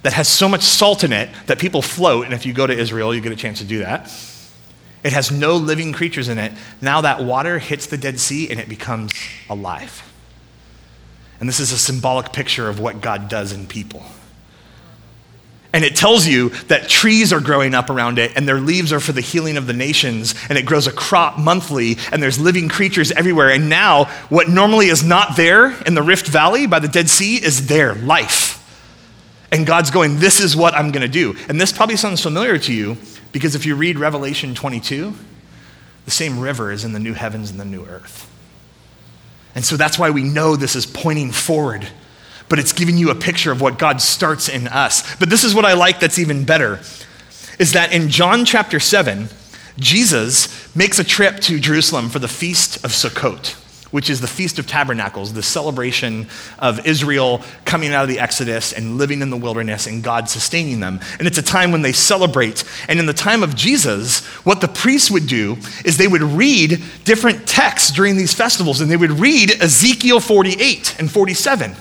that 0.04 0.12
has 0.12 0.28
so 0.28 0.48
much 0.48 0.62
salt 0.62 1.02
in 1.02 1.12
it 1.12 1.30
that 1.46 1.58
people 1.58 1.82
float. 1.82 2.26
And 2.26 2.34
if 2.34 2.46
you 2.46 2.52
go 2.52 2.66
to 2.66 2.78
Israel, 2.78 3.14
you 3.14 3.20
get 3.20 3.32
a 3.32 3.36
chance 3.36 3.58
to 3.58 3.64
do 3.64 3.80
that. 3.80 4.12
It 5.02 5.12
has 5.12 5.32
no 5.32 5.56
living 5.56 5.92
creatures 5.92 6.28
in 6.28 6.38
it. 6.38 6.52
Now 6.80 7.00
that 7.00 7.24
water 7.24 7.58
hits 7.58 7.86
the 7.86 7.98
Dead 7.98 8.20
Sea 8.20 8.50
and 8.50 8.60
it 8.60 8.68
becomes 8.68 9.12
alive. 9.48 10.10
And 11.40 11.48
this 11.48 11.58
is 11.58 11.72
a 11.72 11.78
symbolic 11.78 12.32
picture 12.32 12.68
of 12.68 12.78
what 12.78 13.00
God 13.00 13.28
does 13.28 13.52
in 13.52 13.66
people. 13.66 14.02
And 15.72 15.84
it 15.84 15.96
tells 15.96 16.26
you 16.26 16.50
that 16.68 16.88
trees 16.88 17.32
are 17.32 17.40
growing 17.40 17.74
up 17.74 17.90
around 17.90 18.20
it, 18.20 18.36
and 18.36 18.46
their 18.46 18.60
leaves 18.60 18.92
are 18.92 19.00
for 19.00 19.10
the 19.10 19.20
healing 19.20 19.56
of 19.56 19.66
the 19.66 19.72
nations, 19.72 20.36
and 20.48 20.56
it 20.56 20.64
grows 20.64 20.86
a 20.86 20.92
crop 20.92 21.36
monthly, 21.36 21.96
and 22.12 22.22
there's 22.22 22.38
living 22.38 22.68
creatures 22.68 23.10
everywhere. 23.10 23.50
And 23.50 23.68
now, 23.68 24.04
what 24.28 24.48
normally 24.48 24.86
is 24.86 25.02
not 25.02 25.36
there 25.36 25.72
in 25.82 25.94
the 25.94 26.02
Rift 26.02 26.28
Valley 26.28 26.68
by 26.68 26.78
the 26.78 26.86
Dead 26.86 27.10
Sea 27.10 27.44
is 27.44 27.66
there 27.66 27.96
life. 27.96 28.53
And 29.54 29.64
God's 29.64 29.92
going, 29.92 30.18
This 30.18 30.40
is 30.40 30.56
what 30.56 30.74
I'm 30.74 30.90
going 30.90 31.02
to 31.02 31.08
do. 31.08 31.36
And 31.48 31.60
this 31.60 31.70
probably 31.70 31.94
sounds 31.94 32.20
familiar 32.20 32.58
to 32.58 32.72
you 32.74 32.96
because 33.30 33.54
if 33.54 33.64
you 33.64 33.76
read 33.76 34.00
Revelation 34.00 34.52
22, 34.52 35.14
the 36.06 36.10
same 36.10 36.40
river 36.40 36.72
is 36.72 36.84
in 36.84 36.92
the 36.92 36.98
new 36.98 37.12
heavens 37.12 37.52
and 37.52 37.60
the 37.60 37.64
new 37.64 37.84
earth. 37.84 38.28
And 39.54 39.64
so 39.64 39.76
that's 39.76 39.96
why 39.96 40.10
we 40.10 40.24
know 40.24 40.56
this 40.56 40.74
is 40.74 40.86
pointing 40.86 41.30
forward, 41.30 41.86
but 42.48 42.58
it's 42.58 42.72
giving 42.72 42.96
you 42.96 43.10
a 43.10 43.14
picture 43.14 43.52
of 43.52 43.60
what 43.60 43.78
God 43.78 44.00
starts 44.00 44.48
in 44.48 44.66
us. 44.66 45.14
But 45.20 45.30
this 45.30 45.44
is 45.44 45.54
what 45.54 45.64
I 45.64 45.74
like 45.74 46.00
that's 46.00 46.18
even 46.18 46.44
better 46.44 46.80
is 47.60 47.74
that 47.74 47.92
in 47.92 48.08
John 48.08 48.44
chapter 48.44 48.80
7, 48.80 49.28
Jesus 49.78 50.74
makes 50.74 50.98
a 50.98 51.04
trip 51.04 51.38
to 51.42 51.60
Jerusalem 51.60 52.08
for 52.08 52.18
the 52.18 52.26
feast 52.26 52.84
of 52.84 52.90
Sukkot 52.90 53.63
which 53.94 54.10
is 54.10 54.20
the 54.20 54.26
Feast 54.26 54.58
of 54.58 54.66
Tabernacles, 54.66 55.34
the 55.34 55.42
celebration 55.42 56.26
of 56.58 56.84
Israel 56.84 57.40
coming 57.64 57.92
out 57.92 58.02
of 58.02 58.08
the 58.08 58.18
Exodus 58.18 58.72
and 58.72 58.98
living 58.98 59.22
in 59.22 59.30
the 59.30 59.36
wilderness 59.36 59.86
and 59.86 60.02
God 60.02 60.28
sustaining 60.28 60.80
them. 60.80 60.98
And 61.20 61.28
it's 61.28 61.38
a 61.38 61.42
time 61.42 61.70
when 61.70 61.82
they 61.82 61.92
celebrate. 61.92 62.64
And 62.88 62.98
in 62.98 63.06
the 63.06 63.12
time 63.12 63.44
of 63.44 63.54
Jesus, 63.54 64.24
what 64.44 64.60
the 64.60 64.66
priests 64.66 65.12
would 65.12 65.28
do 65.28 65.58
is 65.84 65.96
they 65.96 66.08
would 66.08 66.22
read 66.22 66.82
different 67.04 67.46
texts 67.46 67.92
during 67.92 68.16
these 68.16 68.34
festivals, 68.34 68.80
and 68.80 68.90
they 68.90 68.96
would 68.96 69.12
read 69.12 69.62
Ezekiel 69.62 70.18
48 70.18 70.96
and 70.98 71.08
47 71.08 71.76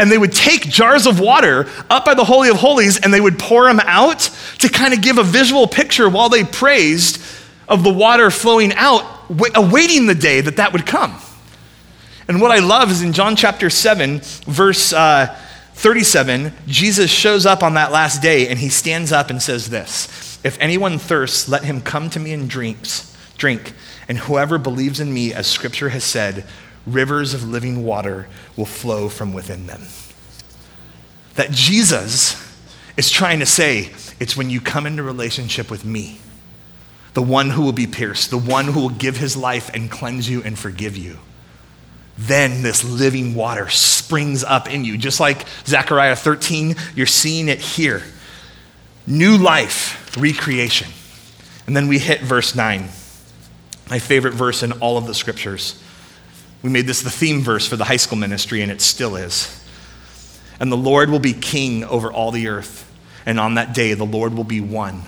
and 0.00 0.10
they 0.10 0.16
would 0.16 0.32
take 0.32 0.62
jars 0.62 1.06
of 1.06 1.20
water 1.20 1.68
up 1.90 2.06
by 2.06 2.14
the 2.14 2.24
Holy 2.24 2.48
of 2.48 2.56
Holies 2.56 2.98
and 3.00 3.12
they 3.12 3.20
would 3.20 3.38
pour 3.38 3.64
them 3.64 3.80
out 3.80 4.30
to 4.60 4.70
kind 4.70 4.94
of 4.94 5.02
give 5.02 5.18
a 5.18 5.24
visual 5.24 5.66
picture 5.66 6.08
while 6.08 6.28
they 6.30 6.44
praised 6.44 7.20
of 7.68 7.82
the 7.82 7.92
water 7.92 8.30
flowing 8.30 8.72
out 8.74 9.17
awaiting 9.28 10.06
the 10.06 10.14
day 10.14 10.40
that 10.40 10.56
that 10.56 10.72
would 10.72 10.86
come. 10.86 11.18
And 12.28 12.40
what 12.40 12.50
I 12.50 12.58
love 12.58 12.90
is 12.90 13.02
in 13.02 13.12
John 13.12 13.36
chapter 13.36 13.70
7, 13.70 14.20
verse 14.46 14.92
uh, 14.92 15.34
37, 15.74 16.52
Jesus 16.66 17.10
shows 17.10 17.46
up 17.46 17.62
on 17.62 17.74
that 17.74 17.92
last 17.92 18.20
day 18.20 18.48
and 18.48 18.58
he 18.58 18.68
stands 18.68 19.12
up 19.12 19.30
and 19.30 19.40
says 19.40 19.70
this 19.70 20.38
If 20.44 20.58
anyone 20.60 20.98
thirsts, 20.98 21.48
let 21.48 21.64
him 21.64 21.80
come 21.80 22.10
to 22.10 22.20
me 22.20 22.32
and 22.32 22.50
drinks, 22.50 23.16
drink. 23.38 23.72
And 24.08 24.18
whoever 24.18 24.58
believes 24.58 25.00
in 25.00 25.12
me, 25.12 25.32
as 25.32 25.46
scripture 25.46 25.90
has 25.90 26.04
said, 26.04 26.44
rivers 26.86 27.32
of 27.34 27.44
living 27.44 27.84
water 27.84 28.26
will 28.56 28.66
flow 28.66 29.08
from 29.08 29.32
within 29.32 29.66
them. 29.66 29.82
That 31.34 31.50
Jesus 31.50 32.44
is 32.96 33.10
trying 33.10 33.38
to 33.38 33.46
say, 33.46 33.92
it's 34.18 34.36
when 34.36 34.50
you 34.50 34.60
come 34.60 34.86
into 34.86 35.02
relationship 35.02 35.70
with 35.70 35.84
me 35.84 36.18
the 37.14 37.22
one 37.22 37.50
who 37.50 37.62
will 37.62 37.72
be 37.72 37.86
pierced, 37.86 38.30
the 38.30 38.38
one 38.38 38.66
who 38.66 38.80
will 38.80 38.88
give 38.90 39.16
his 39.16 39.36
life 39.36 39.70
and 39.74 39.90
cleanse 39.90 40.28
you 40.28 40.42
and 40.42 40.58
forgive 40.58 40.96
you. 40.96 41.18
Then 42.16 42.62
this 42.62 42.84
living 42.84 43.34
water 43.34 43.68
springs 43.68 44.42
up 44.42 44.68
in 44.68 44.84
you. 44.84 44.98
Just 44.98 45.20
like 45.20 45.46
Zechariah 45.64 46.16
13, 46.16 46.74
you're 46.96 47.06
seeing 47.06 47.48
it 47.48 47.60
here. 47.60 48.02
New 49.06 49.38
life, 49.38 50.16
recreation. 50.16 50.88
And 51.66 51.76
then 51.76 51.86
we 51.86 51.98
hit 51.98 52.20
verse 52.20 52.54
9, 52.54 52.88
my 53.88 53.98
favorite 53.98 54.34
verse 54.34 54.62
in 54.62 54.72
all 54.72 54.98
of 54.98 55.06
the 55.06 55.14
scriptures. 55.14 55.82
We 56.62 56.70
made 56.70 56.86
this 56.86 57.02
the 57.02 57.10
theme 57.10 57.40
verse 57.40 57.68
for 57.68 57.76
the 57.76 57.84
high 57.84 57.96
school 57.96 58.18
ministry, 58.18 58.62
and 58.62 58.72
it 58.72 58.80
still 58.80 59.14
is. 59.14 59.64
And 60.58 60.72
the 60.72 60.76
Lord 60.76 61.10
will 61.10 61.20
be 61.20 61.34
king 61.34 61.84
over 61.84 62.12
all 62.12 62.32
the 62.32 62.48
earth. 62.48 62.84
And 63.24 63.38
on 63.38 63.54
that 63.54 63.74
day, 63.74 63.94
the 63.94 64.04
Lord 64.04 64.34
will 64.34 64.44
be 64.44 64.60
one 64.60 65.04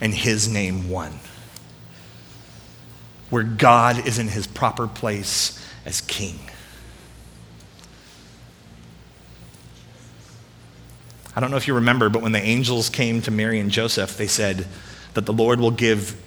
and 0.00 0.14
his 0.14 0.48
name 0.48 0.88
one. 0.88 1.20
Where 3.28 3.42
God 3.42 4.06
is 4.06 4.18
in 4.18 4.28
his 4.28 4.46
proper 4.46 4.88
place 4.88 5.64
as 5.84 6.00
king. 6.00 6.38
I 11.34 11.40
don't 11.40 11.50
know 11.50 11.56
if 11.56 11.68
you 11.68 11.74
remember, 11.74 12.08
but 12.08 12.22
when 12.22 12.32
the 12.32 12.42
angels 12.42 12.88
came 12.88 13.22
to 13.22 13.30
Mary 13.30 13.60
and 13.60 13.70
Joseph, 13.70 14.16
they 14.16 14.26
said 14.26 14.66
that 15.14 15.26
the 15.26 15.32
Lord 15.32 15.60
will 15.60 15.70
give 15.70 16.20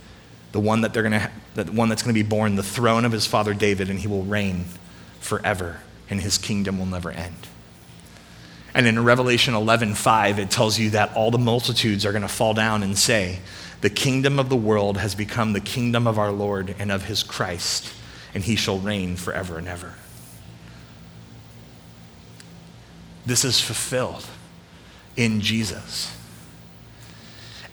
the 0.53 0.59
one 0.59 0.81
that 0.81 0.93
they're 0.93 1.03
going 1.03 1.19
to, 1.19 1.31
the 1.55 1.71
one 1.71 1.89
that's 1.89 2.03
going 2.03 2.15
to 2.15 2.23
be 2.23 2.27
born, 2.27 2.55
the 2.55 2.63
throne 2.63 3.05
of 3.05 3.11
his 3.11 3.25
father 3.25 3.53
David, 3.53 3.89
and 3.89 3.99
he 3.99 4.07
will 4.07 4.23
reign 4.23 4.65
forever, 5.19 5.81
and 6.09 6.21
his 6.21 6.37
kingdom 6.37 6.79
will 6.79 6.85
never 6.85 7.11
end. 7.11 7.47
And 8.73 8.87
in 8.87 9.03
Revelation 9.03 9.53
11:5, 9.53 10.37
it 10.37 10.49
tells 10.49 10.79
you 10.79 10.91
that 10.91 11.13
all 11.15 11.31
the 11.31 11.37
multitudes 11.37 12.05
are 12.05 12.11
going 12.11 12.23
to 12.23 12.27
fall 12.27 12.53
down 12.53 12.81
and 12.81 12.97
say, 12.97 13.39
"The 13.83 13.89
kingdom 13.89 14.39
of 14.39 14.47
the 14.47 14.55
world 14.55 14.97
has 14.97 15.13
become 15.13 15.51
the 15.51 15.59
kingdom 15.59 16.07
of 16.07 16.17
our 16.17 16.31
Lord 16.31 16.73
and 16.79 16.89
of 16.89 17.03
his 17.03 17.21
Christ, 17.21 17.89
and 18.33 18.41
he 18.41 18.55
shall 18.55 18.79
reign 18.79 19.17
forever 19.17 19.57
and 19.57 19.67
ever." 19.67 19.95
This 23.25 23.43
is 23.43 23.59
fulfilled 23.59 24.25
in 25.17 25.41
Jesus. 25.41 26.11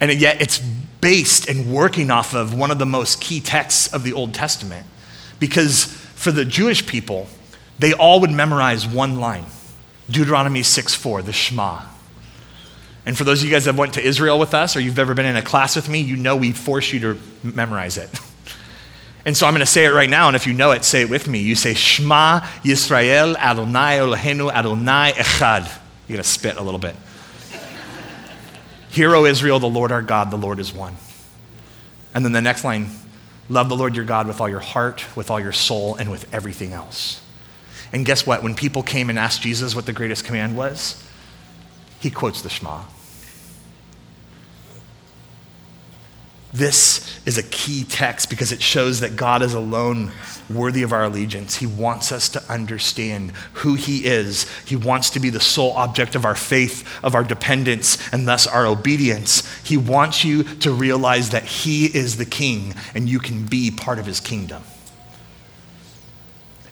And 0.01 0.11
yet 0.21 0.43
it's 0.43 0.59
based 0.59 1.49
and 1.49 1.73
working 1.73 2.11
off 2.11 2.35
of 2.35 2.55
one 2.55 2.73
of 2.73 2.81
the 2.81 2.87
most 2.87 3.21
key 3.21 3.41
texts 3.41 3.87
of 3.87 4.03
the 4.03 4.13
Old 4.13 4.35
Testament. 4.35 4.87
Because 5.39 5.85
for 5.85 6.33
the 6.33 6.45
Jewish 6.45 6.87
people, 6.87 7.29
they 7.79 7.93
all 7.93 8.19
would 8.19 8.33
memorize 8.33 8.85
one 8.85 9.21
line 9.21 9.47
Deuteronomy 10.11 10.65
6 10.65 10.93
4, 10.93 11.23
the 11.23 11.33
Shema. 11.33 11.83
And 13.07 13.17
for 13.17 13.25
those 13.25 13.41
of 13.41 13.47
you 13.47 13.51
guys 13.51 13.65
that 13.65 13.75
went 13.75 13.95
to 13.95 14.03
Israel 14.03 14.39
with 14.39 14.55
us 14.55 14.77
or 14.77 14.81
you've 14.81 14.99
ever 14.99 15.15
been 15.15 15.27
in 15.27 15.37
a 15.37 15.43
class 15.43 15.77
with 15.77 15.89
me, 15.89 16.01
you 16.01 16.17
know 16.17 16.37
we 16.37 16.53
force 16.53 16.93
you 16.93 17.01
to 17.01 17.21
memorize 17.43 17.97
it. 17.97 18.11
And 19.25 19.37
so 19.37 19.47
I'm 19.47 19.53
going 19.53 19.61
to 19.61 19.67
say 19.67 19.85
it 19.85 19.91
right 19.91 20.09
now, 20.09 20.29
and 20.29 20.37
if 20.37 20.47
you 20.47 20.55
know 20.55 20.71
it, 20.71 20.83
say 20.83 21.03
it 21.03 21.11
with 21.11 21.29
me. 21.29 21.41
You 21.41 21.55
say, 21.55 21.75
Shema 21.75 22.41
Yisrael 22.65 23.37
Adonai 23.37 23.99
Eloheinu 23.99 24.51
Adonai 24.51 25.13
Echad. 25.13 25.65
You're 26.09 26.17
going 26.17 26.23
to 26.23 26.29
spit 26.29 26.57
a 26.57 26.63
little 26.63 26.81
bit. 26.81 26.97
Hear, 28.91 29.15
O 29.15 29.27
Israel, 29.27 29.59
the 29.59 29.69
Lord 29.69 29.93
our 29.93 30.03
God, 30.03 30.31
the 30.31 30.39
Lord 30.39 30.59
is 30.59 30.73
one. 30.73 30.97
And 32.15 32.25
then 32.25 32.33
the 32.33 32.41
next 32.41 32.65
line, 32.65 32.89
love 33.49 33.69
the 33.69 33.77
Lord 33.77 33.95
your 33.95 34.05
God 34.05 34.27
with 34.27 34.41
all 34.41 34.49
your 34.49 34.59
heart, 34.59 35.05
with 35.15 35.31
all 35.31 35.39
your 35.39 35.53
soul, 35.53 35.97
and 35.97 36.11
with 36.11 36.33
everything 36.35 36.73
else. 36.73 37.21
And 37.93 38.07
guess 38.07 38.27
what? 38.27 38.43
When 38.43 38.55
people 38.55 38.83
came 38.83 39.11
and 39.11 39.19
asked 39.19 39.43
Jesus 39.43 39.75
what 39.75 39.87
the 39.87 39.93
greatest 39.93 40.25
command 40.25 40.57
was, 40.57 41.05
he 42.01 42.11
quotes 42.11 42.43
the 42.43 42.49
Shema. 42.49 42.83
This 46.53 47.21
is 47.27 47.39
a 47.39 47.45
key 47.45 47.85
text 47.85 48.29
because 48.29 48.51
it 48.51 48.61
shows 48.61 49.01
that 49.01 49.15
God 49.15 49.41
is 49.41 49.55
alone 49.55 50.11
worthy 50.49 50.83
of 50.83 50.93
our 50.93 51.05
allegiance. 51.05 51.57
He 51.57 51.67
wants 51.67 52.11
us 52.11 52.29
to 52.31 52.43
understand 52.51 53.31
who 53.53 53.75
He 53.75 54.07
is. 54.07 54.51
He 54.65 54.75
wants 54.75 55.11
to 55.11 55.21
be 55.21 55.31
the 55.31 55.39
sole 55.39 55.73
object 55.73 56.17
of 56.17 56.25
our 56.25 56.35
faith, 56.35 56.89
of 57.05 57.15
our 57.15 57.23
dependence, 57.23 57.99
and 58.13 58.27
thus 58.27 58.49
our 58.49 58.67
obedience. 58.67 59.47
He 59.63 59.77
wants 59.77 60.25
you 60.25 60.43
to 60.43 60.73
realize 60.73 61.31
that 61.31 61.45
He 61.45 61.87
is 61.87 62.17
the 62.17 62.27
King 62.27 62.75
and 62.95 63.09
you 63.09 63.21
can 63.21 63.47
be 63.47 63.71
part 63.71 64.01
of 64.01 64.07
His 64.07 64.19
kingdom. 64.19 64.65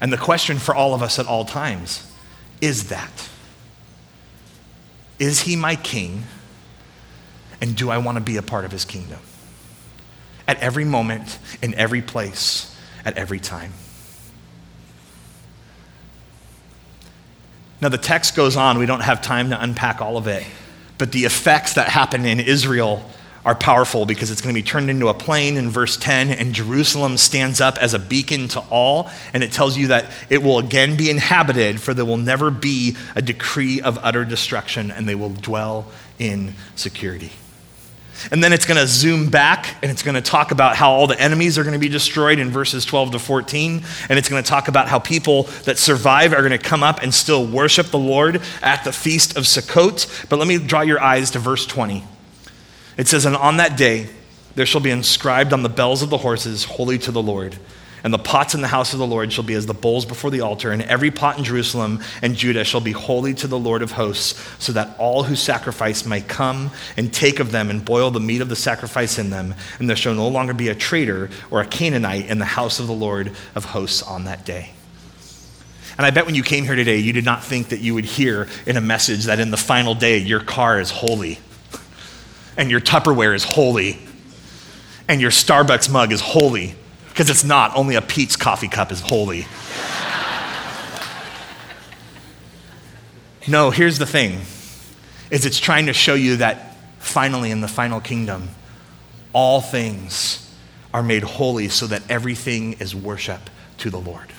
And 0.00 0.12
the 0.12 0.18
question 0.18 0.58
for 0.58 0.74
all 0.74 0.92
of 0.92 1.02
us 1.02 1.20
at 1.20 1.26
all 1.26 1.44
times 1.44 2.04
is 2.60 2.88
that 2.88 3.28
Is 5.18 5.40
He 5.40 5.56
my 5.56 5.76
King? 5.76 6.24
And 7.60 7.76
do 7.76 7.90
I 7.90 7.98
want 7.98 8.16
to 8.16 8.22
be 8.22 8.36
a 8.36 8.42
part 8.42 8.64
of 8.64 8.70
His 8.72 8.84
kingdom? 8.84 9.18
at 10.48 10.58
every 10.60 10.86
moment, 10.86 11.38
in 11.60 11.74
every 11.74 12.00
place, 12.00 12.74
at 13.04 13.18
every 13.18 13.38
time. 13.38 13.74
Now, 17.80 17.90
the 17.90 17.98
text 17.98 18.34
goes 18.34 18.56
on. 18.56 18.78
We 18.78 18.86
don't 18.86 19.02
have 19.02 19.22
time 19.22 19.50
to 19.50 19.62
unpack 19.62 20.00
all 20.00 20.16
of 20.16 20.26
it. 20.26 20.44
But 20.96 21.12
the 21.12 21.26
effects 21.26 21.74
that 21.74 21.88
happen 21.88 22.24
in 22.24 22.40
Israel 22.40 23.08
are 23.48 23.54
powerful 23.54 24.04
because 24.04 24.30
it's 24.30 24.42
going 24.42 24.54
to 24.54 24.60
be 24.60 24.62
turned 24.62 24.90
into 24.90 25.08
a 25.08 25.14
plain 25.14 25.56
in 25.56 25.70
verse 25.70 25.96
10, 25.96 26.28
and 26.28 26.52
Jerusalem 26.52 27.16
stands 27.16 27.62
up 27.62 27.78
as 27.78 27.94
a 27.94 27.98
beacon 27.98 28.46
to 28.48 28.60
all. 28.68 29.10
And 29.32 29.42
it 29.42 29.52
tells 29.52 29.78
you 29.78 29.86
that 29.86 30.04
it 30.28 30.42
will 30.42 30.58
again 30.58 30.98
be 30.98 31.08
inhabited, 31.08 31.80
for 31.80 31.94
there 31.94 32.04
will 32.04 32.18
never 32.18 32.50
be 32.50 32.94
a 33.16 33.22
decree 33.22 33.80
of 33.80 33.98
utter 34.02 34.26
destruction, 34.26 34.90
and 34.90 35.08
they 35.08 35.14
will 35.14 35.30
dwell 35.30 35.86
in 36.18 36.52
security. 36.76 37.32
And 38.30 38.44
then 38.44 38.52
it's 38.52 38.66
going 38.66 38.78
to 38.78 38.86
zoom 38.86 39.30
back 39.30 39.76
and 39.80 39.90
it's 39.90 40.02
going 40.02 40.16
to 40.16 40.20
talk 40.20 40.50
about 40.50 40.76
how 40.76 40.90
all 40.90 41.06
the 41.06 41.18
enemies 41.18 41.56
are 41.56 41.62
going 41.62 41.72
to 41.72 41.78
be 41.78 41.88
destroyed 41.88 42.40
in 42.40 42.50
verses 42.50 42.84
12 42.84 43.12
to 43.12 43.18
14. 43.18 43.82
And 44.10 44.18
it's 44.18 44.28
going 44.28 44.42
to 44.42 44.46
talk 44.46 44.66
about 44.66 44.88
how 44.88 44.98
people 44.98 45.44
that 45.64 45.78
survive 45.78 46.32
are 46.32 46.40
going 46.40 46.50
to 46.50 46.58
come 46.58 46.82
up 46.82 47.00
and 47.00 47.14
still 47.14 47.46
worship 47.46 47.86
the 47.86 47.98
Lord 47.98 48.42
at 48.60 48.82
the 48.82 48.92
feast 48.92 49.38
of 49.38 49.44
Sukkot. 49.44 50.28
But 50.28 50.40
let 50.40 50.48
me 50.48 50.58
draw 50.58 50.80
your 50.80 51.00
eyes 51.00 51.30
to 51.30 51.38
verse 51.38 51.64
20. 51.64 52.04
It 52.98 53.08
says, 53.08 53.24
And 53.24 53.36
on 53.36 53.56
that 53.56 53.78
day 53.78 54.08
there 54.54 54.66
shall 54.66 54.82
be 54.82 54.90
inscribed 54.90 55.54
on 55.54 55.62
the 55.62 55.68
bells 55.70 56.02
of 56.02 56.10
the 56.10 56.18
horses, 56.18 56.64
Holy 56.64 56.98
to 56.98 57.12
the 57.12 57.22
Lord. 57.22 57.56
And 58.04 58.14
the 58.14 58.18
pots 58.18 58.54
in 58.54 58.60
the 58.60 58.68
house 58.68 58.92
of 58.92 58.98
the 58.98 59.06
Lord 59.06 59.32
shall 59.32 59.44
be 59.44 59.54
as 59.54 59.66
the 59.66 59.74
bowls 59.74 60.06
before 60.06 60.30
the 60.30 60.40
altar, 60.40 60.70
and 60.70 60.82
every 60.82 61.10
pot 61.10 61.36
in 61.36 61.44
Jerusalem 61.44 62.00
and 62.22 62.36
Judah 62.36 62.64
shall 62.64 62.80
be 62.80 62.92
holy 62.92 63.34
to 63.34 63.48
the 63.48 63.58
Lord 63.58 63.82
of 63.82 63.92
hosts, 63.92 64.40
so 64.62 64.72
that 64.72 64.96
all 64.98 65.24
who 65.24 65.34
sacrifice 65.34 66.06
may 66.06 66.20
come 66.20 66.70
and 66.96 67.12
take 67.12 67.40
of 67.40 67.50
them 67.50 67.70
and 67.70 67.84
boil 67.84 68.10
the 68.10 68.20
meat 68.20 68.40
of 68.40 68.48
the 68.48 68.56
sacrifice 68.56 69.18
in 69.18 69.30
them. 69.30 69.54
And 69.78 69.88
there 69.88 69.96
shall 69.96 70.14
no 70.14 70.28
longer 70.28 70.54
be 70.54 70.68
a 70.68 70.76
traitor 70.76 71.28
or 71.50 71.60
a 71.60 71.66
Canaanite 71.66 72.26
in 72.26 72.38
the 72.38 72.44
house 72.44 72.78
of 72.78 72.86
the 72.86 72.92
Lord 72.92 73.32
of 73.56 73.64
hosts 73.64 74.02
on 74.02 74.24
that 74.24 74.44
day. 74.44 74.72
And 75.96 76.06
I 76.06 76.10
bet 76.10 76.26
when 76.26 76.36
you 76.36 76.44
came 76.44 76.64
here 76.64 76.76
today, 76.76 76.98
you 76.98 77.12
did 77.12 77.24
not 77.24 77.42
think 77.42 77.70
that 77.70 77.80
you 77.80 77.94
would 77.94 78.04
hear 78.04 78.48
in 78.64 78.76
a 78.76 78.80
message 78.80 79.24
that 79.24 79.40
in 79.40 79.50
the 79.50 79.56
final 79.56 79.96
day, 79.96 80.18
your 80.18 80.40
car 80.40 80.78
is 80.78 80.92
holy, 80.92 81.40
and 82.58 82.70
your 82.70 82.80
Tupperware 82.80 83.34
is 83.34 83.44
holy, 83.44 83.98
and 85.08 85.22
your 85.22 85.30
Starbucks 85.30 85.90
mug 85.90 86.12
is 86.12 86.20
holy 86.20 86.74
because 87.08 87.30
it's 87.30 87.44
not. 87.44 87.74
Only 87.74 87.94
a 87.94 88.02
Pete's 88.02 88.36
coffee 88.36 88.68
cup 88.68 88.92
is 88.92 89.00
holy. 89.00 89.40
no, 93.48 93.70
here's 93.70 93.98
the 93.98 94.06
thing 94.06 94.40
is 95.30 95.46
it's 95.46 95.58
trying 95.58 95.86
to 95.86 95.92
show 95.92 96.14
you 96.14 96.36
that 96.36 96.76
finally 96.98 97.50
in 97.50 97.60
the 97.60 97.68
final 97.68 98.00
kingdom, 98.00 98.48
all 99.32 99.60
things 99.60 100.44
are 100.92 101.02
made 101.02 101.22
holy 101.22 101.68
so 101.68 101.86
that 101.86 102.02
everything 102.10 102.74
is 102.74 102.94
worship 102.94 103.50
to 103.76 103.90
the 103.90 104.00
Lord. 104.00 104.32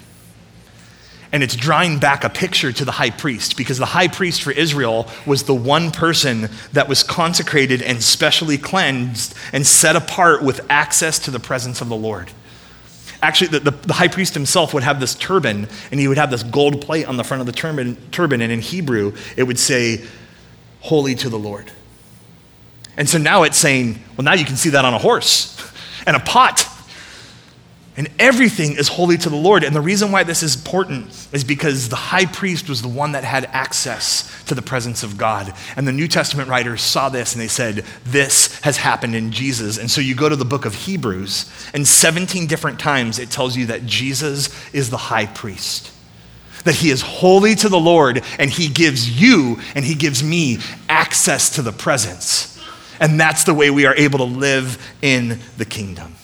And 1.31 1.43
it's 1.43 1.55
drawing 1.55 1.99
back 1.99 2.23
a 2.23 2.29
picture 2.29 2.71
to 2.71 2.85
the 2.85 2.91
high 2.91 3.11
priest 3.11 3.55
because 3.55 3.77
the 3.77 3.85
high 3.85 4.07
priest 4.07 4.41
for 4.41 4.51
Israel 4.51 5.07
was 5.27 5.43
the 5.43 5.53
one 5.53 5.91
person 5.91 6.49
that 6.73 6.87
was 6.87 7.03
consecrated 7.03 7.83
and 7.83 8.01
specially 8.01 8.57
cleansed 8.57 9.35
and 9.53 9.65
set 9.65 9.95
apart 9.95 10.43
with 10.43 10.65
access 10.69 11.19
to 11.19 11.31
the 11.31 11.39
presence 11.39 11.81
of 11.81 11.89
the 11.89 11.95
Lord. 11.95 12.31
Actually, 13.21 13.59
the, 13.59 13.71
the, 13.71 13.71
the, 13.71 13.93
high 13.93 14.07
priest 14.07 14.33
himself 14.33 14.73
would 14.73 14.81
have 14.81 14.99
this 14.99 15.13
turban, 15.13 15.67
and 15.91 15.99
he 15.99 16.07
would 16.07 16.17
have 16.17 16.31
this 16.31 16.41
gold 16.41 16.81
plate 16.81 17.05
on 17.05 17.17
the 17.17 17.23
front 17.23 17.41
of 17.41 17.47
the 17.47 17.51
turban, 17.51 17.97
turban, 18.11 18.41
and 18.41 18.51
in 18.51 18.61
Hebrew, 18.61 19.13
it 19.35 19.43
would 19.43 19.59
say, 19.59 20.05
Holy 20.79 21.13
to 21.15 21.29
the 21.29 21.37
Lord. 21.37 21.69
And 22.95 23.07
so 23.07 23.17
now 23.17 23.43
it's 23.43 23.57
saying, 23.57 24.01
well, 24.15 24.23
now 24.23 24.33
you 24.33 24.45
can 24.45 24.55
see 24.55 24.69
that 24.69 24.85
on 24.85 24.93
a 24.93 24.97
horse 24.97 25.55
and 26.05 26.15
a 26.15 26.19
pot 26.19 26.65
and 27.99 28.09
everything 28.17 28.77
is 28.77 28.87
holy 28.87 29.17
to 29.17 29.29
the 29.29 29.35
Lord. 29.35 29.61
And 29.61 29.75
the 29.75 29.81
reason 29.81 30.09
why 30.09 30.23
this 30.23 30.41
is 30.41 30.55
important 30.55 31.07
is 31.33 31.43
because 31.43 31.89
the 31.89 31.97
high 31.97 32.25
priest 32.25 32.69
was 32.69 32.81
the 32.81 32.87
one 32.87 33.11
that 33.11 33.25
had 33.25 33.43
access 33.47 34.41
to 34.45 34.55
the 34.55 34.61
presence 34.61 35.03
of 35.03 35.17
God. 35.17 35.53
And 35.75 35.85
the 35.85 35.91
New 35.91 36.07
Testament 36.07 36.47
writers 36.47 36.81
saw 36.81 37.09
this 37.09 37.33
and 37.33 37.41
they 37.41 37.49
said, 37.49 37.83
This 38.05 38.57
has 38.61 38.77
happened 38.77 39.15
in 39.15 39.33
Jesus. 39.33 39.77
And 39.77 39.91
so 39.91 39.99
you 39.99 40.15
go 40.15 40.29
to 40.29 40.37
the 40.37 40.45
book 40.45 40.63
of 40.63 40.75
Hebrews, 40.75 41.51
and 41.73 41.85
17 41.85 42.47
different 42.47 42.79
times 42.79 43.19
it 43.19 43.31
tells 43.31 43.57
you 43.57 43.65
that 43.65 43.85
Jesus 43.85 44.49
is 44.73 44.89
the 44.89 44.95
high 44.95 45.25
priest. 45.25 45.91
That 46.63 46.75
he 46.75 46.91
is 46.91 47.01
holy 47.01 47.53
to 47.55 47.67
the 47.67 47.77
Lord, 47.77 48.23
and 48.37 48.49
he 48.49 48.69
gives 48.69 49.21
you 49.21 49.59
and 49.75 49.83
he 49.83 49.95
gives 49.95 50.23
me 50.23 50.59
access 50.87 51.49
to 51.55 51.61
the 51.61 51.73
presence. 51.73 52.57
And 53.01 53.19
that's 53.19 53.43
the 53.43 53.53
way 53.53 53.69
we 53.69 53.85
are 53.85 53.95
able 53.95 54.19
to 54.19 54.23
live 54.23 54.81
in 55.01 55.39
the 55.57 55.65
kingdom. 55.65 56.15